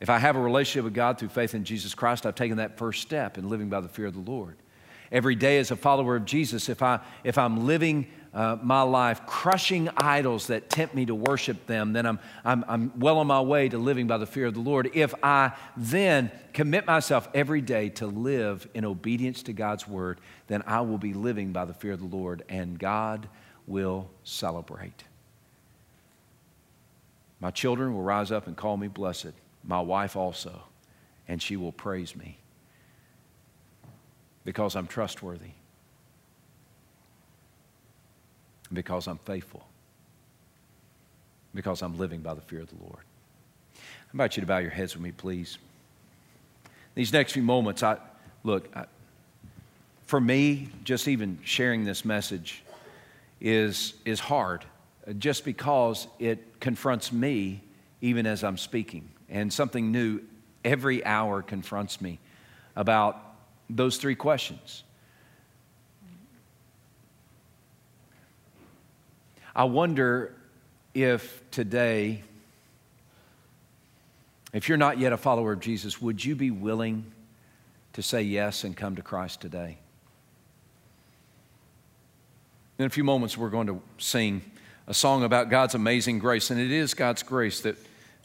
If 0.00 0.10
I 0.10 0.18
have 0.18 0.36
a 0.36 0.40
relationship 0.40 0.84
with 0.84 0.94
God 0.94 1.18
through 1.18 1.28
faith 1.28 1.54
in 1.54 1.64
Jesus 1.64 1.94
Christ, 1.94 2.26
I've 2.26 2.34
taken 2.34 2.58
that 2.58 2.76
first 2.76 3.00
step 3.00 3.38
in 3.38 3.48
living 3.48 3.70
by 3.70 3.80
the 3.80 3.88
fear 3.88 4.06
of 4.06 4.14
the 4.14 4.30
Lord. 4.30 4.56
Every 5.10 5.34
day 5.34 5.58
as 5.58 5.70
a 5.70 5.76
follower 5.76 6.16
of 6.16 6.24
Jesus, 6.24 6.68
if, 6.68 6.82
I, 6.82 7.00
if 7.22 7.38
I'm 7.38 7.66
living 7.66 8.08
uh, 8.34 8.56
my 8.62 8.82
life 8.82 9.24
crushing 9.26 9.88
idols 9.96 10.48
that 10.48 10.68
tempt 10.68 10.94
me 10.94 11.06
to 11.06 11.14
worship 11.14 11.66
them, 11.66 11.92
then 11.92 12.04
I'm, 12.04 12.18
I'm, 12.44 12.64
I'm 12.66 12.92
well 12.98 13.18
on 13.18 13.26
my 13.26 13.40
way 13.40 13.68
to 13.68 13.78
living 13.78 14.06
by 14.06 14.18
the 14.18 14.26
fear 14.26 14.46
of 14.46 14.54
the 14.54 14.60
Lord. 14.60 14.90
If 14.94 15.14
I 15.22 15.52
then 15.76 16.30
commit 16.52 16.86
myself 16.86 17.28
every 17.32 17.60
day 17.60 17.90
to 17.90 18.06
live 18.06 18.68
in 18.74 18.84
obedience 18.84 19.42
to 19.44 19.52
God's 19.52 19.86
word, 19.86 20.20
then 20.48 20.62
I 20.66 20.80
will 20.80 20.98
be 20.98 21.14
living 21.14 21.52
by 21.52 21.64
the 21.64 21.74
fear 21.74 21.92
of 21.92 22.00
the 22.00 22.16
Lord, 22.16 22.44
and 22.48 22.78
God 22.78 23.28
will 23.66 24.10
celebrate. 24.24 25.04
My 27.40 27.50
children 27.50 27.94
will 27.94 28.02
rise 28.02 28.32
up 28.32 28.46
and 28.46 28.56
call 28.56 28.76
me 28.76 28.88
blessed, 28.88 29.32
my 29.62 29.80
wife 29.80 30.16
also, 30.16 30.62
and 31.28 31.40
she 31.40 31.56
will 31.56 31.72
praise 31.72 32.16
me 32.16 32.38
because 34.44 34.76
I'm 34.76 34.86
trustworthy, 34.86 35.52
because 38.74 39.06
I'm 39.06 39.18
faithful, 39.18 39.66
because 41.54 41.82
I'm 41.82 41.98
living 41.98 42.20
by 42.20 42.34
the 42.34 42.40
fear 42.42 42.60
of 42.60 42.68
the 42.68 42.82
Lord. 42.82 43.02
I 43.76 43.80
invite 44.12 44.36
you 44.36 44.40
to 44.42 44.46
bow 44.46 44.58
your 44.58 44.70
heads 44.70 44.94
with 44.94 45.02
me, 45.02 45.12
please. 45.12 45.58
These 46.94 47.12
next 47.12 47.32
few 47.32 47.42
moments, 47.42 47.82
I 47.82 47.98
look, 48.44 48.68
I, 48.76 48.86
for 50.06 50.20
me, 50.20 50.68
just 50.84 51.08
even 51.08 51.38
sharing 51.44 51.84
this 51.84 52.04
message 52.04 52.62
is, 53.40 53.94
is 54.04 54.20
hard 54.20 54.64
uh, 55.06 55.12
just 55.14 55.44
because 55.44 56.06
it 56.18 56.60
confronts 56.60 57.12
me 57.12 57.60
even 58.00 58.26
as 58.26 58.44
I'm 58.44 58.58
speaking. 58.58 59.08
And 59.28 59.52
something 59.52 59.90
new 59.90 60.20
every 60.64 61.04
hour 61.04 61.42
confronts 61.42 62.00
me 62.00 62.18
about 62.76 63.20
those 63.70 63.96
three 63.96 64.14
questions. 64.14 64.84
I 69.56 69.64
wonder 69.64 70.34
if 70.94 71.42
today, 71.50 72.22
if 74.52 74.68
you're 74.68 74.78
not 74.78 74.98
yet 74.98 75.12
a 75.12 75.16
follower 75.16 75.52
of 75.52 75.60
Jesus, 75.60 76.00
would 76.00 76.24
you 76.24 76.34
be 76.34 76.50
willing 76.50 77.04
to 77.92 78.02
say 78.02 78.22
yes 78.22 78.64
and 78.64 78.76
come 78.76 78.96
to 78.96 79.02
Christ 79.02 79.40
today? 79.40 79.78
In 82.78 82.86
a 82.86 82.90
few 82.90 83.04
moments, 83.04 83.38
we're 83.38 83.50
going 83.50 83.68
to 83.68 83.80
sing 83.98 84.42
a 84.88 84.94
song 84.94 85.22
about 85.22 85.50
God's 85.50 85.76
amazing 85.76 86.18
grace, 86.18 86.50
and 86.50 86.60
it 86.60 86.72
is 86.72 86.92
God's 86.92 87.22
grace 87.22 87.60
that, 87.60 87.76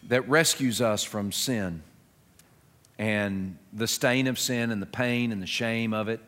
that 0.07 0.27
rescues 0.27 0.81
us 0.81 1.03
from 1.03 1.31
sin 1.31 1.83
and 2.97 3.57
the 3.71 3.87
stain 3.87 4.25
of 4.25 4.39
sin 4.39 4.71
and 4.71 4.81
the 4.81 4.87
pain 4.87 5.31
and 5.31 5.41
the 5.41 5.47
shame 5.47 5.93
of 5.93 6.09
it. 6.09 6.19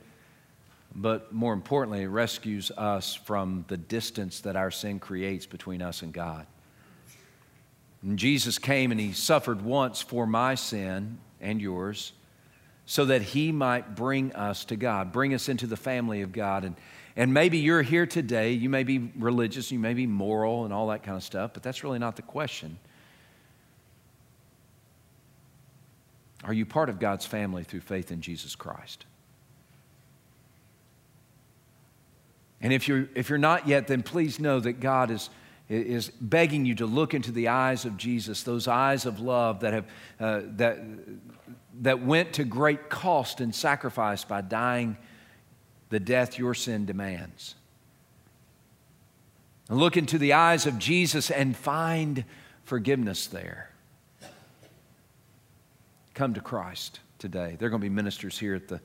But 0.94 1.32
more 1.32 1.54
importantly, 1.54 2.04
it 2.04 2.08
rescues 2.08 2.72
us 2.72 3.16
from 3.16 3.66
the 3.68 3.78
distance 3.78 4.42
that 4.42 4.56
our 4.56 4.72
sin 4.72 5.00
creates 5.00 5.46
between 5.46 5.82
us 5.82 6.02
and 6.02 6.12
God. 6.12 6.46
And 8.04 8.20
Jesus 8.20 8.58
came 8.58 8.92
and 8.92 9.00
he 9.00 9.14
suffered 9.14 9.62
once 9.62 10.02
for 10.02 10.26
my 10.26 10.56
sin 10.56 11.20
and 11.40 11.62
yours 11.62 12.14
so 12.86 13.06
that 13.06 13.22
he 13.22 13.52
might 13.52 13.96
bring 13.96 14.34
us 14.34 14.66
to 14.66 14.76
God, 14.76 15.12
bring 15.14 15.34
us 15.34 15.48
into 15.48 15.68
the 15.68 15.78
family 15.78 16.22
of 16.22 16.32
God. 16.32 16.66
And 16.66 16.76
and 17.16 17.34
maybe 17.34 17.58
you're 17.58 17.82
here 17.82 18.06
today, 18.06 18.54
you 18.54 18.70
may 18.70 18.84
be 18.84 19.12
religious, 19.18 19.72
you 19.72 19.80
may 19.80 19.94
be 19.94 20.08
moral 20.08 20.64
and 20.64 20.74
all 20.74 20.88
that 20.88 21.04
kind 21.04 21.18
of 21.18 21.24
stuff, 21.24 21.52
but 21.54 21.64
that's 21.64 21.84
really 21.84 22.00
not 22.00 22.16
the 22.16 22.22
question. 22.22 22.78
Are 26.44 26.54
you 26.54 26.66
part 26.66 26.90
of 26.90 27.00
God's 27.00 27.26
family 27.26 27.64
through 27.64 27.82
faith 27.82 28.12
in 28.12 28.22
Jesus 28.22 28.56
Christ? 28.56 29.06
And 32.62 32.72
if 32.72 32.88
you're, 32.88 33.08
if 33.16 33.30
you're 33.30 33.40
not 33.40 33.68
yet, 33.68 33.88
then 33.88 34.04
please 34.04 34.40
know 34.40 34.60
that 34.60 34.80
God 34.80 35.10
is, 35.10 35.30
is 35.68 36.10
begging 36.10 36.66
you 36.66 36.76
to 36.76 36.86
look 36.86 37.14
into 37.14 37.32
the 37.32 37.48
eyes 37.48 37.86
of 37.86 37.98
Jesus, 37.98 38.44
those 38.44 38.68
eyes 38.68 39.06
of 39.06 39.20
love 39.20 39.62
that, 39.62 39.74
have, 39.74 39.86
uh, 40.20 40.42
that, 40.58 40.80
that 41.82 42.02
went 42.04 42.34
to 42.34 42.44
great 42.44 42.90
cost 42.90 43.42
and 43.42 43.54
sacrifice 43.54 44.24
by 44.24 44.42
dying 44.42 44.98
the 45.90 46.00
death 46.00 46.38
your 46.38 46.54
sin 46.54 46.86
demands. 46.86 47.56
And 49.70 49.80
look 49.80 49.98
into 49.98 50.18
the 50.18 50.34
eyes 50.34 50.66
of 50.68 50.78
Jesus 50.78 51.32
and 51.32 51.56
find 51.56 52.26
forgiveness 52.64 53.28
there. 53.28 53.72
Come 56.14 56.34
to 56.34 56.42
Christ 56.42 57.00
today. 57.20 57.56
There 57.58 57.68
are 57.68 57.70
going 57.70 57.82
to 57.82 57.86
be 57.86 57.90
ministers 57.90 58.38
here 58.38 58.54
at 58.54 58.68
the, 58.68 58.82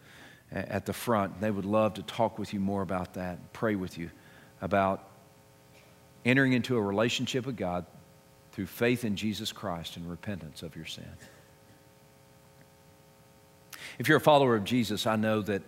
at 0.52 0.86
the 0.86 0.92
front. 0.92 1.40
They 1.40 1.50
would 1.50 1.64
love 1.64 1.94
to 1.94 2.02
talk 2.02 2.38
with 2.38 2.52
you 2.54 2.60
more 2.60 2.82
about 2.82 3.14
that, 3.14 3.52
pray 3.52 3.74
with 3.74 3.98
you 3.98 4.10
about 4.60 5.02
entering 6.24 6.52
into 6.52 6.76
a 6.76 6.80
relationship 6.80 7.46
with 7.46 7.56
God 7.56 7.86
through 8.52 8.66
faith 8.66 9.04
in 9.04 9.16
Jesus 9.16 9.52
Christ 9.52 9.96
and 9.96 10.08
repentance 10.08 10.62
of 10.62 10.74
your 10.76 10.86
sin. 10.86 11.04
If 13.98 14.08
you're 14.08 14.18
a 14.18 14.20
follower 14.20 14.56
of 14.56 14.64
Jesus, 14.64 15.06
I 15.06 15.16
know 15.16 15.42
that 15.42 15.62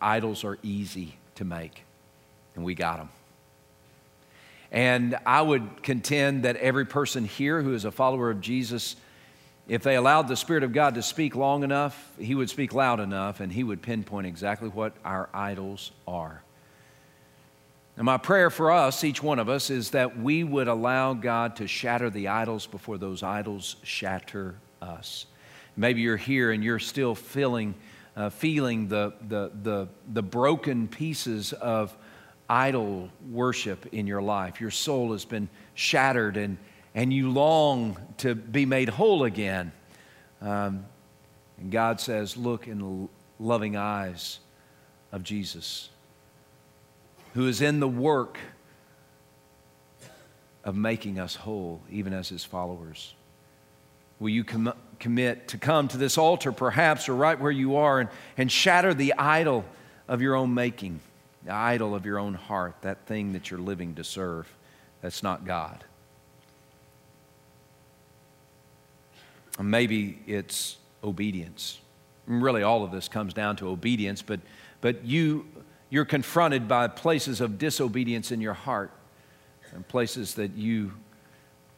idols 0.00 0.44
are 0.44 0.58
easy 0.62 1.16
to 1.36 1.44
make, 1.44 1.84
and 2.54 2.64
we 2.64 2.74
got 2.74 2.98
them. 2.98 3.08
And 4.70 5.16
I 5.26 5.42
would 5.42 5.82
contend 5.82 6.44
that 6.44 6.56
every 6.56 6.84
person 6.84 7.24
here 7.24 7.60
who 7.62 7.74
is 7.74 7.84
a 7.84 7.90
follower 7.90 8.30
of 8.30 8.40
Jesus, 8.40 8.96
if 9.68 9.82
they 9.82 9.96
allowed 9.96 10.28
the 10.28 10.36
Spirit 10.36 10.64
of 10.64 10.72
God 10.72 10.94
to 10.96 11.02
speak 11.02 11.36
long 11.36 11.62
enough, 11.62 12.12
He 12.18 12.34
would 12.34 12.50
speak 12.50 12.72
loud 12.72 13.00
enough 13.00 13.40
and 13.40 13.52
He 13.52 13.64
would 13.64 13.82
pinpoint 13.82 14.26
exactly 14.26 14.68
what 14.68 14.92
our 15.04 15.28
idols 15.32 15.92
are. 16.06 16.42
And 17.96 18.06
my 18.06 18.16
prayer 18.16 18.50
for 18.50 18.72
us, 18.72 19.04
each 19.04 19.22
one 19.22 19.38
of 19.38 19.48
us, 19.48 19.70
is 19.70 19.90
that 19.90 20.18
we 20.18 20.44
would 20.44 20.66
allow 20.66 21.14
God 21.14 21.56
to 21.56 21.66
shatter 21.66 22.10
the 22.10 22.28
idols 22.28 22.66
before 22.66 22.98
those 22.98 23.22
idols 23.22 23.76
shatter 23.82 24.56
us. 24.80 25.26
Maybe 25.76 26.00
you're 26.00 26.16
here 26.16 26.52
and 26.52 26.64
you're 26.64 26.78
still 26.78 27.14
feeling 27.14 27.74
uh, 28.16 28.30
feeling 28.30 28.88
the, 28.88 29.14
the, 29.28 29.50
the, 29.62 29.88
the 30.12 30.22
broken 30.22 30.88
pieces 30.88 31.52
of 31.54 31.96
idol 32.48 33.08
worship 33.30 33.86
in 33.92 34.06
your 34.06 34.20
life. 34.20 34.60
Your 34.60 34.70
soul 34.70 35.12
has 35.12 35.24
been 35.24 35.48
shattered 35.74 36.36
and, 36.36 36.58
and 36.94 37.12
you 37.12 37.30
long 37.30 37.96
to 38.18 38.34
be 38.34 38.66
made 38.66 38.88
whole 38.88 39.24
again. 39.24 39.72
Um, 40.40 40.84
and 41.58 41.70
God 41.70 42.00
says, 42.00 42.36
Look 42.36 42.68
in 42.68 42.78
the 42.78 43.08
loving 43.38 43.76
eyes 43.76 44.40
of 45.10 45.22
Jesus, 45.22 45.90
who 47.34 47.46
is 47.46 47.60
in 47.60 47.80
the 47.80 47.88
work 47.88 48.38
of 50.64 50.76
making 50.76 51.18
us 51.18 51.34
whole, 51.34 51.80
even 51.90 52.12
as 52.12 52.28
his 52.28 52.44
followers. 52.44 53.14
Will 54.20 54.28
you 54.28 54.44
com- 54.44 54.74
commit 55.00 55.48
to 55.48 55.58
come 55.58 55.88
to 55.88 55.96
this 55.96 56.16
altar, 56.16 56.52
perhaps, 56.52 57.08
or 57.08 57.16
right 57.16 57.38
where 57.38 57.50
you 57.50 57.76
are, 57.76 58.00
and, 58.00 58.08
and 58.36 58.52
shatter 58.52 58.94
the 58.94 59.14
idol 59.14 59.64
of 60.06 60.22
your 60.22 60.36
own 60.36 60.54
making, 60.54 61.00
the 61.44 61.52
idol 61.52 61.94
of 61.94 62.06
your 62.06 62.18
own 62.18 62.34
heart, 62.34 62.76
that 62.82 63.06
thing 63.06 63.32
that 63.32 63.50
you're 63.50 63.58
living 63.58 63.96
to 63.96 64.04
serve 64.04 64.52
that's 65.00 65.22
not 65.22 65.44
God? 65.44 65.84
Maybe 69.60 70.18
it's 70.26 70.76
obedience. 71.04 71.80
really, 72.26 72.62
all 72.62 72.84
of 72.84 72.92
this 72.92 73.08
comes 73.08 73.34
down 73.34 73.56
to 73.56 73.68
obedience, 73.68 74.22
but, 74.22 74.40
but 74.80 75.04
you, 75.04 75.46
you're 75.90 76.04
confronted 76.04 76.68
by 76.68 76.88
places 76.88 77.40
of 77.40 77.58
disobedience 77.58 78.30
in 78.32 78.40
your 78.40 78.54
heart 78.54 78.90
and 79.74 79.86
places 79.86 80.34
that 80.34 80.52
you 80.52 80.92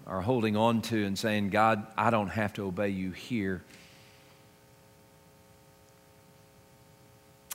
are 0.06 0.20
holding 0.20 0.56
on 0.56 0.82
to 0.82 1.04
and 1.04 1.18
saying, 1.18 1.48
God, 1.50 1.86
I 1.96 2.10
don't 2.10 2.28
have 2.28 2.52
to 2.54 2.66
obey 2.66 2.90
you 2.90 3.12
here. 3.12 3.62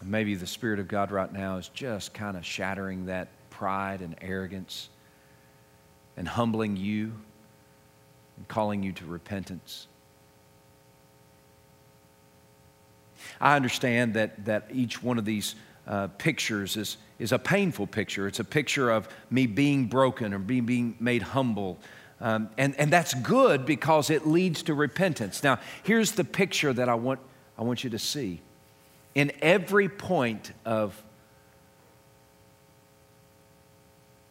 Maybe 0.03 0.35
the 0.35 0.47
Spirit 0.47 0.79
of 0.79 0.87
God 0.87 1.11
right 1.11 1.31
now 1.31 1.57
is 1.57 1.67
just 1.69 2.13
kind 2.13 2.37
of 2.37 2.45
shattering 2.45 3.05
that 3.07 3.27
pride 3.49 4.01
and 4.01 4.15
arrogance 4.21 4.89
and 6.15 6.27
humbling 6.27 6.77
you 6.77 7.11
and 8.37 8.47
calling 8.47 8.81
you 8.81 8.93
to 8.93 9.05
repentance. 9.05 9.88
I 13.41 13.55
understand 13.55 14.13
that, 14.15 14.45
that 14.45 14.67
each 14.71 15.01
one 15.01 15.17
of 15.17 15.25
these 15.25 15.55
uh, 15.87 16.07
pictures 16.17 16.77
is, 16.77 16.97
is 17.17 17.31
a 17.31 17.39
painful 17.39 17.87
picture. 17.87 18.27
It's 18.27 18.39
a 18.39 18.43
picture 18.43 18.89
of 18.89 19.07
me 19.31 19.47
being 19.47 19.85
broken 19.87 20.33
or 20.33 20.39
being, 20.39 20.65
being 20.65 20.95
made 20.99 21.21
humble. 21.21 21.79
Um, 22.21 22.49
and, 22.57 22.75
and 22.75 22.91
that's 22.91 23.13
good 23.13 23.65
because 23.65 24.09
it 24.09 24.27
leads 24.27 24.63
to 24.63 24.73
repentance. 24.73 25.43
Now, 25.43 25.59
here's 25.83 26.11
the 26.11 26.23
picture 26.23 26.73
that 26.73 26.89
I 26.89 26.95
want, 26.95 27.19
I 27.57 27.63
want 27.63 27.83
you 27.83 27.89
to 27.91 27.99
see. 27.99 28.41
In 29.15 29.31
every 29.41 29.89
point 29.89 30.51
of 30.65 31.01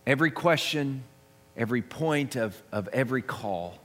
every 0.07 0.31
question, 0.31 1.03
every 1.57 1.83
point 1.83 2.37
of, 2.37 2.61
of 2.71 2.89
every 2.89 3.23
call, 3.23 3.79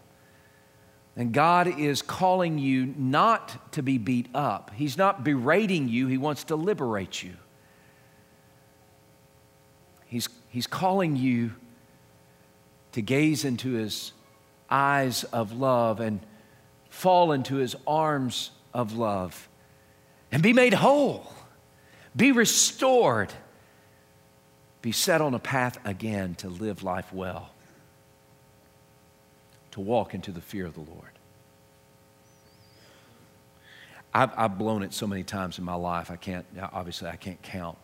and 1.15 1.31
God 1.31 1.79
is 1.79 2.01
calling 2.01 2.57
you 2.57 2.93
not 2.97 3.71
to 3.73 3.83
be 3.83 3.97
beat 3.97 4.27
up. 4.33 4.71
He's 4.75 4.97
not 4.97 5.23
berating 5.23 5.87
you, 5.87 6.07
He 6.07 6.17
wants 6.17 6.45
to 6.45 6.55
liberate 6.55 7.21
you. 7.21 7.35
He's, 10.07 10.27
he's 10.49 10.67
calling 10.67 11.15
you 11.15 11.53
to 12.93 13.01
gaze 13.01 13.45
into 13.45 13.73
His 13.73 14.11
eyes 14.69 15.23
of 15.25 15.53
love 15.53 15.99
and 15.99 16.19
fall 16.89 17.31
into 17.31 17.55
His 17.55 17.75
arms 17.85 18.51
of 18.73 18.93
love 18.93 19.47
and 20.31 20.41
be 20.41 20.53
made 20.53 20.73
whole, 20.73 21.31
be 22.15 22.31
restored, 22.31 23.31
be 24.81 24.91
set 24.91 25.21
on 25.21 25.35
a 25.35 25.39
path 25.39 25.77
again 25.85 26.33
to 26.35 26.49
live 26.49 26.81
life 26.81 27.13
well 27.13 27.52
to 29.73 29.81
walk 29.81 30.13
into 30.13 30.31
the 30.31 30.39
fear 30.39 30.67
of 30.67 30.75
the 30.75 30.81
Lord. 30.81 31.09
I've, 34.13 34.29
I've, 34.37 34.59
blown 34.59 34.83
it 34.83 34.93
so 34.93 35.07
many 35.07 35.23
times 35.23 35.57
in 35.57 35.63
my 35.63 35.73
life, 35.73 36.11
I 36.11 36.15
can't, 36.15 36.45
obviously, 36.71 37.09
I 37.09 37.15
can't 37.15 37.41
count. 37.41 37.79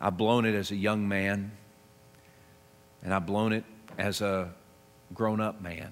I've 0.00 0.16
blown 0.16 0.44
it 0.44 0.54
as 0.54 0.70
a 0.70 0.76
young 0.76 1.08
man, 1.08 1.50
and 3.02 3.12
I've 3.12 3.26
blown 3.26 3.52
it 3.52 3.64
as 3.98 4.20
a 4.20 4.52
grown 5.12 5.40
up 5.40 5.60
man. 5.60 5.90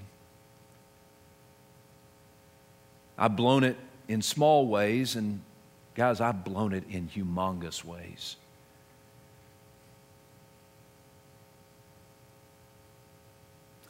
I've 3.19 3.35
blown 3.35 3.65
it 3.65 3.77
in 4.07 4.23
small 4.23 4.69
ways, 4.69 5.17
and 5.17 5.41
guys, 5.97 6.21
I've 6.21 6.45
blown 6.45 6.75
it 6.75 6.85
in 6.89 7.09
humongous 7.09 7.85
ways. 7.85 8.37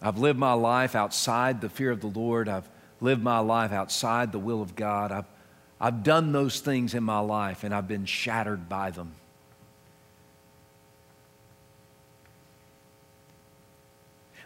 I've 0.03 0.19
lived 0.19 0.39
my 0.39 0.55
life 0.55 0.95
outside 0.95 1.61
the 1.61 1.69
fear 1.69 1.91
of 1.91 2.01
the 2.01 2.07
Lord. 2.07 2.49
I've 2.49 2.69
lived 3.01 3.23
my 3.23 3.39
life 3.39 3.73
outside 3.73 4.33
the 4.33 4.39
will 4.39 4.63
of 4.63 4.75
God. 4.75 5.13
I've, 5.13 5.27
I've 5.81 6.03
done 6.03 6.33
those 6.33 6.61
things 6.61 6.95
in 6.95 7.03
my 7.03 7.19
life 7.19 7.65
and 7.65 7.75
I've 7.75 7.89
been 7.89 8.07
shattered 8.07 8.69
by 8.69 8.91
them. 8.91 9.13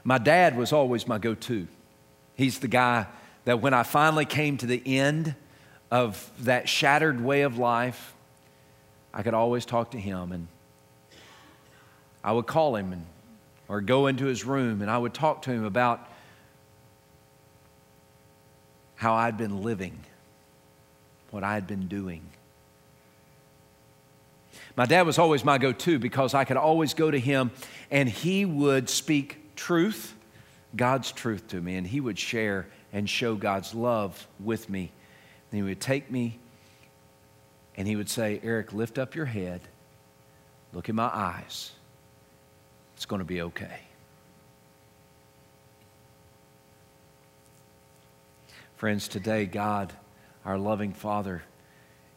My 0.02 0.18
dad 0.18 0.56
was 0.56 0.72
always 0.72 1.08
my 1.08 1.18
go 1.18 1.34
to. 1.34 1.66
He's 2.34 2.58
the 2.58 2.68
guy 2.68 3.06
that 3.44 3.62
when 3.62 3.72
I 3.72 3.84
finally 3.84 4.26
came 4.26 4.58
to 4.58 4.66
the 4.66 4.82
end 4.84 5.34
of 5.90 6.30
that 6.40 6.68
shattered 6.68 7.22
way 7.22 7.42
of 7.42 7.58
life, 7.58 8.12
I 9.14 9.22
could 9.22 9.34
always 9.34 9.64
talk 9.64 9.92
to 9.92 10.00
him 10.00 10.32
and 10.32 10.48
I 12.22 12.32
would 12.32 12.46
call 12.46 12.74
him 12.76 12.92
and 12.92 13.06
or 13.68 13.80
go 13.80 14.06
into 14.06 14.26
his 14.26 14.44
room 14.44 14.82
and 14.82 14.90
I 14.90 14.98
would 14.98 15.14
talk 15.14 15.42
to 15.42 15.50
him 15.50 15.64
about 15.64 16.08
how 18.96 19.14
I'd 19.14 19.36
been 19.36 19.62
living, 19.62 19.98
what 21.30 21.44
I'd 21.44 21.66
been 21.66 21.88
doing. 21.88 22.22
My 24.76 24.86
dad 24.86 25.02
was 25.02 25.18
always 25.18 25.44
my 25.44 25.58
go 25.58 25.72
to 25.72 25.98
because 25.98 26.34
I 26.34 26.44
could 26.44 26.56
always 26.56 26.94
go 26.94 27.10
to 27.10 27.18
him 27.18 27.50
and 27.90 28.08
he 28.08 28.44
would 28.44 28.88
speak 28.88 29.54
truth, 29.56 30.14
God's 30.74 31.12
truth 31.12 31.48
to 31.48 31.60
me, 31.60 31.76
and 31.76 31.86
he 31.86 32.00
would 32.00 32.18
share 32.18 32.66
and 32.92 33.08
show 33.08 33.34
God's 33.34 33.74
love 33.74 34.26
with 34.40 34.68
me. 34.68 34.90
And 35.50 35.58
he 35.58 35.62
would 35.62 35.80
take 35.80 36.10
me 36.10 36.38
and 37.76 37.88
he 37.88 37.96
would 37.96 38.08
say, 38.08 38.40
Eric, 38.42 38.72
lift 38.72 38.98
up 38.98 39.14
your 39.14 39.26
head, 39.26 39.60
look 40.72 40.88
in 40.88 40.94
my 40.94 41.10
eyes 41.12 41.72
it's 42.94 43.06
going 43.06 43.20
to 43.20 43.24
be 43.24 43.42
okay. 43.42 43.80
Friends, 48.76 49.08
today, 49.08 49.46
God, 49.46 49.92
our 50.44 50.58
loving 50.58 50.92
Father, 50.92 51.42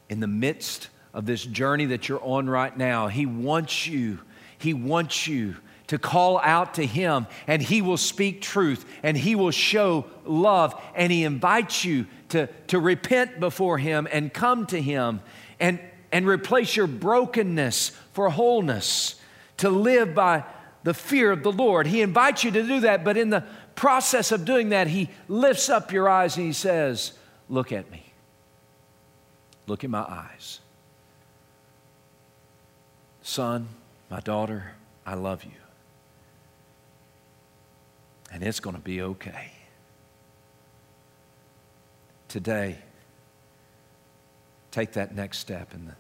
in 0.10 0.20
the 0.20 0.28
midst 0.28 0.90
of 1.14 1.26
this 1.26 1.44
journey 1.46 1.86
that 1.86 2.10
you're 2.10 2.24
on 2.24 2.50
right 2.50 2.76
now, 2.76 3.08
He 3.08 3.26
wants 3.26 3.88
you, 3.88 4.20
He 4.58 4.74
wants 4.74 5.28
you 5.28 5.56
to 5.88 5.98
call 5.98 6.40
out 6.40 6.74
to 6.74 6.86
Him, 6.86 7.28
and 7.48 7.62
He 7.62 7.82
will 7.82 7.98
speak 7.98 8.42
truth, 8.42 8.86
and 9.04 9.16
He 9.16 9.36
will 9.36 9.52
show 9.52 10.06
love, 10.26 10.80
and 10.94 11.12
He 11.12 11.24
invites 11.24 11.86
you 11.86 12.06
to, 12.30 12.48
to 12.68 12.80
repent 12.80 13.40
before 13.40 13.78
Him 13.78 14.08
and 14.12 14.34
come 14.34 14.66
to 14.68 14.82
Him 14.82 15.22
and, 15.60 15.80
and 16.12 16.28
replace 16.28 16.76
your 16.76 16.88
brokenness 16.88 17.92
for 18.14 18.30
wholeness, 18.30 19.16
to 19.58 19.70
live 19.70 20.14
by 20.14 20.44
the 20.88 20.94
fear 20.94 21.34
of 21.34 21.44
the 21.44 21.52
Lord. 21.52 21.86
He 21.86 22.02
invites 22.02 22.46
you 22.46 22.52
to 22.52 22.64
do 22.64 22.80
that, 22.80 23.04
but 23.04 23.18
in 23.18 23.30
the 23.30 23.44
process 23.76 24.32
of 24.32 24.46
doing 24.46 24.70
that, 24.70 24.88
He 24.88 25.10
lifts 25.28 25.68
up 25.68 25.92
your 25.92 26.08
eyes 26.08 26.38
and 26.38 26.46
He 26.46 26.54
says, 26.54 27.12
Look 27.50 27.74
at 27.74 27.92
me. 27.92 28.14
Look 29.66 29.84
in 29.84 29.92
my 29.92 30.04
eyes. 30.04 30.62
Son, 33.22 33.68
my 34.10 34.22
daughter, 34.22 34.76
I 35.06 35.16
love 35.16 35.44
you. 35.44 35.60
And 38.32 38.42
it's 38.42 38.62
going 38.62 38.78
to 38.78 38.82
be 38.82 39.02
okay. 39.02 39.52
Today, 42.30 42.78
take 44.72 44.94
that 44.94 45.14
next 45.14 45.40
step 45.40 45.74
in 45.74 45.88
the 45.88 45.96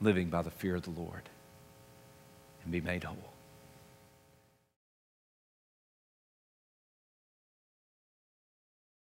living 0.00 0.30
by 0.30 0.40
the 0.40 0.50
fear 0.50 0.74
of 0.74 0.84
the 0.84 0.90
Lord 0.98 1.28
and 2.62 2.72
be 2.72 2.80
made 2.80 3.04
whole. 3.04 3.33